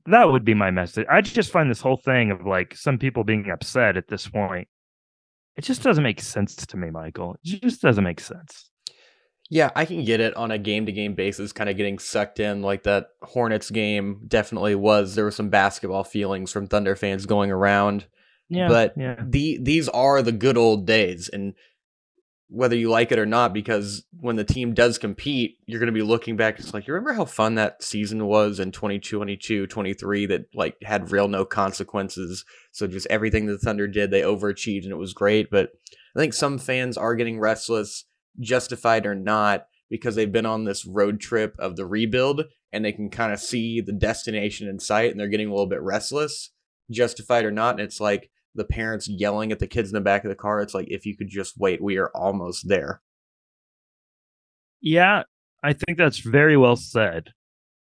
that 0.06 0.30
would 0.30 0.44
be 0.44 0.54
my 0.54 0.70
message. 0.70 1.06
I 1.08 1.20
just 1.20 1.52
find 1.52 1.70
this 1.70 1.80
whole 1.80 1.96
thing 1.96 2.30
of 2.30 2.44
like 2.44 2.74
some 2.74 2.98
people 2.98 3.24
being 3.24 3.50
upset 3.50 3.96
at 3.96 4.08
this 4.08 4.26
point. 4.26 4.68
It 5.56 5.64
just 5.64 5.82
doesn't 5.82 6.04
make 6.04 6.20
sense 6.20 6.54
to 6.56 6.76
me, 6.76 6.90
Michael. 6.90 7.34
It 7.44 7.60
just 7.60 7.82
doesn't 7.82 8.04
make 8.04 8.20
sense. 8.20 8.70
Yeah, 9.50 9.70
I 9.74 9.86
can 9.86 10.04
get 10.04 10.20
it 10.20 10.36
on 10.36 10.50
a 10.50 10.58
game 10.58 10.84
to 10.86 10.92
game 10.92 11.14
basis, 11.14 11.52
kind 11.52 11.70
of 11.70 11.76
getting 11.76 11.98
sucked 11.98 12.38
in 12.38 12.60
like 12.60 12.82
that 12.82 13.08
Hornets 13.22 13.70
game 13.70 14.20
definitely 14.28 14.74
was. 14.74 15.14
There 15.14 15.24
were 15.24 15.30
some 15.30 15.48
basketball 15.48 16.04
feelings 16.04 16.52
from 16.52 16.66
Thunder 16.66 16.94
fans 16.94 17.24
going 17.24 17.50
around. 17.50 18.06
Yeah, 18.48 18.68
but 18.68 18.94
yeah. 18.96 19.16
the 19.22 19.58
these 19.60 19.88
are 19.88 20.22
the 20.22 20.32
good 20.32 20.56
old 20.56 20.86
days, 20.86 21.28
and 21.28 21.54
whether 22.50 22.74
you 22.74 22.88
like 22.88 23.12
it 23.12 23.18
or 23.18 23.26
not, 23.26 23.52
because 23.52 24.04
when 24.20 24.36
the 24.36 24.44
team 24.44 24.72
does 24.72 24.96
compete, 24.96 25.58
you're 25.66 25.80
going 25.80 25.92
to 25.92 25.92
be 25.92 26.02
looking 26.02 26.36
back. 26.36 26.58
It's 26.58 26.72
like 26.72 26.86
you 26.86 26.94
remember 26.94 27.12
how 27.12 27.26
fun 27.26 27.56
that 27.56 27.82
season 27.82 28.24
was 28.24 28.58
in 28.58 28.72
2022, 28.72 29.66
23 29.66 30.26
that 30.26 30.46
like 30.54 30.76
had 30.82 31.12
real 31.12 31.28
no 31.28 31.44
consequences. 31.44 32.46
So 32.72 32.86
just 32.86 33.06
everything 33.10 33.46
the 33.46 33.58
Thunder 33.58 33.86
did, 33.86 34.10
they 34.10 34.22
overachieved 34.22 34.84
and 34.84 34.92
it 34.92 34.98
was 34.98 35.12
great. 35.12 35.50
But 35.50 35.72
I 36.16 36.20
think 36.20 36.32
some 36.32 36.58
fans 36.58 36.96
are 36.96 37.14
getting 37.14 37.38
restless, 37.38 38.06
justified 38.40 39.04
or 39.04 39.14
not, 39.14 39.66
because 39.90 40.14
they've 40.14 40.32
been 40.32 40.46
on 40.46 40.64
this 40.64 40.86
road 40.86 41.20
trip 41.20 41.54
of 41.58 41.76
the 41.76 41.86
rebuild 41.86 42.44
and 42.72 42.82
they 42.82 42.92
can 42.92 43.10
kind 43.10 43.32
of 43.32 43.40
see 43.40 43.82
the 43.82 43.92
destination 43.92 44.68
in 44.68 44.78
sight 44.78 45.10
and 45.10 45.20
they're 45.20 45.28
getting 45.28 45.48
a 45.48 45.52
little 45.52 45.66
bit 45.66 45.82
restless, 45.82 46.50
justified 46.90 47.44
or 47.44 47.50
not. 47.50 47.72
And 47.72 47.80
it's 47.80 48.00
like 48.00 48.30
the 48.58 48.64
parents 48.64 49.08
yelling 49.08 49.52
at 49.52 49.58
the 49.58 49.66
kids 49.66 49.88
in 49.88 49.94
the 49.94 50.00
back 50.00 50.24
of 50.24 50.28
the 50.28 50.34
car. 50.34 50.60
It's 50.60 50.74
like, 50.74 50.88
if 50.90 51.06
you 51.06 51.16
could 51.16 51.28
just 51.28 51.58
wait, 51.58 51.82
we 51.82 51.96
are 51.96 52.10
almost 52.14 52.68
there. 52.68 53.00
Yeah, 54.80 55.22
I 55.62 55.72
think 55.72 55.96
that's 55.96 56.18
very 56.18 56.56
well 56.56 56.76
said. 56.76 57.32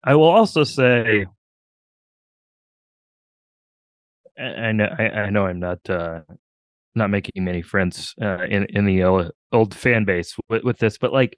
I 0.03 0.15
will 0.15 0.25
also 0.25 0.65
say, 0.65 1.27
and 4.37 4.83
I, 4.83 5.09
I 5.27 5.31
know 5.31 5.47
I'm 5.47 5.61
not 5.61 5.89
uh, 5.89 6.23
not 6.95 7.11
making 7.11 7.45
many 7.45 7.63
friends 7.63 8.15
uh, 8.21 8.45
in 8.45 8.65
in 8.71 8.85
the 8.85 9.05
old, 9.05 9.31
old 9.53 9.75
fan 9.75 10.05
base 10.05 10.35
with, 10.49 10.65
with 10.65 10.79
this, 10.79 10.99
but 10.99 11.13
like, 11.13 11.37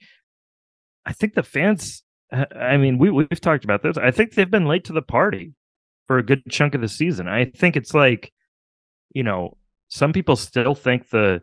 I 1.04 1.12
think 1.12 1.34
the 1.34 1.42
fans. 1.42 2.02
I 2.32 2.78
mean, 2.78 2.98
we 2.98 3.10
we've 3.10 3.40
talked 3.40 3.64
about 3.64 3.82
this. 3.82 3.96
I 3.96 4.10
think 4.10 4.32
they've 4.32 4.50
been 4.50 4.66
late 4.66 4.84
to 4.84 4.92
the 4.92 5.02
party 5.02 5.52
for 6.06 6.18
a 6.18 6.22
good 6.22 6.42
chunk 6.50 6.74
of 6.74 6.80
the 6.80 6.88
season. 6.88 7.28
I 7.28 7.44
think 7.44 7.76
it's 7.76 7.94
like 7.94 8.32
you 9.14 9.22
know, 9.22 9.56
some 9.88 10.12
people 10.12 10.36
still 10.36 10.74
think 10.74 11.08
the 11.08 11.40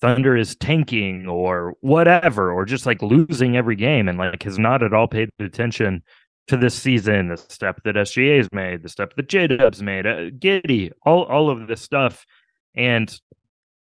Thunder 0.00 0.36
is 0.36 0.56
tanking 0.56 1.26
or 1.26 1.74
whatever, 1.80 2.52
or 2.52 2.64
just 2.64 2.86
like 2.86 3.02
losing 3.02 3.56
every 3.56 3.76
game 3.76 4.08
and 4.08 4.18
like 4.18 4.42
has 4.42 4.58
not 4.58 4.82
at 4.82 4.92
all 4.92 5.08
paid 5.08 5.30
attention 5.38 6.02
to 6.46 6.56
this 6.56 6.74
season, 6.74 7.28
the 7.28 7.36
step 7.36 7.80
that 7.84 7.94
SGA's 7.94 8.48
made, 8.52 8.82
the 8.82 8.88
step 8.88 9.14
that 9.16 9.28
J 9.28 9.46
Dub's 9.46 9.82
made, 9.82 10.06
uh, 10.06 10.30
Giddey, 10.30 10.90
all 11.04 11.24
all 11.24 11.50
of 11.50 11.66
this 11.66 11.80
stuff, 11.80 12.26
and 12.74 13.18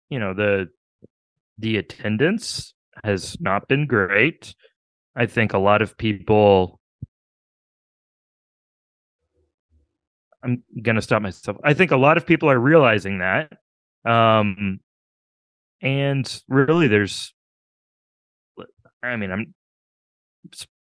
you 0.09 0.19
know 0.19 0.33
the 0.33 0.69
the 1.59 1.77
attendance 1.77 2.75
has 3.05 3.39
not 3.41 3.69
been 3.69 3.87
great. 3.87 4.55
I 5.15 5.27
think 5.27 5.53
a 5.53 5.59
lot 5.59 5.83
of 5.83 5.97
people 5.99 6.81
I'm 10.43 10.63
gonna 10.83 11.03
stop 11.03 11.23
myself. 11.23 11.57
I 11.65 11.75
think 11.75 11.91
a 11.91 11.97
lot 11.97 12.17
of 12.17 12.27
people 12.27 12.51
are 12.51 12.59
realizing 12.59 13.19
that, 13.19 13.53
um, 14.05 14.81
and 15.81 16.43
really, 16.49 16.89
there's, 16.89 17.35
I 19.03 19.17
mean, 19.17 19.31
I'm 19.31 19.55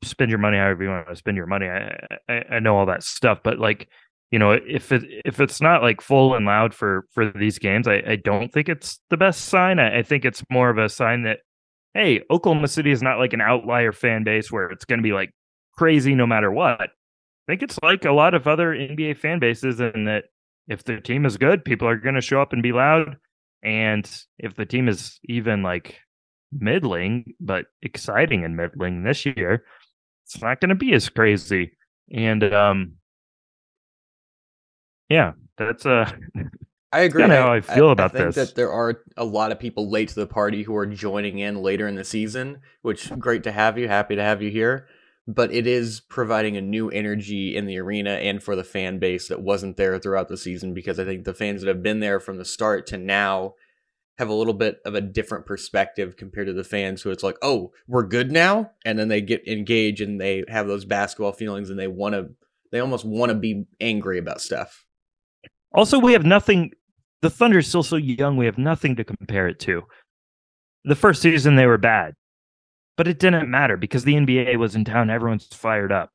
spend 0.02 0.30
your 0.30 0.38
money 0.38 0.56
however 0.56 0.82
you 0.82 0.90
want 0.90 1.08
to 1.08 1.16
spend 1.16 1.36
your 1.36 1.46
money. 1.46 1.66
I, 1.68 2.06
I, 2.28 2.44
I 2.52 2.58
know 2.58 2.76
all 2.76 2.86
that 2.86 3.02
stuff, 3.02 3.40
but 3.42 3.58
like, 3.58 3.88
you 4.30 4.38
know, 4.38 4.52
if 4.52 4.92
it 4.92 5.02
if 5.24 5.40
it's 5.40 5.60
not 5.60 5.82
like 5.82 6.00
full 6.00 6.34
and 6.34 6.46
loud 6.46 6.72
for 6.74 7.04
for 7.12 7.30
these 7.30 7.58
games, 7.58 7.88
I, 7.88 8.02
I 8.06 8.16
don't 8.16 8.52
think 8.52 8.68
it's 8.68 9.00
the 9.10 9.16
best 9.16 9.46
sign. 9.46 9.78
I, 9.78 9.98
I 9.98 10.02
think 10.02 10.24
it's 10.24 10.42
more 10.50 10.70
of 10.70 10.78
a 10.78 10.88
sign 10.88 11.24
that 11.24 11.40
hey, 11.94 12.22
Oklahoma 12.30 12.68
City 12.68 12.92
is 12.92 13.02
not 13.02 13.18
like 13.18 13.32
an 13.32 13.40
outlier 13.40 13.92
fan 13.92 14.22
base 14.22 14.50
where 14.52 14.68
it's 14.70 14.84
going 14.84 15.00
to 15.00 15.02
be 15.02 15.12
like 15.12 15.32
crazy 15.76 16.14
no 16.14 16.26
matter 16.26 16.50
what 16.50 16.90
think 17.50 17.62
it's 17.62 17.78
like 17.82 18.04
a 18.04 18.12
lot 18.12 18.34
of 18.34 18.46
other 18.46 18.68
NBA 18.68 19.18
fan 19.18 19.40
bases, 19.40 19.80
in 19.80 20.04
that 20.04 20.24
if 20.68 20.84
the 20.84 21.00
team 21.00 21.26
is 21.26 21.36
good, 21.36 21.64
people 21.64 21.88
are 21.88 21.96
going 21.96 22.14
to 22.14 22.20
show 22.20 22.40
up 22.40 22.52
and 22.52 22.62
be 22.62 22.72
loud. 22.72 23.16
And 23.62 24.08
if 24.38 24.54
the 24.54 24.64
team 24.64 24.88
is 24.88 25.18
even 25.24 25.62
like 25.62 25.98
middling, 26.52 27.34
but 27.40 27.66
exciting 27.82 28.44
and 28.44 28.56
middling 28.56 29.02
this 29.02 29.26
year, 29.26 29.64
it's 30.24 30.40
not 30.40 30.60
going 30.60 30.68
to 30.68 30.76
be 30.76 30.92
as 30.92 31.08
crazy. 31.08 31.72
And 32.14 32.44
um, 32.54 32.92
yeah, 35.08 35.32
that's 35.58 35.84
uh 35.84 36.10
I 36.92 37.00
agree. 37.00 37.22
Kind 37.22 37.32
of 37.32 37.38
how 37.38 37.52
I 37.52 37.60
feel 37.60 37.88
I, 37.88 37.92
about 37.92 38.14
I 38.14 38.18
think 38.18 38.34
this. 38.34 38.48
That 38.48 38.54
there 38.54 38.72
are 38.72 39.02
a 39.16 39.24
lot 39.24 39.52
of 39.52 39.58
people 39.58 39.90
late 39.90 40.08
to 40.10 40.14
the 40.14 40.26
party 40.26 40.62
who 40.62 40.76
are 40.76 40.86
joining 40.86 41.38
in 41.38 41.62
later 41.62 41.88
in 41.88 41.96
the 41.96 42.04
season, 42.04 42.60
which 42.82 43.10
great 43.18 43.42
to 43.42 43.52
have 43.52 43.76
you. 43.76 43.88
Happy 43.88 44.16
to 44.16 44.22
have 44.22 44.40
you 44.40 44.50
here 44.50 44.86
but 45.34 45.52
it 45.52 45.66
is 45.66 46.00
providing 46.00 46.56
a 46.56 46.60
new 46.60 46.88
energy 46.90 47.56
in 47.56 47.66
the 47.66 47.78
arena 47.78 48.12
and 48.12 48.42
for 48.42 48.56
the 48.56 48.64
fan 48.64 48.98
base 48.98 49.28
that 49.28 49.42
wasn't 49.42 49.76
there 49.76 49.98
throughout 49.98 50.28
the 50.28 50.36
season 50.36 50.74
because 50.74 50.98
I 50.98 51.04
think 51.04 51.24
the 51.24 51.34
fans 51.34 51.62
that 51.62 51.68
have 51.68 51.82
been 51.82 52.00
there 52.00 52.20
from 52.20 52.36
the 52.36 52.44
start 52.44 52.86
to 52.88 52.98
now 52.98 53.54
have 54.18 54.28
a 54.28 54.34
little 54.34 54.54
bit 54.54 54.80
of 54.84 54.94
a 54.94 55.00
different 55.00 55.46
perspective 55.46 56.16
compared 56.16 56.46
to 56.46 56.52
the 56.52 56.64
fans 56.64 57.00
who 57.00 57.10
it's 57.10 57.22
like, 57.22 57.38
oh, 57.40 57.72
we're 57.86 58.02
good 58.02 58.30
now, 58.30 58.70
and 58.84 58.98
then 58.98 59.08
they 59.08 59.22
get 59.22 59.46
engaged 59.48 60.02
and 60.02 60.20
they 60.20 60.44
have 60.48 60.66
those 60.66 60.84
basketball 60.84 61.32
feelings 61.32 61.70
and 61.70 61.78
they 61.78 61.88
want 61.88 62.14
to, 62.14 62.28
they 62.70 62.80
almost 62.80 63.04
want 63.04 63.30
to 63.30 63.34
be 63.34 63.64
angry 63.80 64.18
about 64.18 64.42
stuff. 64.42 64.84
Also, 65.72 65.98
we 65.98 66.12
have 66.12 66.26
nothing. 66.26 66.72
The 67.22 67.30
Thunder 67.30 67.58
is 67.58 67.66
still 67.66 67.82
so 67.82 67.96
young; 67.96 68.36
we 68.36 68.46
have 68.46 68.58
nothing 68.58 68.96
to 68.96 69.04
compare 69.04 69.48
it 69.48 69.58
to. 69.60 69.82
The 70.84 70.96
first 70.96 71.22
season 71.22 71.56
they 71.56 71.66
were 71.66 71.78
bad. 71.78 72.14
But 72.96 73.08
it 73.08 73.18
didn't 73.18 73.50
matter 73.50 73.76
because 73.76 74.04
the 74.04 74.14
NBA 74.14 74.56
was 74.58 74.74
in 74.74 74.84
town. 74.84 75.10
Everyone's 75.10 75.46
fired 75.46 75.92
up. 75.92 76.10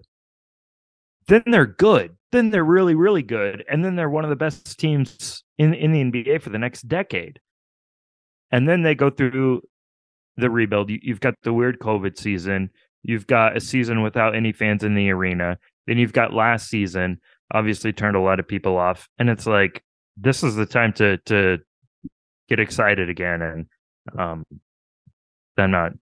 Then 1.27 1.43
they're 1.47 1.65
good. 1.65 2.15
Then 2.31 2.51
they're 2.51 2.63
really, 2.63 2.95
really 2.95 3.23
good. 3.23 3.63
And 3.69 3.83
then 3.83 3.95
they're 3.95 4.09
one 4.09 4.23
of 4.23 4.29
the 4.29 4.35
best 4.35 4.79
teams 4.79 5.43
in, 5.57 5.73
in 5.73 5.91
the 5.91 6.03
NBA 6.03 6.41
for 6.41 6.49
the 6.49 6.59
next 6.59 6.83
decade. 6.83 7.39
And 8.51 8.69
then 8.69 8.83
they 8.83 8.93
go 8.93 9.09
through 9.09 9.61
the 10.37 10.49
rebuild. 10.49 10.91
You've 10.91 11.21
got 11.21 11.33
the 11.43 11.53
weird 11.53 11.79
COVID 11.79 12.17
season. 12.17 12.69
You've 13.01 13.25
got 13.25 13.57
a 13.57 13.59
season 13.59 14.03
without 14.03 14.35
any 14.35 14.51
fans 14.51 14.83
in 14.83 14.93
the 14.93 15.09
arena. 15.09 15.57
Then 15.87 15.97
you've 15.97 16.13
got 16.13 16.33
last 16.33 16.69
season 16.69 17.19
obviously 17.53 17.93
turned 17.93 18.15
a 18.15 18.21
lot 18.21 18.39
of 18.39 18.47
people 18.47 18.77
off. 18.77 19.07
And 19.19 19.29
it's 19.29 19.45
like 19.45 19.83
this 20.17 20.43
is 20.43 20.55
the 20.55 20.65
time 20.65 20.93
to 20.93 21.17
to 21.25 21.59
get 22.49 22.59
excited 22.59 23.09
again. 23.09 23.41
And 23.41 23.65
um, 24.17 24.43
I'm 25.57 25.71
not. 25.71 25.93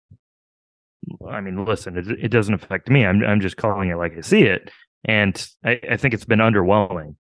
I 1.30 1.42
mean, 1.42 1.66
listen, 1.66 1.98
it, 1.98 2.08
it 2.08 2.30
doesn't 2.30 2.54
affect 2.54 2.90
me. 2.90 3.06
I'm 3.06 3.24
I'm 3.24 3.42
just 3.42 3.58
calling 3.58 3.90
it 3.90 3.98
like 3.98 4.18
I 4.18 4.22
see 4.22 4.44
it, 4.44 4.72
and 5.06 5.48
I, 5.64 5.80
I 5.92 5.98
think 5.98 6.14
it's 6.14 6.26
been 6.26 6.40
underwhelming. 6.40 7.16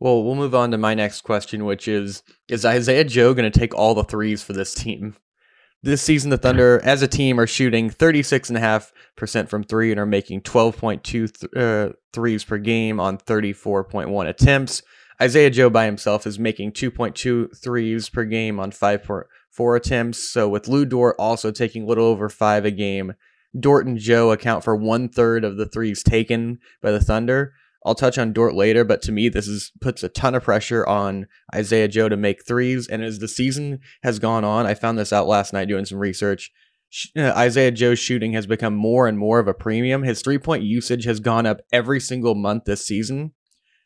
Well, 0.00 0.22
we'll 0.22 0.34
move 0.34 0.54
on 0.54 0.70
to 0.72 0.78
my 0.78 0.94
next 0.94 1.22
question, 1.22 1.64
which 1.64 1.88
is 1.88 2.22
Is 2.48 2.64
Isaiah 2.64 3.04
Joe 3.04 3.32
going 3.34 3.50
to 3.50 3.58
take 3.58 3.74
all 3.74 3.94
the 3.94 4.04
threes 4.04 4.42
for 4.42 4.52
this 4.52 4.74
team? 4.74 5.16
This 5.82 6.02
season, 6.02 6.30
the 6.30 6.38
Thunder, 6.38 6.80
as 6.84 7.02
a 7.02 7.08
team, 7.08 7.38
are 7.38 7.46
shooting 7.46 7.90
36.5% 7.90 9.48
from 9.48 9.64
three 9.64 9.90
and 9.90 10.00
are 10.00 10.06
making 10.06 10.42
12.2 10.42 11.02
th- 11.02 11.28
uh, 11.56 11.92
threes 12.12 12.44
per 12.44 12.58
game 12.58 12.98
on 12.98 13.18
34.1 13.18 14.28
attempts. 14.28 14.82
Isaiah 15.22 15.50
Joe 15.50 15.70
by 15.70 15.84
himself 15.86 16.26
is 16.26 16.38
making 16.38 16.72
2.2 16.72 17.56
threes 17.56 18.08
per 18.08 18.24
game 18.24 18.58
on 18.58 18.72
5.4 18.72 19.24
attempts. 19.76 20.18
So, 20.18 20.48
with 20.48 20.68
Lu 20.68 20.84
Dort 20.84 21.16
also 21.18 21.50
taking 21.50 21.84
a 21.84 21.86
little 21.86 22.06
over 22.06 22.28
five 22.28 22.64
a 22.64 22.70
game, 22.70 23.14
Dort 23.58 23.86
and 23.86 23.98
Joe 23.98 24.32
account 24.32 24.64
for 24.64 24.74
one 24.74 25.08
third 25.08 25.44
of 25.44 25.56
the 25.56 25.66
threes 25.66 26.02
taken 26.02 26.58
by 26.82 26.90
the 26.90 27.00
Thunder. 27.00 27.54
I'll 27.86 27.94
touch 27.94 28.16
on 28.16 28.32
Dort 28.32 28.54
later, 28.54 28.82
but 28.82 29.02
to 29.02 29.12
me, 29.12 29.28
this 29.28 29.46
is 29.46 29.70
puts 29.80 30.02
a 30.02 30.08
ton 30.08 30.34
of 30.34 30.42
pressure 30.42 30.86
on 30.86 31.26
Isaiah 31.54 31.88
Joe 31.88 32.08
to 32.08 32.16
make 32.16 32.46
threes. 32.46 32.88
And 32.88 33.04
as 33.04 33.18
the 33.18 33.28
season 33.28 33.80
has 34.02 34.18
gone 34.18 34.42
on, 34.42 34.66
I 34.66 34.74
found 34.74 34.98
this 34.98 35.12
out 35.12 35.26
last 35.26 35.52
night 35.52 35.68
doing 35.68 35.84
some 35.84 35.98
research. 35.98 36.50
Uh, 37.16 37.32
Isaiah 37.36 37.72
Joe's 37.72 37.98
shooting 37.98 38.32
has 38.32 38.46
become 38.46 38.74
more 38.74 39.06
and 39.06 39.18
more 39.18 39.38
of 39.38 39.48
a 39.48 39.54
premium. 39.54 40.02
His 40.02 40.22
three 40.22 40.38
point 40.38 40.62
usage 40.62 41.04
has 41.04 41.20
gone 41.20 41.44
up 41.44 41.60
every 41.72 42.00
single 42.00 42.34
month 42.34 42.64
this 42.64 42.86
season. 42.86 43.32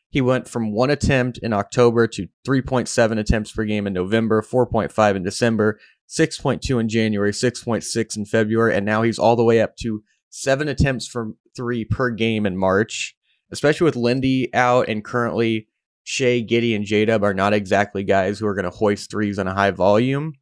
He 0.09 0.21
went 0.21 0.47
from 0.47 0.71
one 0.71 0.89
attempt 0.89 1.37
in 1.37 1.53
October 1.53 2.07
to 2.07 2.27
3.7 2.47 3.19
attempts 3.19 3.51
per 3.51 3.63
game 3.63 3.85
in 3.85 3.93
November, 3.93 4.41
4.5 4.41 5.15
in 5.15 5.23
December, 5.23 5.79
6.2 6.09 6.79
in 6.79 6.89
January, 6.89 7.31
6.6 7.31 8.17
in 8.17 8.25
February, 8.25 8.75
and 8.75 8.85
now 8.85 9.03
he's 9.03 9.19
all 9.19 9.35
the 9.35 9.43
way 9.43 9.61
up 9.61 9.75
to 9.77 10.03
seven 10.31 10.67
attempts 10.67 11.07
from 11.07 11.37
three 11.55 11.85
per 11.85 12.09
game 12.09 12.45
in 12.45 12.57
March 12.57 13.15
especially 13.51 13.85
with 13.85 13.95
Lindy 13.95 14.53
out 14.53 14.87
and 14.87 15.03
currently 15.03 15.67
Shai, 16.03 16.41
Giddey, 16.41 16.75
and 16.75 16.85
J 16.85 17.05
Dub 17.05 17.23
are 17.23 17.33
not 17.33 17.53
exactly 17.53 18.03
guys 18.03 18.39
who 18.39 18.47
are 18.47 18.55
going 18.55 18.65
to 18.65 18.71
hoist 18.71 19.11
threes 19.11 19.37
on 19.37 19.47
a 19.47 19.53
high 19.53 19.71
volume. 19.71 20.33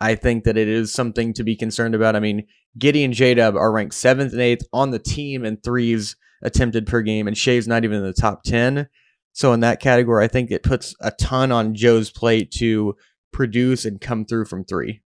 I 0.00 0.14
think 0.14 0.44
that 0.44 0.56
it 0.56 0.68
is 0.68 0.92
something 0.92 1.32
to 1.34 1.44
be 1.44 1.56
concerned 1.56 1.94
about. 1.94 2.16
I 2.16 2.20
mean, 2.20 2.46
Giddey 2.78 3.04
and 3.04 3.14
J 3.14 3.34
Dub 3.34 3.56
are 3.56 3.72
ranked 3.72 3.94
seventh 3.94 4.32
and 4.32 4.42
eighth 4.42 4.66
on 4.72 4.90
the 4.90 4.98
team 4.98 5.44
in 5.44 5.58
threes 5.58 6.16
attempted 6.42 6.86
per 6.86 7.02
game, 7.02 7.26
and 7.26 7.36
Shai's 7.36 7.68
not 7.68 7.84
even 7.84 7.98
in 7.98 8.04
the 8.04 8.12
top 8.12 8.42
10. 8.42 8.88
So, 9.32 9.52
in 9.52 9.60
that 9.60 9.80
category, 9.80 10.24
I 10.24 10.28
think 10.28 10.50
it 10.50 10.62
puts 10.62 10.94
a 11.00 11.10
ton 11.10 11.52
on 11.52 11.74
Joe's 11.74 12.10
plate 12.10 12.50
to 12.52 12.96
produce 13.32 13.84
and 13.84 14.00
come 14.00 14.24
through 14.24 14.46
from 14.46 14.64
three. 14.64 15.02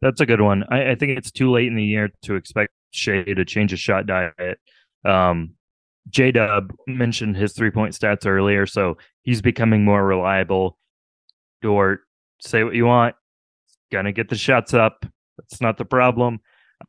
That's 0.00 0.20
a 0.20 0.26
good 0.26 0.40
one. 0.40 0.64
I, 0.70 0.92
I 0.92 0.94
think 0.94 1.16
it's 1.18 1.30
too 1.30 1.50
late 1.50 1.68
in 1.68 1.76
the 1.76 1.84
year 1.84 2.10
to 2.22 2.34
expect 2.34 2.72
Shai 2.90 3.22
to 3.22 3.44
change 3.44 3.70
his 3.70 3.80
shot 3.80 4.06
diet. 4.06 4.58
Um, 5.04 5.54
J 6.08 6.32
Dub 6.32 6.72
mentioned 6.86 7.36
his 7.36 7.52
three 7.52 7.70
point 7.70 7.94
stats 7.94 8.26
earlier, 8.26 8.66
so 8.66 8.96
he's 9.22 9.40
becoming 9.42 9.84
more 9.84 10.04
reliable. 10.04 10.78
Dort, 11.60 12.00
say 12.40 12.64
what 12.64 12.74
you 12.74 12.86
want, 12.86 13.14
gonna 13.92 14.12
get 14.12 14.28
the 14.28 14.36
shots 14.36 14.74
up. 14.74 15.06
That's 15.38 15.60
not 15.60 15.78
the 15.78 15.84
problem. 15.84 16.40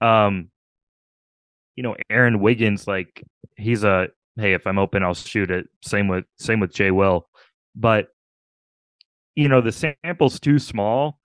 Um, 0.01 0.49
you 1.75 1.83
know, 1.83 1.95
Aaron 2.09 2.39
Wiggins, 2.39 2.87
like 2.87 3.23
he's 3.57 3.83
a 3.83 4.07
hey, 4.37 4.53
if 4.53 4.65
I'm 4.65 4.79
open, 4.79 5.03
I'll 5.03 5.13
shoot 5.13 5.51
it. 5.51 5.67
Same 5.83 6.07
with 6.07 6.25
same 6.37 6.59
with 6.59 6.73
Jay 6.73 6.91
Will, 6.91 7.27
but 7.75 8.07
you 9.35 9.47
know 9.47 9.61
the 9.61 9.71
sample's 9.71 10.39
too 10.39 10.59
small. 10.59 11.19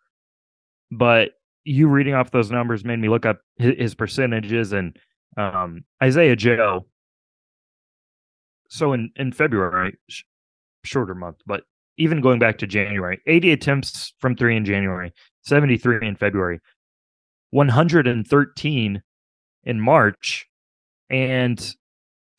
But 0.91 1.33
you 1.65 1.89
reading 1.89 2.15
off 2.15 2.31
those 2.31 2.51
numbers 2.51 2.85
made 2.85 2.99
me 2.99 3.09
look 3.09 3.27
up 3.27 3.41
his, 3.59 3.95
percentages 3.95 4.73
and 4.73 4.97
um, 5.37 5.85
Isaiah 6.03 6.37
Joe 6.37 6.87
so 8.69 8.93
in 8.93 9.11
in 9.17 9.33
February, 9.33 9.97
sh- 10.09 10.23
shorter 10.85 11.15
month, 11.15 11.39
but 11.47 11.65
even 11.97 12.21
going 12.21 12.39
back 12.39 12.59
to 12.59 12.67
January, 12.67 13.21
80 13.27 13.53
attempts 13.53 14.15
from 14.21 14.37
three 14.37 14.57
in 14.57 14.65
January, 14.65 15.13
73 15.43 16.07
in 16.07 16.15
February, 16.15 16.61
113 17.51 19.03
in 19.69 19.81
March, 19.81 20.47
and 21.11 21.77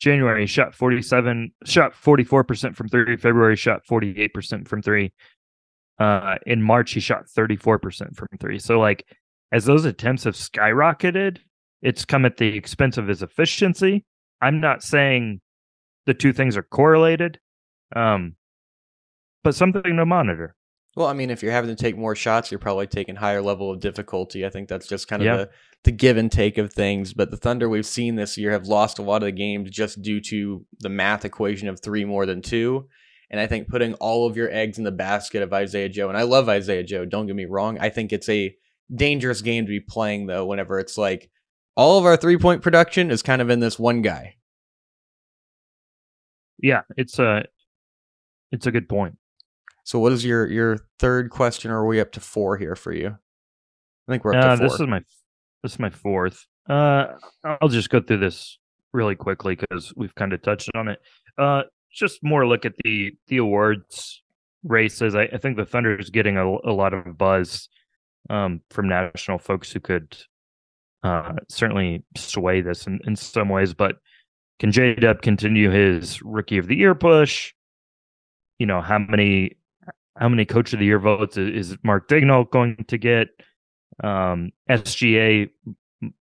January 0.00 0.46
shot 0.46 0.74
47, 0.74 1.52
shot 1.64 1.94
44% 1.94 2.74
from 2.74 2.88
three. 2.88 3.16
February 3.16 3.56
shot 3.56 3.82
48% 3.88 4.66
from 4.66 4.82
three. 4.82 5.12
Uh, 5.98 6.36
in 6.46 6.62
March, 6.62 6.92
he 6.92 7.00
shot 7.00 7.26
34% 7.26 8.16
from 8.16 8.28
three. 8.40 8.58
So, 8.58 8.80
like, 8.80 9.06
as 9.52 9.64
those 9.64 9.84
attempts 9.84 10.24
have 10.24 10.34
skyrocketed, 10.34 11.38
it's 11.82 12.04
come 12.04 12.24
at 12.24 12.36
the 12.36 12.48
expense 12.56 12.98
of 12.98 13.06
his 13.06 13.22
efficiency. 13.22 14.04
I'm 14.40 14.60
not 14.60 14.82
saying 14.82 15.40
the 16.06 16.14
two 16.14 16.32
things 16.32 16.56
are 16.56 16.62
correlated. 16.62 17.38
Um, 17.94 18.36
but 19.44 19.54
something 19.54 19.96
to 19.96 20.06
monitor. 20.06 20.54
Well, 20.96 21.06
I 21.06 21.12
mean, 21.12 21.30
if 21.30 21.42
you're 21.42 21.52
having 21.52 21.74
to 21.74 21.80
take 21.80 21.96
more 21.96 22.16
shots, 22.16 22.50
you're 22.50 22.58
probably 22.58 22.86
taking 22.86 23.16
higher 23.16 23.40
level 23.40 23.70
of 23.70 23.80
difficulty. 23.80 24.44
I 24.44 24.50
think 24.50 24.68
that's 24.68 24.88
just 24.88 25.06
kind 25.06 25.22
of 25.22 25.26
yeah. 25.26 25.36
the, 25.36 25.50
the 25.84 25.92
give 25.92 26.16
and 26.16 26.30
take 26.30 26.58
of 26.58 26.72
things. 26.72 27.12
But 27.12 27.30
the 27.30 27.36
Thunder 27.36 27.68
we've 27.68 27.86
seen 27.86 28.16
this 28.16 28.36
year 28.36 28.50
have 28.50 28.66
lost 28.66 28.98
a 28.98 29.02
lot 29.02 29.22
of 29.22 29.26
the 29.26 29.32
games 29.32 29.70
just 29.70 30.02
due 30.02 30.20
to 30.22 30.66
the 30.80 30.88
math 30.88 31.24
equation 31.24 31.68
of 31.68 31.80
three 31.80 32.04
more 32.04 32.26
than 32.26 32.42
two. 32.42 32.88
And 33.30 33.38
I 33.40 33.46
think 33.46 33.68
putting 33.68 33.94
all 33.94 34.26
of 34.26 34.36
your 34.36 34.50
eggs 34.50 34.78
in 34.78 34.84
the 34.84 34.90
basket 34.90 35.42
of 35.42 35.52
Isaiah 35.52 35.88
Joe, 35.88 36.08
and 36.08 36.18
I 36.18 36.22
love 36.22 36.48
Isaiah 36.48 36.82
Joe, 36.82 37.04
don't 37.04 37.26
get 37.26 37.36
me 37.36 37.44
wrong. 37.44 37.78
I 37.78 37.88
think 37.88 38.12
it's 38.12 38.28
a 38.28 38.54
dangerous 38.92 39.40
game 39.42 39.66
to 39.66 39.70
be 39.70 39.78
playing, 39.78 40.26
though, 40.26 40.46
whenever 40.46 40.80
it's 40.80 40.98
like 40.98 41.30
all 41.76 41.98
of 41.98 42.04
our 42.04 42.16
three 42.16 42.36
point 42.36 42.62
production 42.62 43.12
is 43.12 43.22
kind 43.22 43.40
of 43.40 43.48
in 43.48 43.60
this 43.60 43.78
one 43.78 44.02
guy 44.02 44.34
yeah, 46.62 46.82
it's 46.96 47.18
a 47.18 47.44
it's 48.52 48.66
a 48.66 48.70
good 48.70 48.88
point. 48.88 49.16
So, 49.84 49.98
what 49.98 50.12
is 50.12 50.24
your 50.24 50.46
your 50.50 50.78
third 50.98 51.30
question? 51.30 51.70
Or 51.70 51.78
are 51.78 51.86
we 51.86 52.00
up 52.00 52.12
to 52.12 52.20
four 52.20 52.56
here 52.56 52.76
for 52.76 52.92
you? 52.92 53.08
I 53.08 54.12
think 54.12 54.24
we're 54.24 54.34
up 54.34 54.44
uh, 54.44 54.50
to 54.50 54.56
four. 54.56 54.68
This 54.68 54.80
is 54.80 54.86
my 54.86 55.00
this 55.62 55.72
is 55.72 55.78
my 55.78 55.90
fourth. 55.90 56.46
Uh, 56.68 57.06
I'll 57.44 57.68
just 57.68 57.90
go 57.90 58.00
through 58.00 58.18
this 58.18 58.58
really 58.92 59.14
quickly 59.14 59.56
because 59.56 59.92
we've 59.96 60.14
kind 60.14 60.32
of 60.32 60.42
touched 60.42 60.70
on 60.74 60.88
it. 60.88 61.00
Uh, 61.38 61.62
just 61.92 62.22
more 62.22 62.46
look 62.46 62.64
at 62.64 62.74
the 62.84 63.12
the 63.28 63.38
awards 63.38 64.22
races. 64.64 65.14
I, 65.14 65.22
I 65.22 65.38
think 65.38 65.56
the 65.56 65.64
Thunder 65.64 65.98
is 65.98 66.10
getting 66.10 66.36
a, 66.36 66.46
a 66.46 66.72
lot 66.72 66.94
of 66.94 67.16
buzz 67.16 67.68
um, 68.28 68.60
from 68.70 68.88
national 68.88 69.38
folks 69.38 69.72
who 69.72 69.80
could 69.80 70.16
uh, 71.02 71.32
certainly 71.48 72.04
sway 72.16 72.60
this 72.60 72.86
in, 72.86 73.00
in 73.06 73.16
some 73.16 73.48
ways, 73.48 73.74
but 73.74 73.96
can 74.58 74.70
J 74.70 74.94
Dub 74.94 75.22
continue 75.22 75.70
his 75.70 76.20
rookie 76.22 76.58
of 76.58 76.66
the 76.66 76.76
year 76.76 76.94
push? 76.94 77.54
You 78.58 78.66
know, 78.66 78.82
how 78.82 78.98
many 78.98 79.56
how 80.18 80.28
many 80.28 80.44
coach 80.44 80.72
of 80.72 80.78
the 80.78 80.84
year 80.84 80.98
votes 80.98 81.36
is 81.36 81.76
Mark 81.82 82.08
Daigneault 82.08 82.50
going 82.50 82.84
to 82.88 82.98
get? 82.98 83.28
Um, 84.02 84.50
SGA 84.68 85.50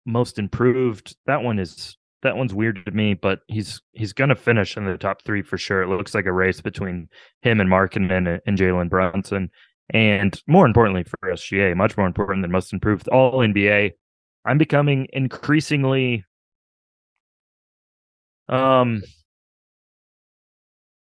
most 0.05 0.39
improved. 0.39 1.17
That 1.27 1.43
one 1.43 1.59
is 1.59 1.97
that 2.23 2.37
one's 2.37 2.53
weird 2.53 2.85
to 2.85 2.91
me, 2.91 3.15
but 3.15 3.41
he's 3.47 3.81
he's 3.93 4.13
gonna 4.13 4.35
finish 4.35 4.77
in 4.77 4.85
the 4.85 4.99
top 4.99 5.23
three 5.25 5.43
for 5.43 5.57
sure. 5.57 5.83
It 5.83 5.89
looks 5.89 6.15
like 6.15 6.27
a 6.27 6.33
race 6.33 6.61
between 6.61 7.09
him 7.43 7.61
and 7.61 7.71
Markkanen 7.71 8.29
and, 8.29 8.41
and 8.47 8.59
Jalen 8.59 8.91
Brunson. 8.91 9.51
And 9.91 10.41
more 10.47 10.67
importantly 10.67 11.05
for 11.05 11.19
SGA, 11.33 11.75
much 11.77 11.97
more 11.97 12.07
important 12.07 12.43
than 12.43 12.51
most 12.51 12.73
improved 12.73 13.09
all 13.09 13.39
NBA. 13.39 13.93
I'm 14.45 14.59
becoming 14.59 15.07
increasingly 15.13 16.25
um, 18.49 19.03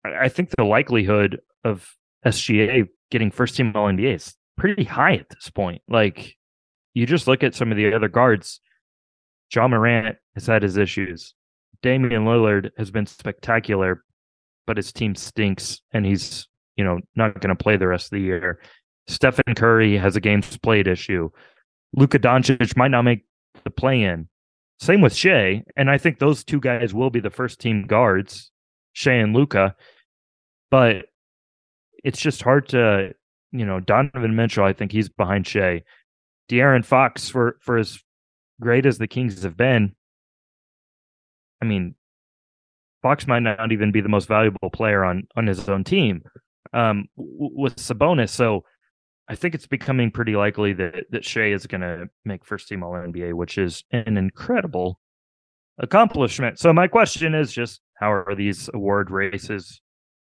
I 0.06 0.30
think 0.30 0.52
the 0.52 0.64
likelihood 0.64 1.42
of 1.64 1.88
SGA 2.26 2.88
getting 3.12 3.32
first 3.32 3.56
team 3.56 3.72
All 3.76 3.88
NBA 3.88 4.16
is 4.16 4.36
pretty 4.58 4.84
high 4.84 5.16
at 5.16 5.30
this 5.30 5.50
point. 5.50 5.82
Like, 5.88 6.36
you 6.94 7.06
just 7.06 7.28
look 7.28 7.44
at 7.44 7.56
some 7.56 7.72
of 7.72 7.78
the 7.78 7.94
other 7.94 8.08
guards. 8.08 8.60
Ja 9.54 9.68
Morant 9.68 10.18
has 10.34 10.48
had 10.48 10.64
his 10.64 10.78
issues. 10.78 11.34
Damian 11.82 12.26
Lillard 12.26 12.72
has 12.78 12.90
been 12.90 13.06
spectacular, 13.06 14.04
but 14.66 14.78
his 14.78 14.92
team 14.92 15.14
stinks, 15.14 15.82
and 15.92 16.06
he's 16.06 16.48
you 16.76 16.84
know 16.84 17.00
not 17.16 17.40
going 17.40 17.56
to 17.56 17.64
play 17.64 17.78
the 17.78 17.88
rest 17.88 18.08
of 18.08 18.18
the 18.18 18.22
year. 18.22 18.60
Stephen 19.08 19.54
Curry 19.56 19.98
has 19.98 20.16
a 20.16 20.22
games 20.22 20.58
played 20.58 20.88
issue. 20.88 21.30
Luka 21.94 22.18
Doncic 22.18 22.76
might 22.76 22.92
not 22.92 23.04
make 23.04 23.26
the 23.64 23.70
play 23.70 24.02
in. 24.02 24.28
Same 24.80 25.02
with 25.02 25.16
Shai, 25.16 25.64
and 25.78 25.90
I 25.90 25.98
think 25.98 26.20
those 26.20 26.44
two 26.44 26.60
guys 26.60 26.94
will 26.94 27.10
be 27.10 27.20
the 27.20 27.30
first 27.30 27.60
team 27.60 27.84
guards, 27.84 28.52
Shai 28.94 29.14
and 29.14 29.36
Luka. 29.36 29.76
But 30.72 31.06
it's 32.06 32.22
just 32.22 32.43
hard 32.43 32.70
to, 32.70 33.14
you 33.51 33.66
know, 33.66 33.80
Donovan 33.80 34.36
Mitchell. 34.36 34.64
I 34.64 34.74
think 34.74 34.91
he's 34.91 35.10
behind 35.10 35.47
Shai. 35.47 35.82
De'Aaron 36.49 36.86
Fox, 36.86 37.28
for 37.30 37.58
for 37.62 37.78
as 37.78 37.99
great 38.62 38.86
as 38.86 38.99
the 38.99 39.08
Kings 39.08 39.41
have 39.41 39.58
been, 39.58 39.95
I 41.62 41.66
mean, 41.66 41.95
Fox 43.01 43.26
might 43.26 43.39
not 43.39 43.72
even 43.72 43.91
be 43.91 44.01
the 44.01 44.10
most 44.10 44.28
valuable 44.28 44.70
player 44.70 45.03
on 45.03 45.28
on 45.36 45.47
his 45.47 45.68
own 45.68 45.84
team 45.84 46.22
um, 46.74 47.06
with 47.16 47.78
Sabonis. 47.78 48.30
So 48.30 48.64
I 49.28 49.34
think 49.34 49.56
it's 49.56 49.68
becoming 49.68 50.12
pretty 50.12 50.36
likely 50.36 50.74
that 50.74 51.06
that 51.10 51.26
Shai 51.26 51.51
is 51.53 51.66
going 51.66 51.82
to 51.82 52.06
make 52.24 52.45
first 52.45 52.68
team 52.68 52.84
All 52.84 52.91
NBA, 52.93 53.34
which 53.34 53.58
is 53.58 53.84
an 53.91 54.16
incredible 54.16 54.99
accomplishment. 55.80 56.60
So 56.60 56.72
my 56.72 56.88
question 56.88 57.34
is 57.34 57.51
just 57.51 57.82
how 57.95 58.12
are 58.14 58.36
these 58.36 58.70
award 58.76 59.10
races 59.10 59.82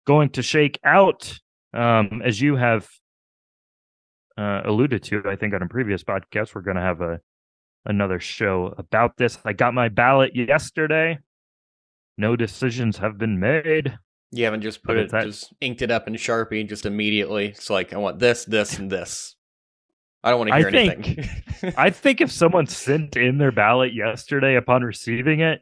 going 0.04 0.30
to 0.30 0.42
shake 0.42 0.80
out? 0.84 1.38
Um, 1.72 2.22
as 2.24 2.40
you 2.40 2.56
have 2.56 2.88
uh, 4.36 4.62
alluded 4.64 5.02
to, 5.04 5.22
I 5.28 5.36
think 5.36 5.54
on 5.54 5.62
a 5.62 5.68
previous 5.68 6.02
podcast, 6.02 6.54
we're 6.54 6.62
going 6.62 6.76
to 6.76 6.82
have 6.82 7.00
a 7.00 7.20
another 7.86 8.20
show 8.20 8.74
about 8.76 9.16
this. 9.16 9.38
I 9.44 9.52
got 9.52 9.72
my 9.72 9.88
ballot 9.88 10.34
yesterday. 10.34 11.18
No 12.18 12.36
decisions 12.36 12.98
have 12.98 13.16
been 13.16 13.40
made. 13.40 13.96
You 14.32 14.44
haven't 14.44 14.60
just 14.62 14.82
put 14.84 14.96
it, 14.96 15.10
That- 15.10 15.24
just 15.24 15.52
inked 15.60 15.82
it 15.82 15.90
up 15.90 16.06
in 16.06 16.14
Sharpie 16.14 16.68
just 16.68 16.86
immediately. 16.86 17.46
It's 17.48 17.70
like 17.70 17.92
I 17.92 17.96
want 17.98 18.18
this, 18.18 18.44
this, 18.44 18.78
and 18.78 18.90
this. 18.90 19.34
I 20.22 20.30
don't 20.30 20.38
want 20.40 20.48
to 20.50 20.54
I 20.54 20.58
hear 20.58 20.70
think- 20.70 21.08
anything. 21.08 21.74
I 21.78 21.90
think 21.90 22.20
if 22.20 22.30
someone 22.30 22.66
sent 22.66 23.16
in 23.16 23.38
their 23.38 23.52
ballot 23.52 23.94
yesterday 23.94 24.56
upon 24.56 24.82
receiving 24.82 25.40
it, 25.40 25.60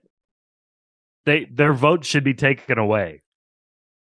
they 1.26 1.44
their 1.44 1.72
vote 1.72 2.04
should 2.04 2.24
be 2.24 2.34
taken 2.34 2.78
away. 2.78 3.22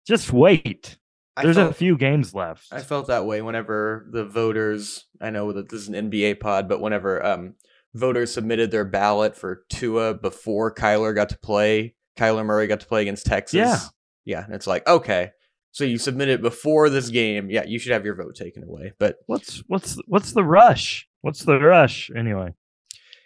Just 0.07 0.33
wait. 0.33 0.97
I 1.37 1.45
There's 1.45 1.57
felt, 1.57 1.71
a 1.71 1.75
few 1.75 1.97
games 1.97 2.35
left. 2.35 2.67
I 2.73 2.81
felt 2.81 3.07
that 3.07 3.25
way 3.25 3.41
whenever 3.41 4.07
the 4.11 4.25
voters. 4.25 5.07
I 5.21 5.31
know 5.31 5.53
that 5.53 5.71
this 5.71 5.81
is 5.83 5.89
an 5.89 6.11
NBA 6.11 6.41
pod, 6.41 6.69
but 6.69 6.81
whenever 6.81 7.25
um 7.25 7.55
voters 7.95 8.33
submitted 8.33 8.71
their 8.71 8.85
ballot 8.85 9.37
for 9.37 9.65
Tua 9.69 10.15
before 10.15 10.75
Kyler 10.75 11.15
got 11.15 11.31
to 11.31 11.39
play, 11.39 11.95
Kyler 12.19 12.45
Murray 12.45 12.67
got 12.67 12.81
to 12.81 12.87
play 12.87 13.03
against 13.03 13.27
Texas. 13.27 13.55
Yeah. 13.59 13.79
yeah, 14.25 14.45
and 14.45 14.55
it's 14.55 14.67
like 14.67 14.87
okay, 14.87 15.31
so 15.71 15.85
you 15.85 15.97
submitted 15.99 16.43
before 16.43 16.91
this 16.91 17.09
game. 17.09 17.51
Yeah, 17.51 17.65
you 17.65 17.79
should 17.79 17.93
have 17.93 18.05
your 18.05 18.15
vote 18.15 18.35
taken 18.35 18.63
away. 18.63 18.93
But 18.99 19.17
What's 19.27 19.63
what's 19.69 19.99
what's 20.07 20.33
the 20.33 20.45
rush? 20.45 21.09
What's 21.23 21.45
the 21.45 21.59
rush 21.59 22.11
anyway? 22.15 22.55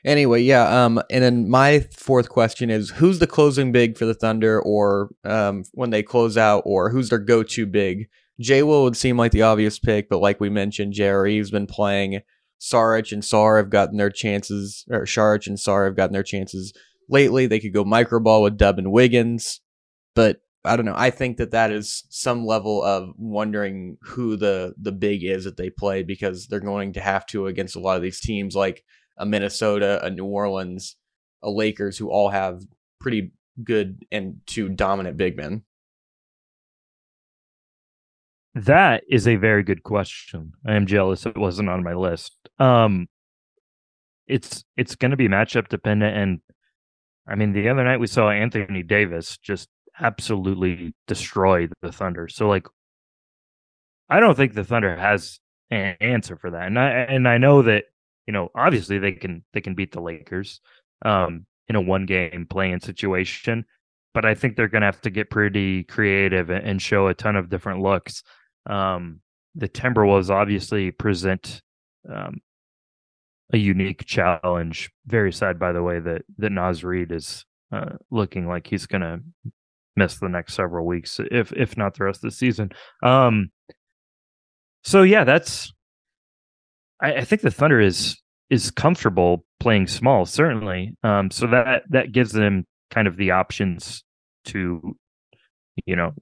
Anyway, 0.07 0.41
yeah. 0.41 0.85
Um, 0.85 1.03
and 1.11 1.25
then 1.25 1.51
my 1.51 1.81
fourth 1.93 2.29
question 2.29 2.71
is: 2.71 2.91
Who's 2.91 3.19
the 3.19 3.27
closing 3.27 3.73
big 3.73 3.99
for 3.99 4.07
the 4.07 4.15
Thunder, 4.15 4.61
or 4.63 5.11
um, 5.25 5.65
when 5.73 5.91
they 5.91 6.05
close 6.05 6.37
out, 6.37 6.63
or 6.65 6.91
who's 6.91 7.09
their 7.09 7.19
go-to 7.19 7.67
big? 7.67 8.09
Jay 8.39 8.63
Will 8.63 8.85
would 8.85 8.97
seem 8.97 9.17
like 9.17 9.33
the 9.33 9.43
obvious 9.43 9.81
pick, 9.81 10.09
but 10.09 10.21
like 10.21 10.39
we 10.39 10.49
mentioned, 10.49 10.93
Jerry's 10.93 11.51
been 11.51 11.67
playing. 11.67 12.21
Saric 12.61 13.11
and 13.13 13.23
Sarr 13.23 13.59
have 13.59 13.69
gotten 13.69 13.97
their 13.97 14.11
chances, 14.11 14.85
or 14.89 15.07
Saric 15.07 15.49
and 15.49 15.59
Sarr 15.59 15.87
have 15.87 15.97
gotten 15.97 16.13
their 16.13 16.23
chances 16.23 16.73
lately. 17.09 17.47
They 17.47 17.61
could 17.61 17.75
go 17.75 17.85
microball 17.85 18.45
with 18.45 18.57
Dub 18.57 18.79
and 18.79 18.93
Wiggins, 18.93 19.61
but 20.15 20.41
I 20.65 20.77
don't 20.77 20.87
know. 20.87 20.95
I 20.97 21.11
think 21.11 21.39
that 21.39 21.51
that 21.51 21.73
is 21.73 22.05
some 22.11 22.47
level 22.47 22.83
of 22.83 23.11
wondering 23.19 23.99
who 24.03 24.37
the 24.37 24.75
the 24.81 24.93
big 24.93 25.25
is 25.25 25.45
that 25.45 25.57
they 25.57 25.71
play 25.71 26.05
because 26.05 26.47
they're 26.47 26.61
going 26.61 26.93
to 26.93 27.01
have 27.01 27.27
to 27.27 27.49
against 27.49 27.75
a 27.75 27.81
lot 27.81 27.97
of 27.97 28.03
these 28.03 28.21
teams 28.21 28.55
like 28.55 28.85
a 29.17 29.27
Minnesota, 29.27 30.05
a 30.05 30.11
New 30.11 30.25
Orleans, 30.25 30.97
a 31.43 31.51
Lakers 31.51 31.97
who 31.97 32.11
all 32.11 32.29
have 32.29 32.63
pretty 33.01 33.33
good 33.63 34.05
and 34.11 34.41
two 34.47 34.69
dominant 34.69 35.17
big 35.17 35.37
men. 35.37 35.63
That 38.55 39.05
is 39.09 39.29
a 39.29 39.37
very 39.37 39.63
good 39.63 39.83
question. 39.83 40.53
I 40.67 40.75
am 40.75 40.87
jealous 40.87 41.27
it 41.27 41.37
wasn't 41.37 41.69
on 41.69 41.83
my 41.83 41.95
list. 41.95 42.33
Um 42.59 43.09
it's 44.27 44.65
it's 44.77 44.97
going 44.97 45.13
to 45.13 45.17
be 45.17 45.29
matchup 45.29 45.69
dependent 45.69 46.17
and 46.17 46.41
I 47.29 47.37
mean 47.37 47.53
the 47.53 47.69
other 47.69 47.85
night 47.85 48.01
we 48.01 48.09
saw 48.09 48.31
Anthony 48.31 48.83
Davis 48.83 49.39
just 49.39 49.69
absolutely 50.01 50.95
destroy 51.07 51.69
the 51.83 51.93
Thunder. 51.93 52.29
So 52.29 52.49
like 52.49 52.67
I 54.09 54.21
don't 54.21 54.37
think 54.37 54.55
the 54.55 54.65
Thunder 54.65 54.97
has 54.97 55.39
an 55.71 55.97
answer 56.01 56.37
for 56.37 56.51
that. 56.51 56.67
And 56.67 56.79
I 56.79 56.91
and 56.91 57.29
I 57.29 57.39
know 57.39 57.63
that, 57.63 57.85
you 58.27 58.33
know, 58.33 58.51
obviously 58.55 58.99
they 58.99 59.13
can 59.13 59.45
they 59.53 59.61
can 59.61 59.75
beat 59.75 59.93
the 59.93 60.01
Lakers 60.01 60.61
um 61.05 61.47
in 61.69 61.77
a 61.77 61.81
one 61.81 62.07
game 62.07 62.47
playing 62.49 62.81
situation, 62.81 63.65
but 64.15 64.25
I 64.25 64.35
think 64.35 64.57
they're 64.57 64.69
going 64.69 64.83
to 64.83 64.87
have 64.87 65.01
to 65.03 65.11
get 65.11 65.31
pretty 65.31 65.85
creative 65.85 66.49
and 66.49 66.81
show 66.81 67.09
a 67.09 67.15
ton 67.15 67.37
of 67.37 67.51
different 67.51 67.83
looks. 67.83 68.23
Um, 68.65 69.21
the 69.55 69.69
Timberwolves 69.69 70.31
obviously 70.31 70.91
present 70.91 71.61
um, 72.11 72.41
a 73.53 73.59
unique 73.59 74.05
challenge. 74.07 74.91
Very 75.07 75.33
sad, 75.33 75.59
by 75.59 75.73
the 75.73 75.83
way, 75.83 76.01
that 76.01 76.23
that 76.39 76.51
Naz 76.51 76.85
Reid 76.85 77.13
is 77.13 77.45
uh, 77.73 77.97
looking 78.11 78.47
like 78.47 78.67
he's 78.67 78.87
going 78.87 79.03
to 79.03 79.21
miss 79.97 80.19
the 80.19 80.29
next 80.29 80.55
several 80.55 80.87
weeks, 80.87 81.21
if 81.31 81.53
if 81.53 81.77
not 81.77 81.95
the 81.95 82.05
rest 82.05 82.19
of 82.19 82.31
the 82.31 82.37
season. 82.37 82.71
Um, 83.03 83.51
so 84.85 85.03
yeah, 85.03 85.25
that's. 85.25 85.73
I, 87.01 87.15
I 87.15 87.25
think 87.25 87.43
the 87.43 87.51
Thunder 87.51 87.81
is 87.81 88.21
is 88.51 88.71
comfortable 88.71 89.45
playing 89.61 89.87
small, 89.87 90.27
certainly. 90.27 90.95
Um, 91.03 91.31
so 91.31 91.47
that 91.49 91.85
that 91.91 92.13
gives 92.13 92.33
them 92.33 92.67
kind 92.91 93.09
of 93.09 93.17
the 93.17 93.33
options 93.33 94.05
to, 94.47 94.97
you 95.85 95.97
know, 95.97 96.13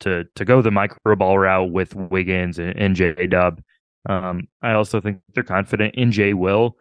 to 0.00 0.24
to 0.34 0.44
go 0.44 0.62
the 0.62 0.70
micro 0.70 1.16
ball 1.16 1.38
route 1.38 1.70
with 1.70 1.94
Wiggins 1.94 2.58
and, 2.58 2.76
and 2.78 2.96
J 2.96 3.26
Dub. 3.26 3.60
Um, 4.08 4.48
I 4.62 4.72
also 4.72 5.00
think 5.00 5.20
they're 5.34 5.42
confident 5.42 5.94
in 5.94 6.12
Jay 6.12 6.32
Will. 6.32 6.76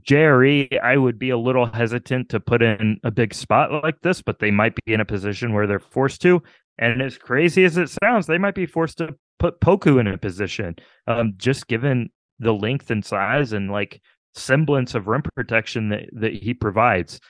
JRE, 0.00 0.80
I 0.80 0.96
would 0.96 1.20
be 1.20 1.30
a 1.30 1.38
little 1.38 1.66
hesitant 1.66 2.28
to 2.30 2.40
put 2.40 2.62
in 2.62 2.98
a 3.04 3.12
big 3.12 3.32
spot 3.32 3.84
like 3.84 4.00
this, 4.00 4.22
but 4.22 4.40
they 4.40 4.50
might 4.50 4.74
be 4.84 4.92
in 4.92 5.00
a 5.00 5.04
position 5.04 5.52
where 5.52 5.68
they're 5.68 5.78
forced 5.78 6.20
to. 6.22 6.42
And 6.78 7.00
as 7.00 7.16
crazy 7.16 7.64
as 7.64 7.76
it 7.76 7.90
sounds, 8.02 8.26
they 8.26 8.38
might 8.38 8.56
be 8.56 8.66
forced 8.66 8.98
to 8.98 9.14
put 9.38 9.60
Poku 9.60 10.00
in 10.00 10.08
a 10.08 10.18
position, 10.18 10.74
um, 11.06 11.34
just 11.36 11.68
given 11.68 12.10
the 12.38 12.52
length 12.52 12.90
and 12.90 13.04
size 13.04 13.52
and 13.52 13.70
like 13.70 14.00
semblance 14.34 14.94
of 14.94 15.06
rim 15.06 15.22
protection 15.34 15.90
that, 15.90 16.08
that 16.12 16.32
he 16.34 16.54
provides. 16.54 17.20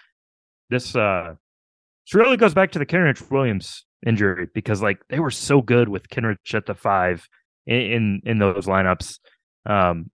This 0.70 0.96
uh 0.96 1.34
this 2.06 2.14
really 2.14 2.36
goes 2.36 2.54
back 2.54 2.72
to 2.72 2.78
the 2.78 2.86
Kenrich 2.86 3.30
Williams 3.30 3.84
injury 4.06 4.48
because 4.54 4.82
like 4.82 5.00
they 5.08 5.20
were 5.20 5.30
so 5.30 5.60
good 5.60 5.88
with 5.88 6.08
Kenrich 6.08 6.54
at 6.54 6.66
the 6.66 6.74
five 6.74 7.28
in 7.66 7.80
in, 7.80 8.22
in 8.24 8.38
those 8.38 8.66
lineups. 8.66 9.18
Um 9.66 10.10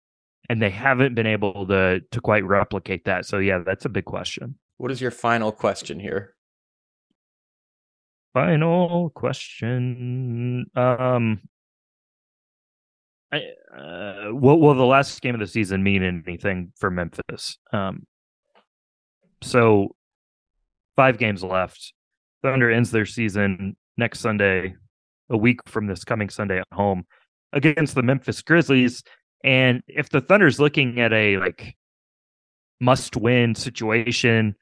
and 0.49 0.61
they 0.61 0.70
haven't 0.70 1.14
been 1.14 1.26
able 1.26 1.66
to 1.68 2.01
to 2.11 2.20
quite 2.20 2.45
replicate 2.45 3.05
that. 3.05 3.26
So 3.26 3.38
yeah, 3.38 3.61
that's 3.64 3.84
a 3.84 3.88
big 3.88 4.05
question. 4.05 4.59
What 4.78 4.91
is 4.91 5.01
your 5.01 5.11
final 5.12 5.53
question 5.53 6.01
here? 6.01 6.34
Final 8.34 9.11
question. 9.11 10.66
Um 10.74 11.41
uh, 13.33 14.31
will, 14.33 14.61
will 14.61 14.74
the 14.74 14.85
last 14.85 15.20
game 15.20 15.35
of 15.35 15.41
the 15.41 15.47
season 15.47 15.83
mean 15.83 16.03
anything 16.03 16.72
for 16.76 16.91
Memphis? 16.91 17.59
Um, 17.72 18.07
so 19.43 19.95
five 20.97 21.18
games 21.18 21.43
left. 21.43 21.93
Thunder 22.43 22.70
ends 22.70 22.91
their 22.91 23.07
season 23.07 23.76
next 23.97 24.20
Sunday, 24.20 24.74
a 25.28 25.37
week 25.37 25.61
from 25.66 25.87
this 25.87 26.05
coming 26.05 26.28
Sunday 26.28 26.59
at 26.59 26.66
home 26.72 27.05
against 27.53 27.95
the 27.95 28.03
Memphis 28.03 28.43
Grizzlies. 28.43 29.03
And 29.45 29.83
if 29.87 30.09
the 30.09 30.20
Thunder's 30.20 30.59
looking 30.59 31.01
at 31.01 31.12
a 31.12 31.39
like 31.39 31.76
must 32.81 33.16
win 33.16 33.55
situation 33.55 34.57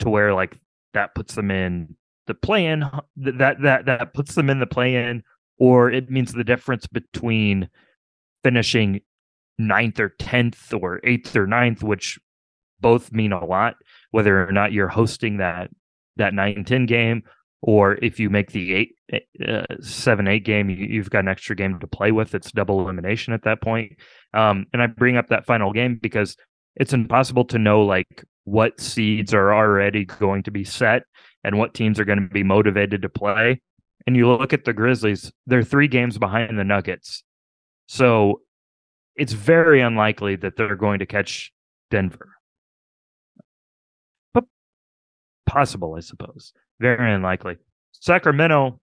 to 0.00 0.10
where 0.10 0.34
like 0.34 0.58
that 0.94 1.14
puts 1.14 1.34
them 1.34 1.50
in 1.50 1.96
the 2.26 2.34
play 2.34 2.66
in 2.66 2.84
that 3.16 3.60
that 3.62 3.86
that 3.86 4.12
puts 4.12 4.34
them 4.34 4.50
in 4.50 4.60
the 4.60 4.66
play 4.66 4.94
in 4.94 5.22
or 5.58 5.90
it 5.90 6.10
means 6.10 6.32
the 6.32 6.44
difference 6.44 6.86
between 6.86 7.68
finishing 8.42 9.00
ninth 9.58 9.98
or 9.98 10.10
tenth 10.18 10.72
or 10.72 11.00
eighth 11.04 11.34
or 11.36 11.46
ninth, 11.46 11.82
which 11.82 12.18
both 12.80 13.12
mean 13.12 13.32
a 13.32 13.44
lot, 13.44 13.76
whether 14.10 14.46
or 14.46 14.52
not 14.52 14.72
you're 14.72 14.88
hosting 14.88 15.38
that 15.38 15.70
that 16.16 16.34
9 16.34 16.64
10 16.64 16.86
game 16.86 17.22
or 17.62 17.94
if 18.02 18.20
you 18.20 18.30
make 18.30 18.52
the 18.52 18.74
eight 18.74 18.94
uh, 19.46 19.64
seven 19.80 20.28
eight 20.28 20.44
game, 20.44 20.70
you, 20.70 21.00
have 21.00 21.10
got 21.10 21.20
an 21.20 21.28
extra 21.28 21.56
game 21.56 21.78
to 21.80 21.86
play 21.86 22.12
with. 22.12 22.34
It's 22.34 22.52
double 22.52 22.80
elimination 22.80 23.32
at 23.32 23.42
that 23.44 23.60
point. 23.60 23.96
Um, 24.32 24.66
and 24.72 24.80
I 24.80 24.86
bring 24.86 25.16
up 25.16 25.28
that 25.28 25.46
final 25.46 25.72
game 25.72 25.98
because 26.00 26.36
it's 26.76 26.92
impossible 26.92 27.44
to 27.46 27.58
know 27.58 27.82
like 27.82 28.24
what 28.44 28.80
seeds 28.80 29.34
are 29.34 29.52
already 29.52 30.04
going 30.04 30.44
to 30.44 30.50
be 30.50 30.64
set 30.64 31.02
and 31.42 31.58
what 31.58 31.74
teams 31.74 31.98
are 31.98 32.04
going 32.04 32.20
to 32.20 32.28
be 32.28 32.44
motivated 32.44 33.02
to 33.02 33.08
play. 33.08 33.60
And 34.06 34.16
you 34.16 34.28
look 34.28 34.52
at 34.52 34.64
the 34.64 34.72
Grizzlies; 34.72 35.32
they're 35.46 35.62
three 35.62 35.88
games 35.88 36.16
behind 36.16 36.58
the 36.58 36.64
Nuggets. 36.64 37.24
So 37.88 38.42
it's 39.16 39.32
very 39.32 39.80
unlikely 39.80 40.36
that 40.36 40.56
they're 40.56 40.76
going 40.76 41.00
to 41.00 41.06
catch 41.06 41.52
Denver. 41.90 42.28
But 44.32 44.44
possible, 45.46 45.94
I 45.96 46.00
suppose. 46.00 46.52
Very 46.78 47.12
unlikely. 47.12 47.56
Sacramento, 47.92 48.78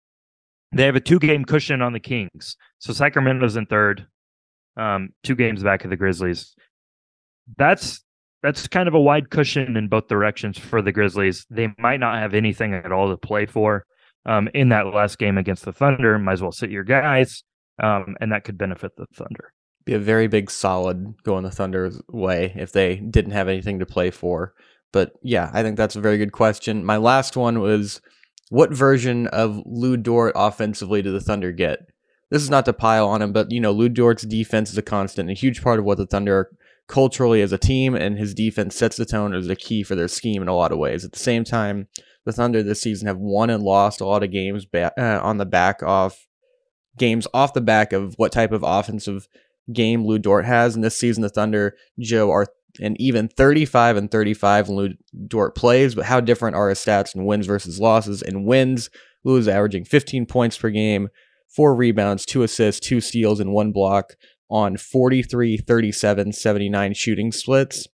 they 0.74 0.84
have 0.84 0.96
a 0.96 1.00
two 1.00 1.20
game 1.20 1.46
cushion 1.46 1.82
on 1.82 1.94
the 1.94 2.00
Kings. 2.00 2.58
So 2.80 2.92
Sacramento's 2.94 3.56
in 3.56 3.68
third, 3.68 4.08
um, 4.76 5.10
two 5.24 5.36
games 5.36 5.64
back 5.64 5.84
of 5.84 5.92
the 5.92 5.98
Grizzlies. 5.98 6.56
That's 7.58 8.04
that's 8.42 8.68
kind 8.68 8.88
of 8.88 8.94
a 8.94 9.02
wide 9.02 9.30
cushion 9.30 9.78
in 9.78 9.88
both 9.88 10.08
directions 10.08 10.58
for 10.58 10.82
the 10.82 10.92
Grizzlies. 10.92 11.46
They 11.50 11.70
might 11.78 12.00
not 12.00 12.18
have 12.18 12.34
anything 12.34 12.74
at 12.74 12.92
all 12.92 13.10
to 13.10 13.18
play 13.18 13.46
for 13.46 13.86
um, 14.26 14.50
in 14.54 14.70
that 14.70 14.88
last 14.88 15.20
game 15.20 15.38
against 15.38 15.64
the 15.64 15.74
Thunder. 15.74 16.18
Might 16.20 16.34
as 16.34 16.42
well 16.42 16.52
sit 16.52 16.72
your 16.72 16.84
guys, 16.84 17.44
um, 17.82 18.16
and 18.20 18.32
that 18.32 18.44
could 18.44 18.58
benefit 18.58 18.96
the 18.96 19.06
Thunder. 19.16 19.54
Be 19.86 19.94
a 19.94 20.00
very 20.00 20.28
big 20.28 20.50
solid 20.50 21.14
going 21.24 21.44
the 21.44 21.52
Thunder's 21.52 22.02
way 22.10 22.54
if 22.56 22.72
they 22.72 22.96
didn't 22.96 23.32
have 23.32 23.48
anything 23.48 23.80
to 23.80 23.86
play 23.86 24.10
for. 24.10 24.54
But 24.92 25.14
yeah, 25.22 25.52
I 25.54 25.62
think 25.62 25.78
that's 25.78 25.96
a 25.96 26.02
very 26.02 26.18
good 26.18 26.32
question. 26.32 26.86
My 26.86 26.98
last 26.98 27.38
one 27.38 27.60
was 27.60 28.02
what 28.50 28.74
version 28.74 29.28
of 29.28 29.62
Lu 29.66 29.98
Dort 29.98 30.34
offensively 30.36 31.02
do 31.02 31.12
the 31.12 31.20
Thunder 31.20 31.52
get? 31.52 31.80
This 32.32 32.42
is 32.42 32.50
not 32.50 32.66
to 32.66 32.74
pile 32.74 33.08
on 33.08 33.22
him, 33.22 33.34
but 33.34 33.52
you 33.52 33.60
know, 33.60 33.72
Lu 33.72 33.90
Dort's 33.90 34.24
defense 34.24 34.72
is 34.72 34.78
a 34.78 34.82
constant, 34.82 35.30
a 35.30 35.34
huge 35.34 35.62
part 35.62 35.80
of 35.80 35.86
what 35.86 35.98
the 35.98 36.08
Thunder 36.08 36.38
are 36.38 36.50
culturally 36.88 37.42
as 37.42 37.52
a 37.52 37.58
team, 37.58 37.96
and 37.96 38.18
his 38.18 38.34
defense 38.34 38.76
sets 38.76 38.98
the 38.98 39.06
tone 39.06 39.34
as 39.34 39.48
a 39.50 39.56
key 39.56 39.84
for 39.84 39.96
their 39.96 40.08
scheme 40.08 40.42
in 40.42 40.48
a 40.48 40.56
lot 40.56 40.72
of 40.72 40.78
ways. 40.78 41.04
At 41.04 41.12
the 41.12 41.20
same 41.20 41.44
time, 41.44 41.88
the 42.26 42.32
Thunder 42.32 42.64
this 42.64 42.82
season 42.82 43.08
have 43.08 43.18
won 43.18 43.50
and 43.50 43.64
lost 43.64 44.02
a 44.02 44.06
lot 44.06 44.24
of 44.24 44.32
games 44.32 44.66
ba- 44.66 44.94
uh, 44.98 45.20
on 45.24 45.38
the 45.38 45.46
back 45.46 45.84
off 45.84 46.25
games 46.98 47.28
off 47.34 47.54
the 47.54 47.62
back 47.62 47.94
of 47.94 48.14
what 48.18 48.32
type 48.32 48.52
of 48.52 48.64
offensive 48.64 49.28
game 49.72 50.06
Lu 50.06 50.20
Dort 50.20 50.46
has. 50.46 50.76
And 50.76 50.84
this 50.84 50.98
season, 50.98 51.22
the 51.22 51.30
Thunder, 51.30 51.76
Joe, 52.00 52.32
are 52.32 52.48
and 52.82 53.00
even 53.00 53.28
35 53.28 53.98
and 53.98 54.12
35 54.12 54.68
when 54.68 54.78
Lu 54.78 54.90
Dort 55.28 55.56
plays. 55.56 55.96
But 55.96 56.06
how 56.06 56.20
different 56.20 56.56
are 56.56 56.70
his 56.70 56.80
stats 56.80 57.16
in 57.16 57.26
wins 57.26 57.48
versus 57.48 57.80
losses? 57.80 58.22
In 58.22 58.46
wins, 58.46 58.90
Lu 59.24 59.38
is 59.38 59.48
averaging 59.48 59.86
15 59.86 60.26
points 60.26 60.58
per 60.58 60.70
game, 60.70 61.10
four 61.48 61.76
rebounds, 61.76 62.26
two 62.26 62.44
assists, 62.44 62.86
two 62.86 63.02
steals, 63.02 63.40
and 63.40 63.54
one 63.54 63.72
block 63.72 64.14
on 64.50 64.78
43, 64.78 65.58
37, 65.58 66.34
79 66.34 66.94
shooting 66.94 67.32
splits. 67.32 67.88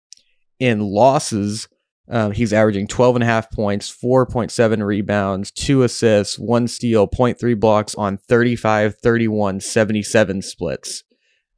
In 0.58 0.80
losses, 0.80 1.68
um, 2.10 2.32
he's 2.32 2.52
averaging 2.52 2.86
12 2.86 3.16
and 3.16 3.22
a 3.22 3.26
half 3.26 3.50
points, 3.50 3.94
4.7 3.94 4.84
rebounds, 4.84 5.50
two 5.50 5.82
assists, 5.82 6.38
one 6.38 6.66
steal, 6.66 7.06
0.3 7.06 7.58
blocks 7.60 7.94
on 7.94 8.16
35, 8.16 8.96
31, 8.96 9.60
77 9.60 10.42
splits. 10.42 11.04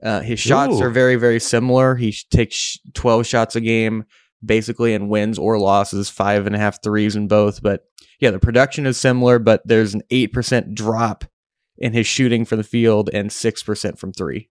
Uh, 0.02 0.20
his 0.20 0.40
shots 0.40 0.74
Ooh. 0.74 0.82
are 0.82 0.90
very, 0.90 1.16
very 1.16 1.38
similar. 1.38 1.94
He 1.94 2.14
takes 2.30 2.78
12 2.94 3.26
shots 3.26 3.54
a 3.54 3.60
game, 3.60 4.04
basically 4.44 4.94
in 4.94 5.08
wins 5.08 5.38
or 5.38 5.58
losses, 5.58 6.08
five 6.08 6.46
and 6.46 6.56
a 6.56 6.58
half 6.58 6.82
threes 6.82 7.14
in 7.14 7.28
both. 7.28 7.62
But 7.62 7.84
yeah, 8.18 8.30
the 8.30 8.38
production 8.38 8.86
is 8.86 8.96
similar, 8.96 9.38
but 9.38 9.62
there's 9.64 9.94
an 9.94 10.02
8% 10.10 10.74
drop 10.74 11.24
in 11.78 11.92
his 11.92 12.06
shooting 12.06 12.44
for 12.44 12.56
the 12.56 12.64
field 12.64 13.08
and 13.12 13.30
6% 13.30 13.98
from 13.98 14.12
three. 14.12 14.48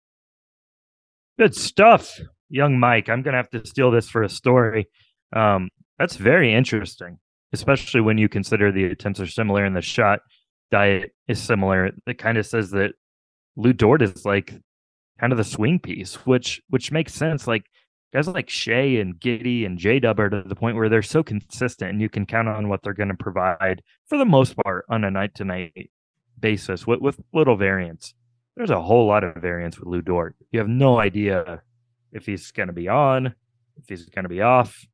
Good 1.37 1.55
stuff, 1.55 2.19
young 2.49 2.79
Mike. 2.79 3.09
I'm 3.09 3.21
gonna 3.21 3.37
have 3.37 3.49
to 3.49 3.65
steal 3.65 3.91
this 3.91 4.09
for 4.09 4.23
a 4.23 4.29
story. 4.29 4.87
Um, 5.35 5.69
that's 5.97 6.15
very 6.15 6.53
interesting, 6.53 7.19
especially 7.53 8.01
when 8.01 8.17
you 8.17 8.29
consider 8.29 8.71
the 8.71 8.85
attempts 8.85 9.19
are 9.19 9.27
similar 9.27 9.65
and 9.65 9.75
the 9.75 9.81
shot 9.81 10.19
diet 10.71 11.11
is 11.27 11.41
similar. 11.41 11.91
It 12.07 12.17
kind 12.17 12.37
of 12.37 12.45
says 12.45 12.71
that 12.71 12.93
Lu 13.55 13.73
Dort 13.73 14.01
is 14.01 14.25
like 14.25 14.53
kind 15.19 15.31
of 15.31 15.37
the 15.37 15.43
swing 15.43 15.79
piece, 15.79 16.15
which 16.25 16.61
which 16.69 16.91
makes 16.91 17.13
sense. 17.13 17.47
Like 17.47 17.65
guys 18.13 18.27
like 18.27 18.49
Shai 18.49 18.97
and 18.99 19.15
Giddey 19.19 19.65
and 19.65 19.77
J 19.77 19.99
Dub 19.99 20.19
are 20.19 20.29
to 20.29 20.43
the 20.45 20.55
point 20.55 20.75
where 20.75 20.89
they're 20.89 21.01
so 21.01 21.23
consistent 21.23 21.91
and 21.91 22.01
you 22.01 22.09
can 22.09 22.25
count 22.25 22.47
on 22.47 22.69
what 22.69 22.81
they're 22.83 22.93
going 22.93 23.09
to 23.09 23.15
provide 23.15 23.81
for 24.07 24.17
the 24.17 24.25
most 24.25 24.55
part 24.57 24.85
on 24.89 25.03
a 25.03 25.11
night 25.11 25.35
to 25.35 25.45
night 25.45 25.89
basis 26.39 26.85
with, 26.85 26.99
with 26.99 27.19
little 27.33 27.55
variance. 27.55 28.13
There's 28.55 28.69
a 28.69 28.81
whole 28.81 29.07
lot 29.07 29.23
of 29.23 29.35
variance 29.41 29.77
with 29.77 29.87
Lu 29.87 30.01
Dort. 30.01 30.35
You 30.51 30.59
have 30.59 30.69
no 30.69 30.99
idea 30.99 31.61
if 32.11 32.25
he's 32.25 32.51
going 32.51 32.67
to 32.67 32.73
be 32.73 32.87
on, 32.87 33.27
if 33.77 33.89
he's 33.89 34.05
going 34.05 34.23
to 34.23 34.29
be 34.29 34.41
off, 34.41 34.85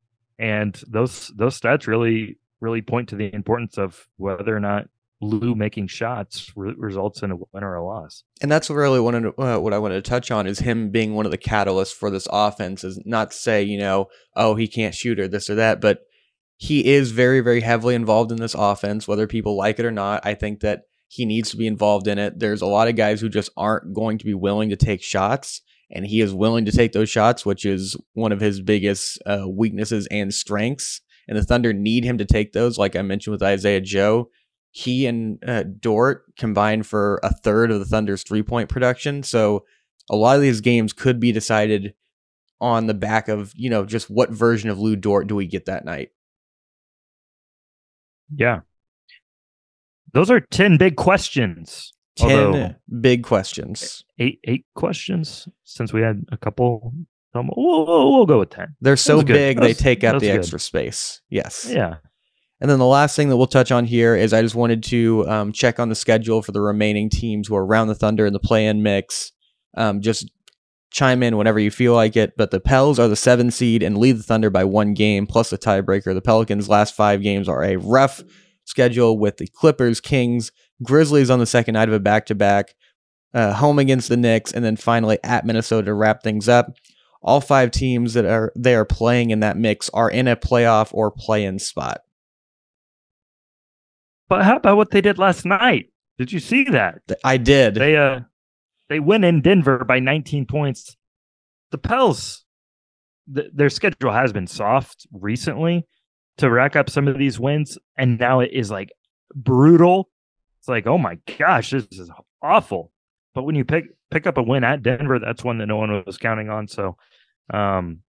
and 0.41 0.81
those 0.87 1.31
those 1.37 1.59
stats 1.59 1.87
really 1.87 2.37
really 2.59 2.81
point 2.81 3.09
to 3.09 3.15
the 3.15 3.33
importance 3.33 3.77
of 3.77 4.07
whether 4.17 4.55
or 4.55 4.59
not 4.59 4.87
Lu 5.21 5.53
making 5.53 5.87
shots 5.87 6.51
re- 6.55 6.73
results 6.77 7.21
in 7.21 7.31
a 7.31 7.35
win 7.35 7.63
or 7.63 7.75
a 7.75 7.85
loss. 7.85 8.23
And 8.41 8.51
that's 8.51 8.69
really 8.71 8.99
one 8.99 9.13
of, 9.13 9.33
uh, 9.37 9.59
what 9.59 9.73
I 9.73 9.77
wanted 9.77 10.03
to 10.03 10.09
touch 10.09 10.31
on 10.31 10.47
is 10.47 10.59
him 10.59 10.89
being 10.89 11.13
one 11.13 11.25
of 11.25 11.31
the 11.31 11.37
catalysts 11.37 11.93
for 11.93 12.09
this 12.09 12.27
offense. 12.31 12.83
Is 12.83 12.99
not 13.05 13.31
to 13.31 13.37
say 13.37 13.61
you 13.61 13.77
know, 13.77 14.07
oh, 14.35 14.55
he 14.55 14.67
can't 14.67 14.95
shoot 14.95 15.19
or 15.19 15.27
this 15.27 15.49
or 15.49 15.55
that, 15.55 15.79
but 15.79 15.99
he 16.57 16.85
is 16.93 17.11
very, 17.11 17.39
very 17.39 17.61
heavily 17.61 17.95
involved 17.95 18.31
in 18.31 18.37
this 18.37 18.55
offense, 18.55 19.07
whether 19.07 19.27
people 19.27 19.55
like 19.55 19.79
it 19.79 19.85
or 19.85 19.91
not. 19.91 20.25
I 20.25 20.33
think 20.33 20.59
that 20.61 20.81
he 21.07 21.25
needs 21.25 21.51
to 21.51 21.57
be 21.57 21.67
involved 21.67 22.07
in 22.07 22.17
it. 22.17 22.39
There's 22.39 22.61
a 22.61 22.67
lot 22.67 22.87
of 22.87 22.95
guys 22.95 23.19
who 23.19 23.29
just 23.29 23.51
aren't 23.57 23.93
going 23.93 24.17
to 24.19 24.25
be 24.25 24.33
willing 24.33 24.69
to 24.69 24.75
take 24.75 25.03
shots, 25.03 25.61
and 25.91 26.05
he 26.05 26.21
is 26.21 26.33
willing 26.33 26.65
to 26.65 26.71
take 26.71 26.93
those 26.93 27.09
shots, 27.09 27.45
which 27.45 27.65
is 27.65 27.97
one 28.13 28.31
of 28.31 28.39
his 28.39 28.61
biggest 28.61 29.21
uh, 29.25 29.45
weaknesses 29.47 30.07
and 30.09 30.33
strengths. 30.33 31.01
And 31.27 31.37
the 31.37 31.43
Thunder 31.43 31.73
need 31.73 32.03
him 32.03 32.17
to 32.17 32.25
take 32.25 32.53
those, 32.53 32.77
like 32.77 32.95
I 32.95 33.01
mentioned 33.01 33.33
with 33.33 33.43
Isaiah 33.43 33.81
Joe. 33.81 34.29
He 34.71 35.05
and 35.05 35.37
uh, 35.45 35.63
Dort 35.79 36.23
combined 36.37 36.87
for 36.87 37.19
a 37.23 37.33
third 37.33 37.71
of 37.71 37.79
the 37.79 37.85
Thunder's 37.85 38.23
three 38.23 38.43
point 38.43 38.69
production. 38.69 39.21
So 39.23 39.65
a 40.09 40.15
lot 40.15 40.37
of 40.37 40.41
these 40.41 40.61
games 40.61 40.93
could 40.93 41.19
be 41.19 41.31
decided 41.31 41.93
on 42.59 42.87
the 42.87 42.93
back 42.93 43.27
of, 43.27 43.53
you 43.55 43.69
know, 43.69 43.85
just 43.85 44.09
what 44.09 44.29
version 44.29 44.69
of 44.69 44.79
Lu 44.79 44.95
Dort 44.95 45.27
do 45.27 45.35
we 45.35 45.45
get 45.45 45.65
that 45.65 45.83
night? 45.83 46.09
Yeah. 48.33 48.61
Those 50.13 50.29
are 50.31 50.39
10 50.39 50.77
big 50.77 50.95
questions. 50.95 51.93
10 52.17 52.39
Although- 52.45 52.75
big 52.99 53.23
questions. 53.23 54.03
Eight 54.19 54.39
eight 54.43 54.65
questions 54.75 55.47
since 55.63 55.93
we 55.93 56.01
had 56.01 56.23
a 56.31 56.37
couple. 56.37 56.93
Um, 57.33 57.49
we'll, 57.55 57.85
we'll, 57.85 58.11
we'll 58.13 58.25
go 58.25 58.39
with 58.39 58.49
10. 58.49 58.75
They're 58.81 58.97
so 58.97 59.21
big, 59.23 59.55
That 59.57 59.63
they 59.63 59.73
take 59.73 60.03
up 60.03 60.19
the 60.19 60.27
good. 60.27 60.39
extra 60.39 60.59
space. 60.59 61.21
Yes. 61.29 61.65
Yeah. 61.69 61.95
And 62.59 62.69
then 62.69 62.77
the 62.77 62.85
last 62.85 63.15
thing 63.15 63.29
that 63.29 63.37
we'll 63.37 63.47
touch 63.47 63.71
on 63.71 63.85
here 63.85 64.15
is 64.15 64.33
I 64.33 64.41
just 64.41 64.53
wanted 64.53 64.83
to 64.83 65.25
um, 65.29 65.51
check 65.53 65.79
on 65.79 65.87
the 65.87 65.95
schedule 65.95 66.41
for 66.41 66.51
the 66.51 66.59
remaining 66.61 67.09
teams 67.09 67.47
who 67.47 67.55
are 67.55 67.65
around 67.65 67.87
the 67.87 67.95
Thunder 67.95 68.25
in 68.25 68.33
the 68.33 68.39
play 68.39 68.67
in 68.67 68.83
mix. 68.83 69.31
Um, 69.77 70.01
just 70.01 70.29
chime 70.91 71.23
in 71.23 71.37
whenever 71.37 71.57
you 71.57 71.71
feel 71.71 71.93
like 71.93 72.17
it. 72.17 72.33
But 72.37 72.51
the 72.51 72.59
Pels 72.59 72.99
are 72.99 73.07
the 73.07 73.15
seven 73.15 73.49
seed 73.49 73.81
and 73.81 73.97
lead 73.97 74.17
the 74.19 74.23
Thunder 74.23 74.49
by 74.49 74.65
one 74.65 74.93
game 74.93 75.25
plus 75.25 75.53
a 75.53 75.57
tiebreaker. 75.57 76.13
The 76.13 76.21
Pelicans' 76.21 76.67
last 76.67 76.93
five 76.95 77.21
games 77.23 77.47
are 77.47 77.63
a 77.63 77.77
rough 77.77 78.21
schedule 78.65 79.17
with 79.17 79.37
the 79.37 79.47
Clippers, 79.47 80.01
Kings, 80.01 80.51
Grizzlies 80.83 81.29
on 81.29 81.39
the 81.39 81.45
second 81.45 81.73
night 81.73 81.89
of 81.89 81.93
a 81.93 81.99
back 81.99 82.25
to 82.27 82.35
back, 82.35 82.75
home 83.33 83.79
against 83.79 84.09
the 84.09 84.17
Knicks, 84.17 84.51
and 84.51 84.63
then 84.63 84.75
finally 84.75 85.19
at 85.23 85.45
Minnesota 85.45 85.85
to 85.85 85.93
wrap 85.93 86.23
things 86.23 86.49
up. 86.49 86.73
All 87.23 87.39
five 87.39 87.69
teams 87.69 88.15
that 88.15 88.25
are 88.25 88.51
they 88.55 88.73
are 88.73 88.85
playing 88.85 89.29
in 89.29 89.41
that 89.41 89.55
mix 89.55 89.89
are 89.89 90.09
in 90.09 90.27
a 90.27 90.35
playoff 90.35 90.89
or 90.91 91.11
play 91.11 91.45
in 91.45 91.59
spot. 91.59 92.01
But 94.31 94.43
how 94.43 94.55
about 94.55 94.77
what 94.77 94.91
they 94.91 95.01
did 95.01 95.17
last 95.17 95.43
night? 95.43 95.87
Did 96.17 96.31
you 96.31 96.39
see 96.39 96.63
that? 96.65 97.01
I 97.23 97.35
did. 97.37 97.73
They 97.73 97.97
uh 97.97 98.19
they 98.87 98.99
win 98.99 99.23
in 99.23 99.41
Denver 99.41 99.83
by 99.83 99.99
19 99.99 100.45
points. 100.45 100.95
The 101.71 101.77
Pels 101.79 102.45
th- 103.33 103.51
their 103.53 103.69
schedule 103.69 104.11
has 104.11 104.31
been 104.31 104.47
soft 104.47 105.07
recently 105.11 105.87
to 106.37 106.49
rack 106.49 106.75
up 106.75 106.89
some 106.89 107.07
of 107.07 107.17
these 107.17 107.39
wins 107.39 107.77
and 107.97 108.19
now 108.19 108.39
it 108.39 108.51
is 108.53 108.69
like 108.69 108.91
brutal. 109.35 110.10
It's 110.61 110.67
like, 110.67 110.85
"Oh 110.87 110.97
my 110.99 111.17
gosh, 111.39 111.71
this 111.71 111.87
is 111.91 112.09
awful." 112.41 112.91
But 113.33 113.43
when 113.43 113.55
you 113.55 113.65
pick 113.65 113.85
pick 114.11 114.27
up 114.27 114.37
a 114.37 114.43
win 114.43 114.63
at 114.63 114.83
Denver, 114.83 115.19
that's 115.19 115.43
one 115.43 115.57
that 115.57 115.65
no 115.67 115.77
one 115.77 116.03
was 116.05 116.17
counting 116.17 116.49
on. 116.49 116.67
So 116.67 116.97
um 117.51 118.01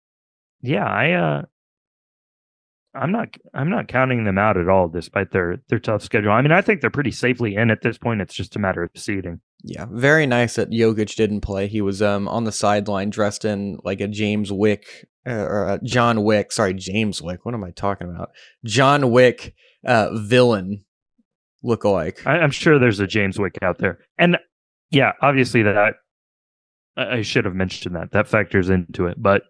yeah, 0.63 0.85
I 0.87 1.13
uh 1.13 1.43
I'm 2.95 3.13
not 3.13 3.29
I'm 3.55 3.71
not 3.71 3.87
counting 3.87 4.25
them 4.25 4.37
out 4.39 4.57
at 4.57 4.69
all 4.69 4.89
despite 4.89 5.31
their 5.31 5.63
their 5.69 5.79
tough 5.79 6.03
schedule. 6.03 6.33
I 6.33 6.43
mean, 6.43 6.51
I 6.53 6.61
think 6.61 6.81
they're 6.81 6.91
pretty 6.91 7.13
safely 7.13 7.55
in 7.55 7.71
at 7.71 7.83
this 7.83 7.99
point. 7.99 8.21
It's 8.21 8.35
just 8.35 8.57
a 8.57 8.59
matter 8.59 8.83
of 8.83 8.91
seeding. 8.97 9.41
yeah, 9.63 9.87
very 9.91 10.27
nice 10.27 10.57
that 10.57 10.71
Jokic 10.71 11.15
didn't 11.15 11.43
play. 11.43 11.69
He 11.69 11.81
was 11.83 12.03
um 12.03 12.27
on 12.27 12.45
the 12.45 12.53
sideline 12.53 13.11
dressed 13.11 13.45
in 13.45 13.79
like 13.85 14.01
a 14.01 14.09
James 14.09 14.51
Wick 14.51 15.07
uh, 15.27 15.33
or 15.33 15.69
a 15.69 15.81
John 15.85 16.25
Wick. 16.25 16.51
Sorry, 16.51 16.75
James 16.75 17.23
Wick. 17.23 17.45
What 17.45 17.55
am 17.55 17.63
I 17.63 17.71
talking 17.71 18.11
about? 18.11 18.31
John 18.65 19.13
Wick 19.13 19.55
uh, 19.87 20.11
villain 20.15 20.85
lookalike. 21.65 22.27
I, 22.27 22.39
I'm 22.39 22.51
sure 22.51 22.79
there's 22.79 23.01
a 23.01 23.07
James 23.07 23.39
Wick 23.39 23.59
out 23.63 23.79
there, 23.79 23.99
and 24.19 24.39
yeah, 24.91 25.13
obviously 25.23 25.63
that 25.63 25.77
I, 25.77 25.93
I 26.97 27.23
should 27.23 27.45
have 27.45 27.55
mentioned 27.55 27.97
that 27.97 28.13
that 28.13 28.29
factors 28.29 28.71
into 28.71 29.07
it. 29.07 29.21
But 29.21 29.43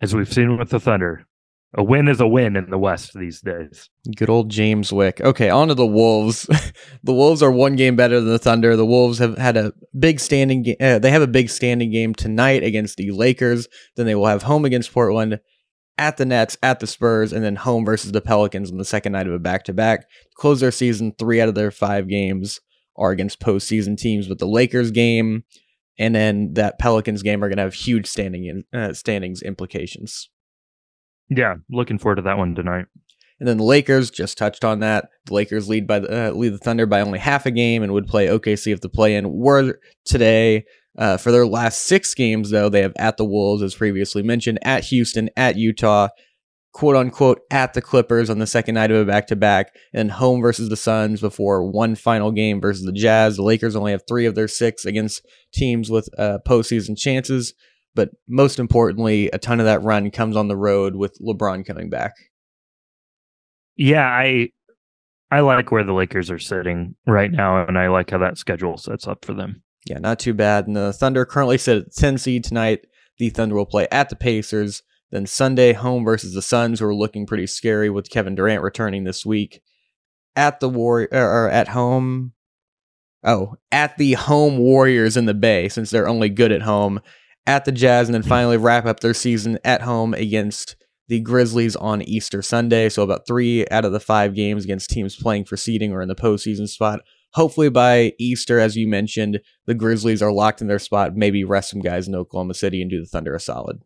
as 0.00 0.14
we've 0.14 0.32
seen 0.32 0.58
with 0.58 0.70
the 0.70 0.80
Thunder, 0.80 1.26
a 1.74 1.84
win 1.84 2.08
is 2.08 2.20
a 2.20 2.26
win 2.26 2.56
in 2.56 2.68
the 2.70 2.78
West 2.78 3.14
these 3.14 3.40
days. 3.40 3.88
Good 4.16 4.28
old 4.28 4.48
James 4.48 4.92
Wick. 4.92 5.20
Okay, 5.20 5.50
on 5.50 5.68
to 5.68 5.74
the 5.74 5.86
Wolves. 5.86 6.46
the 7.04 7.12
Wolves 7.12 7.42
are 7.42 7.50
one 7.50 7.76
game 7.76 7.94
better 7.94 8.18
than 8.18 8.28
the 8.28 8.38
Thunder. 8.40 8.74
The 8.74 8.86
Wolves 8.86 9.18
have 9.18 9.38
had 9.38 9.56
a 9.56 9.72
big 9.96 10.18
standing 10.18 10.62
game. 10.62 10.76
Uh, 10.80 10.98
they 10.98 11.10
have 11.10 11.22
a 11.22 11.28
big 11.28 11.48
standing 11.48 11.92
game 11.92 12.12
tonight 12.12 12.64
against 12.64 12.96
the 12.96 13.12
Lakers. 13.12 13.68
Then 13.94 14.06
they 14.06 14.16
will 14.16 14.26
have 14.26 14.42
home 14.42 14.64
against 14.64 14.92
Portland, 14.92 15.38
at 16.00 16.16
the 16.16 16.24
Nets, 16.24 16.56
at 16.62 16.80
the 16.80 16.86
Spurs, 16.86 17.32
and 17.32 17.44
then 17.44 17.56
home 17.56 17.84
versus 17.84 18.10
the 18.10 18.20
Pelicans 18.20 18.70
on 18.72 18.78
the 18.78 18.84
second 18.84 19.12
night 19.12 19.28
of 19.28 19.32
a 19.34 19.38
back 19.38 19.64
to 19.64 19.72
back. 19.72 20.06
Close 20.34 20.60
their 20.60 20.72
season. 20.72 21.12
Three 21.18 21.40
out 21.40 21.48
of 21.48 21.54
their 21.54 21.70
five 21.70 22.08
games 22.08 22.58
are 22.96 23.10
against 23.10 23.40
postseason 23.40 23.96
teams. 23.96 24.26
But 24.26 24.38
the 24.38 24.46
Lakers 24.46 24.90
game 24.90 25.44
and 26.00 26.14
then 26.14 26.54
that 26.54 26.78
Pelicans 26.78 27.22
game 27.22 27.44
are 27.44 27.48
going 27.48 27.58
to 27.58 27.64
have 27.64 27.74
huge 27.74 28.06
standing 28.06 28.46
in, 28.46 28.64
uh, 28.72 28.94
standings 28.94 29.42
implications. 29.42 30.30
Yeah, 31.28 31.56
looking 31.70 31.98
forward 31.98 32.16
to 32.16 32.22
that 32.22 32.38
one 32.38 32.54
tonight. 32.54 32.86
And 33.38 33.48
then 33.48 33.58
the 33.58 33.64
Lakers 33.64 34.10
just 34.10 34.36
touched 34.36 34.64
on 34.64 34.80
that. 34.80 35.10
The 35.26 35.34
Lakers 35.34 35.68
lead 35.68 35.86
by 35.86 35.98
the 36.00 36.28
uh, 36.28 36.30
lead 36.32 36.54
the 36.54 36.58
Thunder 36.58 36.86
by 36.86 37.00
only 37.00 37.18
half 37.18 37.46
a 37.46 37.50
game 37.50 37.82
and 37.82 37.92
would 37.92 38.06
play 38.06 38.26
OKC 38.26 38.72
if 38.72 38.80
the 38.80 38.88
play-in 38.88 39.30
were 39.30 39.78
today. 40.04 40.64
Uh, 40.98 41.16
for 41.16 41.30
their 41.30 41.46
last 41.46 41.82
six 41.82 42.14
games, 42.14 42.50
though, 42.50 42.68
they 42.68 42.82
have 42.82 42.92
at 42.98 43.16
the 43.16 43.24
Wolves, 43.24 43.62
as 43.62 43.74
previously 43.74 44.22
mentioned, 44.22 44.58
at 44.62 44.84
Houston, 44.84 45.30
at 45.36 45.56
Utah, 45.56 46.08
quote 46.72 46.96
unquote, 46.96 47.40
at 47.50 47.74
the 47.74 47.82
Clippers 47.82 48.28
on 48.28 48.38
the 48.38 48.46
second 48.46 48.74
night 48.74 48.90
of 48.90 48.96
a 48.96 49.04
back 49.04 49.26
to 49.28 49.36
back, 49.36 49.72
and 49.94 50.10
home 50.10 50.40
versus 50.40 50.68
the 50.68 50.76
Suns 50.76 51.20
before 51.20 51.64
one 51.70 51.94
final 51.94 52.32
game 52.32 52.60
versus 52.60 52.84
the 52.84 52.92
Jazz. 52.92 53.36
The 53.36 53.42
Lakers 53.42 53.76
only 53.76 53.92
have 53.92 54.02
three 54.08 54.26
of 54.26 54.34
their 54.34 54.48
six 54.48 54.84
against 54.84 55.24
teams 55.54 55.90
with 55.90 56.08
uh, 56.18 56.38
postseason 56.46 56.98
chances. 56.98 57.54
But 57.94 58.10
most 58.28 58.58
importantly, 58.58 59.30
a 59.32 59.38
ton 59.38 59.58
of 59.58 59.66
that 59.66 59.82
run 59.82 60.10
comes 60.10 60.36
on 60.36 60.48
the 60.48 60.56
road 60.56 60.94
with 60.94 61.18
LeBron 61.20 61.66
coming 61.66 61.90
back. 61.90 62.12
Yeah, 63.76 64.06
I 64.06 64.50
I 65.30 65.40
like 65.40 65.70
where 65.70 65.84
the 65.84 65.92
Lakers 65.92 66.30
are 66.30 66.38
sitting 66.38 66.94
right 67.06 67.30
now, 67.30 67.64
and 67.64 67.78
I 67.78 67.88
like 67.88 68.10
how 68.10 68.18
that 68.18 68.38
schedule 68.38 68.76
sets 68.76 69.06
up 69.06 69.24
for 69.24 69.32
them. 69.32 69.62
Yeah, 69.86 69.98
not 69.98 70.18
too 70.18 70.34
bad. 70.34 70.66
And 70.66 70.76
the 70.76 70.92
Thunder 70.92 71.24
currently 71.24 71.58
sit 71.58 71.78
at 71.78 71.94
10 71.94 72.18
seed 72.18 72.44
tonight. 72.44 72.86
The 73.18 73.30
Thunder 73.30 73.54
will 73.54 73.66
play 73.66 73.88
at 73.90 74.08
the 74.08 74.16
Pacers. 74.16 74.82
Then 75.10 75.26
Sunday, 75.26 75.72
home 75.72 76.04
versus 76.04 76.34
the 76.34 76.42
Suns, 76.42 76.80
who 76.80 76.86
are 76.86 76.94
looking 76.94 77.26
pretty 77.26 77.46
scary 77.46 77.90
with 77.90 78.10
Kevin 78.10 78.34
Durant 78.34 78.62
returning 78.62 79.04
this 79.04 79.26
week. 79.26 79.60
At 80.36 80.60
the 80.60 80.68
War 80.68 81.08
or 81.10 81.48
at 81.50 81.68
home. 81.68 82.32
Oh, 83.24 83.56
at 83.70 83.98
the 83.98 84.12
home 84.12 84.58
Warriors 84.58 85.16
in 85.16 85.26
the 85.26 85.34
Bay, 85.34 85.68
since 85.68 85.90
they're 85.90 86.08
only 86.08 86.28
good 86.28 86.52
at 86.52 86.62
home. 86.62 87.00
At 87.46 87.64
the 87.64 87.72
Jazz, 87.72 88.08
and 88.08 88.14
then 88.14 88.22
hmm. 88.22 88.28
finally 88.28 88.56
wrap 88.56 88.86
up 88.86 89.00
their 89.00 89.14
season 89.14 89.58
at 89.64 89.82
home 89.82 90.14
against 90.14 90.76
the 91.08 91.20
Grizzlies 91.20 91.74
on 91.74 92.02
Easter 92.02 92.40
Sunday. 92.40 92.88
So 92.88 93.02
about 93.02 93.26
three 93.26 93.66
out 93.68 93.84
of 93.84 93.92
the 93.92 93.98
five 93.98 94.34
games 94.34 94.64
against 94.64 94.90
teams 94.90 95.16
playing 95.16 95.46
for 95.46 95.56
seeding 95.56 95.92
or 95.92 96.00
in 96.00 96.08
the 96.08 96.14
postseason 96.14 96.68
spot 96.68 97.00
hopefully 97.32 97.68
by 97.68 98.12
Easter, 98.18 98.58
as 98.58 98.76
you 98.76 98.88
mentioned, 98.88 99.40
the 99.66 99.74
Grizzlies 99.74 100.22
are 100.22 100.32
locked 100.32 100.60
in 100.60 100.68
their 100.68 100.78
spot. 100.78 101.16
Maybe 101.16 101.44
rest 101.44 101.70
some 101.70 101.80
guys 101.80 102.08
in 102.08 102.14
Oklahoma 102.14 102.54
City 102.54 102.80
and 102.82 102.90
do 102.90 103.00
the 103.00 103.06
Thunder 103.06 103.34
a 103.34 103.40
solid. 103.40 103.82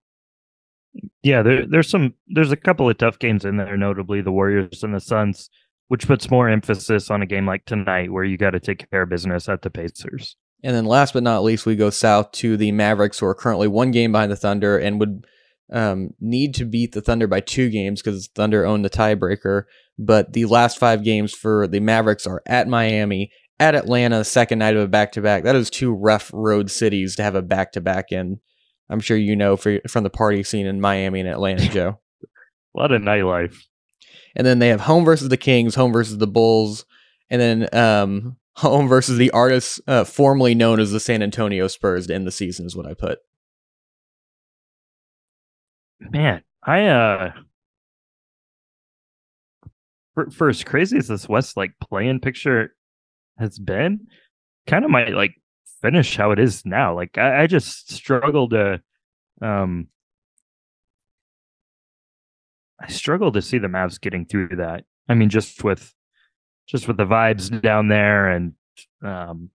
Yeah, 1.22 1.42
there, 1.42 1.66
there's 1.66 1.90
some 1.90 2.14
there's 2.28 2.52
a 2.52 2.56
couple 2.56 2.88
of 2.88 2.98
tough 2.98 3.18
games 3.18 3.44
in 3.44 3.56
there, 3.56 3.76
notably 3.76 4.20
the 4.20 4.30
Warriors 4.30 4.84
and 4.84 4.94
the 4.94 5.00
Suns, 5.00 5.50
which 5.88 6.06
puts 6.06 6.30
more 6.30 6.48
emphasis 6.48 7.10
on 7.10 7.22
a 7.22 7.26
game 7.26 7.46
like 7.46 7.64
tonight 7.64 8.12
where 8.12 8.24
you 8.24 8.36
got 8.36 8.50
to 8.50 8.60
take 8.60 8.88
care 8.90 9.02
of 9.02 9.08
business 9.08 9.48
at 9.48 9.62
the 9.62 9.70
Pacers. 9.70 10.36
And 10.62 10.74
then 10.74 10.86
last 10.86 11.12
but 11.12 11.22
not 11.22 11.42
least, 11.42 11.66
we 11.66 11.76
go 11.76 11.90
south 11.90 12.32
to 12.32 12.56
the 12.56 12.72
Mavericks, 12.72 13.18
who 13.18 13.26
are 13.26 13.34
currently 13.34 13.68
one 13.68 13.90
game 13.90 14.12
behind 14.12 14.32
the 14.32 14.36
Thunder 14.36 14.78
and 14.78 14.98
would 15.00 15.26
um, 15.72 16.10
need 16.20 16.54
to 16.54 16.64
beat 16.64 16.92
the 16.92 17.00
Thunder 17.00 17.26
by 17.26 17.40
two 17.40 17.70
games 17.70 18.02
because 18.02 18.28
Thunder 18.28 18.64
own 18.64 18.82
the 18.82 18.90
tiebreaker. 18.90 19.64
But 19.98 20.32
the 20.32 20.46
last 20.46 20.78
five 20.78 21.04
games 21.04 21.32
for 21.32 21.66
the 21.66 21.80
Mavericks 21.80 22.26
are 22.26 22.42
at 22.46 22.68
Miami, 22.68 23.30
at 23.60 23.74
Atlanta, 23.74 24.24
second 24.24 24.58
night 24.58 24.76
of 24.76 24.82
a 24.82 24.88
back 24.88 25.12
to 25.12 25.22
back. 25.22 25.44
That 25.44 25.56
is 25.56 25.70
two 25.70 25.94
rough 25.94 26.30
road 26.34 26.70
cities 26.70 27.16
to 27.16 27.22
have 27.22 27.34
a 27.34 27.42
back 27.42 27.72
to 27.72 27.80
back 27.80 28.10
in. 28.10 28.40
I'm 28.90 29.00
sure 29.00 29.16
you 29.16 29.36
know 29.36 29.56
for, 29.56 29.80
from 29.88 30.04
the 30.04 30.10
party 30.10 30.42
scene 30.42 30.66
in 30.66 30.80
Miami 30.80 31.20
and 31.20 31.28
Atlanta, 31.28 31.68
Joe. 31.68 32.00
a 32.76 32.78
lot 32.78 32.92
of 32.92 33.00
nightlife. 33.02 33.56
And 34.36 34.46
then 34.46 34.58
they 34.58 34.68
have 34.68 34.82
home 34.82 35.04
versus 35.04 35.28
the 35.28 35.36
Kings, 35.36 35.74
home 35.74 35.92
versus 35.92 36.18
the 36.18 36.26
Bulls, 36.26 36.84
and 37.30 37.40
then 37.40 37.68
um, 37.72 38.36
home 38.56 38.88
versus 38.88 39.16
the 39.16 39.30
artists 39.30 39.80
uh, 39.86 40.04
formerly 40.04 40.54
known 40.54 40.80
as 40.80 40.92
the 40.92 41.00
San 41.00 41.22
Antonio 41.22 41.68
Spurs 41.68 42.08
to 42.08 42.14
end 42.14 42.26
the 42.26 42.32
season 42.32 42.66
is 42.66 42.76
what 42.76 42.86
I 42.86 42.94
put. 42.94 43.20
Man, 46.00 46.42
I 46.62 46.86
uh 46.86 47.32
for, 50.14 50.30
for 50.30 50.48
as 50.48 50.62
crazy 50.64 50.96
as 50.98 51.08
this 51.08 51.28
West 51.28 51.56
like 51.56 51.72
playing 51.80 52.20
picture 52.20 52.74
has 53.38 53.58
been, 53.58 54.06
kind 54.66 54.84
of 54.84 54.90
might 54.90 55.14
like 55.14 55.34
finish 55.82 56.16
how 56.16 56.30
it 56.30 56.38
is 56.38 56.64
now. 56.64 56.94
Like 56.94 57.18
I, 57.18 57.42
I 57.42 57.46
just 57.46 57.92
struggle 57.92 58.48
to 58.50 58.80
um 59.42 59.88
I 62.80 62.88
struggle 62.88 63.32
to 63.32 63.42
see 63.42 63.58
the 63.58 63.68
Mavs 63.68 64.00
getting 64.00 64.26
through 64.26 64.56
that. 64.56 64.84
I 65.08 65.14
mean, 65.14 65.28
just 65.28 65.64
with 65.64 65.92
just 66.66 66.88
with 66.88 66.96
the 66.96 67.04
vibes 67.06 67.60
down 67.60 67.88
there 67.88 68.28
and 68.28 68.54
um 69.02 69.50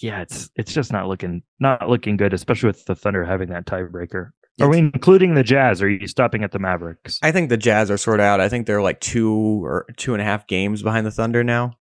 yeah, 0.00 0.20
it's 0.22 0.50
it's 0.56 0.72
just 0.74 0.92
not 0.92 1.08
looking 1.08 1.42
not 1.58 1.88
looking 1.88 2.16
good, 2.16 2.34
especially 2.34 2.68
with 2.68 2.84
the 2.84 2.94
Thunder 2.94 3.24
having 3.24 3.50
that 3.50 3.66
tiebreaker. 3.66 4.30
Are 4.60 4.68
we 4.68 4.78
including 4.78 5.34
the 5.34 5.42
Jazz? 5.42 5.80
Or 5.80 5.86
are 5.86 5.88
you 5.88 6.06
stopping 6.06 6.44
at 6.44 6.52
the 6.52 6.58
Mavericks? 6.58 7.18
I 7.22 7.32
think 7.32 7.48
the 7.48 7.56
Jazz 7.56 7.90
are 7.90 7.96
sort 7.96 8.20
of 8.20 8.24
out. 8.24 8.40
I 8.40 8.48
think 8.48 8.66
they're 8.66 8.82
like 8.82 9.00
two 9.00 9.64
or 9.64 9.86
two 9.96 10.12
and 10.12 10.20
a 10.20 10.24
half 10.24 10.46
games 10.46 10.82
behind 10.82 11.06
the 11.06 11.10
Thunder 11.10 11.42
now, 11.42 11.78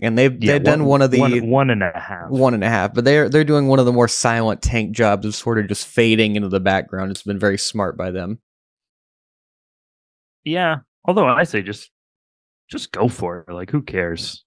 and 0.00 0.16
they've 0.16 0.32
yeah, 0.42 0.52
they've 0.52 0.62
one, 0.62 0.78
done 0.78 0.84
one 0.86 1.02
of 1.02 1.10
the 1.10 1.20
one, 1.20 1.50
one 1.50 1.70
and 1.70 1.82
a 1.82 1.92
half, 1.98 2.30
one 2.30 2.54
and 2.54 2.64
a 2.64 2.68
half. 2.68 2.94
But 2.94 3.04
they're 3.04 3.28
they're 3.28 3.44
doing 3.44 3.66
one 3.66 3.78
of 3.78 3.86
the 3.86 3.92
more 3.92 4.08
silent 4.08 4.62
tank 4.62 4.96
jobs 4.96 5.26
of 5.26 5.34
sort 5.34 5.58
of 5.58 5.68
just 5.68 5.86
fading 5.86 6.36
into 6.36 6.48
the 6.48 6.60
background. 6.60 7.10
It's 7.10 7.22
been 7.22 7.38
very 7.38 7.58
smart 7.58 7.96
by 7.96 8.10
them. 8.10 8.38
Yeah, 10.44 10.76
although 11.04 11.26
I 11.26 11.44
say 11.44 11.62
just 11.62 11.90
just 12.70 12.92
go 12.92 13.08
for 13.08 13.44
it. 13.46 13.52
Like 13.52 13.70
who 13.70 13.82
cares? 13.82 14.44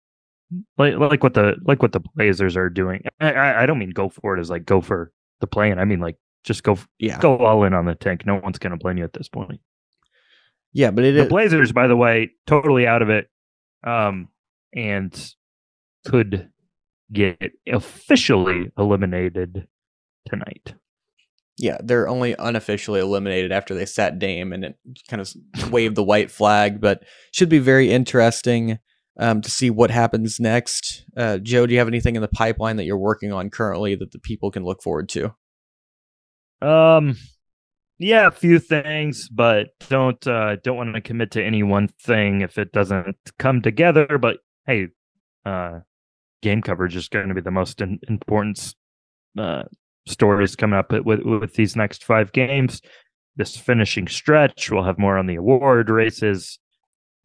Like 0.78 0.96
like 0.96 1.22
what 1.22 1.36
the 1.36 1.56
like 1.64 1.82
what 1.82 1.92
the 1.92 2.02
Blazers 2.16 2.58
are 2.58 2.70
doing. 2.70 3.04
I 3.20 3.32
I, 3.32 3.64
I 3.64 3.66
don't 3.68 3.78
mean 3.78 3.92
go 3.92 4.10
for 4.10 4.36
it 4.36 4.40
as 4.40 4.50
like 4.50 4.66
go 4.66 4.82
for 4.82 5.12
the 5.40 5.48
play, 5.48 5.70
and 5.70 5.80
I 5.80 5.86
mean 5.86 6.00
like 6.00 6.18
just 6.44 6.64
go, 6.64 6.78
yeah, 6.98 7.20
go 7.20 7.38
all 7.38 7.64
in 7.64 7.74
on 7.74 7.86
the 7.86 7.96
tank. 7.96 8.26
No 8.26 8.36
one's 8.36 8.60
going 8.60 8.72
to 8.72 8.78
blame 8.78 8.98
you 8.98 9.04
at 9.04 9.14
this 9.14 9.30
point. 9.30 9.60
Yeah, 10.74 10.92
but 10.92 11.04
it 11.04 11.14
the 11.14 11.24
is... 11.24 11.30
Blazers, 11.30 11.72
by 11.72 11.88
the 11.88 11.98
way, 11.98 12.32
totally 12.48 12.86
out 12.86 13.02
of 13.02 13.10
it, 13.10 13.30
um, 13.84 14.30
and 14.76 15.34
could 16.06 16.50
get 17.12 17.52
officially 17.68 18.72
eliminated 18.78 19.68
tonight. 20.28 20.76
Yeah, 21.58 21.78
they're 21.84 22.08
only 22.08 22.36
unofficially 22.40 23.02
eliminated 23.02 23.52
after 23.52 23.74
they 23.74 23.86
sat 23.86 24.18
Dame 24.18 24.54
and 24.54 24.64
it 24.64 24.78
kind 25.10 25.22
of 25.22 25.34
waved 25.72 25.96
the 25.96 26.04
white 26.04 26.32
flag, 26.32 26.80
but 26.80 27.04
should 27.34 27.50
be 27.50 27.60
very 27.60 27.92
interesting 27.92 28.80
um, 29.20 29.42
to 29.42 29.52
see 29.52 29.70
what 29.70 29.92
happens 29.92 30.40
next. 30.40 31.04
Uh, 31.18 31.38
Joe, 31.38 31.66
do 31.66 31.74
you 31.74 31.80
have 31.80 31.90
anything 31.90 32.16
in 32.16 32.22
the 32.22 32.30
pipeline 32.30 32.78
that 32.78 32.86
you're 32.86 32.98
working 32.98 33.34
on 33.34 33.50
currently 33.50 33.96
that 33.96 34.12
the 34.12 34.20
people 34.20 34.52
can 34.52 34.64
look 34.64 34.82
forward 34.82 35.10
to? 35.10 35.36
Um, 36.62 37.16
yeah, 37.98 38.28
a 38.28 38.32
few 38.32 38.60
things, 38.60 39.28
but 39.30 39.70
don't 39.90 40.26
uh, 40.26 40.56
don't 40.64 40.78
want 40.78 40.96
to 40.96 41.02
commit 41.02 41.32
to 41.32 41.44
any 41.44 41.64
one 41.64 41.90
thing 42.02 42.42
if 42.42 42.58
it 42.58 42.72
doesn't 42.72 43.18
come 43.38 43.62
together. 43.62 44.18
But 44.18 44.38
hey, 44.66 44.88
uh, 45.46 45.80
game 46.42 46.62
coverage 46.62 46.96
is 46.96 47.10
going 47.10 47.28
to 47.28 47.36
be 47.36 47.42
the 47.42 47.52
most 47.52 47.82
in- 47.82 48.00
important 48.08 48.74
uh, 49.38 49.64
stories 50.08 50.56
coming 50.56 50.80
up 50.80 50.92
with 50.92 51.22
with 51.24 51.56
these 51.56 51.76
next 51.76 52.04
five 52.04 52.32
games. 52.32 52.82
This 53.36 53.56
finishing 53.56 54.08
stretch, 54.08 54.70
we'll 54.72 54.84
have 54.84 55.00
more 55.00 55.18
on 55.18 55.28
the 55.28 55.36
award 55.36 55.90
races, 55.90 56.60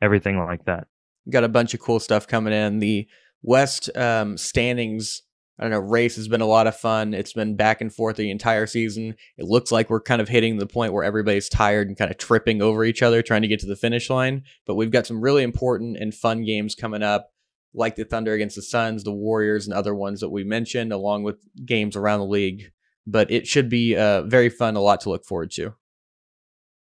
everything 0.01 0.39
like 0.39 0.65
that. 0.67 0.87
Got 1.29 1.45
a 1.45 1.49
bunch 1.49 1.75
of 1.75 1.81
cool 1.81 1.99
stuff 1.99 2.27
coming 2.29 2.53
in. 2.53 2.79
The 2.79 3.09
West 3.43 3.91
um, 3.97 4.37
standings 4.37 5.23
I 5.59 5.63
don't 5.63 5.71
know, 5.71 5.79
race 5.79 6.17
has 6.17 6.27
been 6.27 6.41
a 6.41 6.47
lot 6.47 6.67
of 6.67 6.77
fun. 6.77 7.15
It's 7.15 7.33
been 7.33 7.55
back 7.55 7.81
and 7.81 7.95
forth 7.95 8.17
the 8.17 8.31
entire 8.31 8.67
season. 8.67 9.15
It 9.39 9.45
looks 9.45 9.71
like 9.71 9.89
we're 9.89 10.01
kind 10.01 10.21
of 10.21 10.29
hitting 10.29 10.57
the 10.57 10.67
point 10.67 10.93
where 10.93 11.05
everybody's 11.05 11.49
tired 11.49 11.87
and 11.87 11.97
kind 11.97 12.11
of 12.11 12.19
tripping 12.19 12.61
over 12.61 12.85
each 12.85 13.03
other 13.03 13.23
trying 13.23 13.43
to 13.43 13.49
get 13.49 13.61
to 13.61 13.67
the 13.67 13.77
finish 13.77 14.11
line. 14.11 14.43
But 14.67 14.75
we've 14.75 14.91
got 14.91 15.07
some 15.07 15.21
really 15.21 15.45
important 15.45 15.97
and 15.97 16.13
fun 16.13 16.45
games 16.45 16.75
coming 16.75 17.05
up, 17.05 17.31
like 17.73 17.95
the 17.95 18.05
Thunder 18.05 18.33
against 18.33 18.57
the 18.57 18.63
Suns, 18.63 19.05
the 19.05 19.13
Warriors, 19.13 19.67
and 19.67 19.75
other 19.75 19.95
ones 19.95 20.21
that 20.21 20.31
we 20.31 20.43
mentioned, 20.43 20.93
along 20.93 21.23
with 21.23 21.37
games 21.65 21.95
around 21.95 22.19
the 22.19 22.27
league. 22.27 22.73
But 23.07 23.31
it 23.31 23.47
should 23.47 23.69
be 23.69 23.97
uh, 23.97 24.23
very 24.23 24.49
fun, 24.49 24.75
a 24.75 24.81
lot 24.81 25.03
to 25.03 25.11
look 25.11 25.25
forward 25.25 25.53
to. 25.53 25.75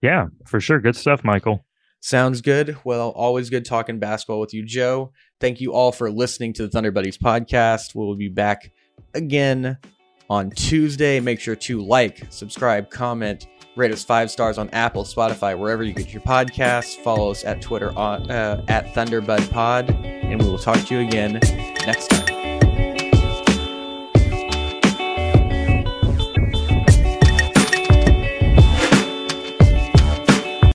Yeah, 0.03 0.27
for 0.45 0.59
sure. 0.59 0.79
Good 0.79 0.95
stuff, 0.95 1.23
Michael. 1.23 1.65
Sounds 1.99 2.41
good. 2.41 2.77
Well, 2.83 3.09
always 3.09 3.49
good 3.51 3.63
talking 3.63 3.99
basketball 3.99 4.39
with 4.39 4.53
you, 4.53 4.65
Joe. 4.65 5.13
Thank 5.41 5.59
you 5.59 5.73
all 5.73 5.91
for 5.91 6.11
listening 6.11 6.53
to 6.53 6.63
the 6.63 6.69
Thunder 6.69 6.91
Buddies 6.91 7.17
podcast. 7.17 7.95
We'll 7.95 8.15
be 8.15 8.29
back 8.29 8.71
again 9.15 9.77
on 10.29 10.51
Tuesday. 10.51 11.19
Make 11.19 11.39
sure 11.39 11.55
to 11.55 11.83
like, 11.83 12.27
subscribe, 12.29 12.91
comment, 12.91 13.47
rate 13.75 13.91
us 13.91 14.03
five 14.03 14.29
stars 14.29 14.59
on 14.59 14.69
Apple, 14.69 15.03
Spotify, 15.03 15.57
wherever 15.57 15.83
you 15.83 15.93
get 15.93 16.13
your 16.13 16.21
podcasts. 16.21 16.95
Follow 17.03 17.31
us 17.31 17.43
at 17.43 17.59
Twitter 17.59 17.91
uh, 17.97 18.61
at 18.67 18.85
Thunderbud 18.93 19.49
Pod, 19.51 19.89
and 19.89 20.41
we 20.41 20.47
will 20.47 20.59
talk 20.59 20.79
to 20.85 20.95
you 20.95 21.07
again 21.07 21.33
next 21.87 22.07
time. 22.09 22.40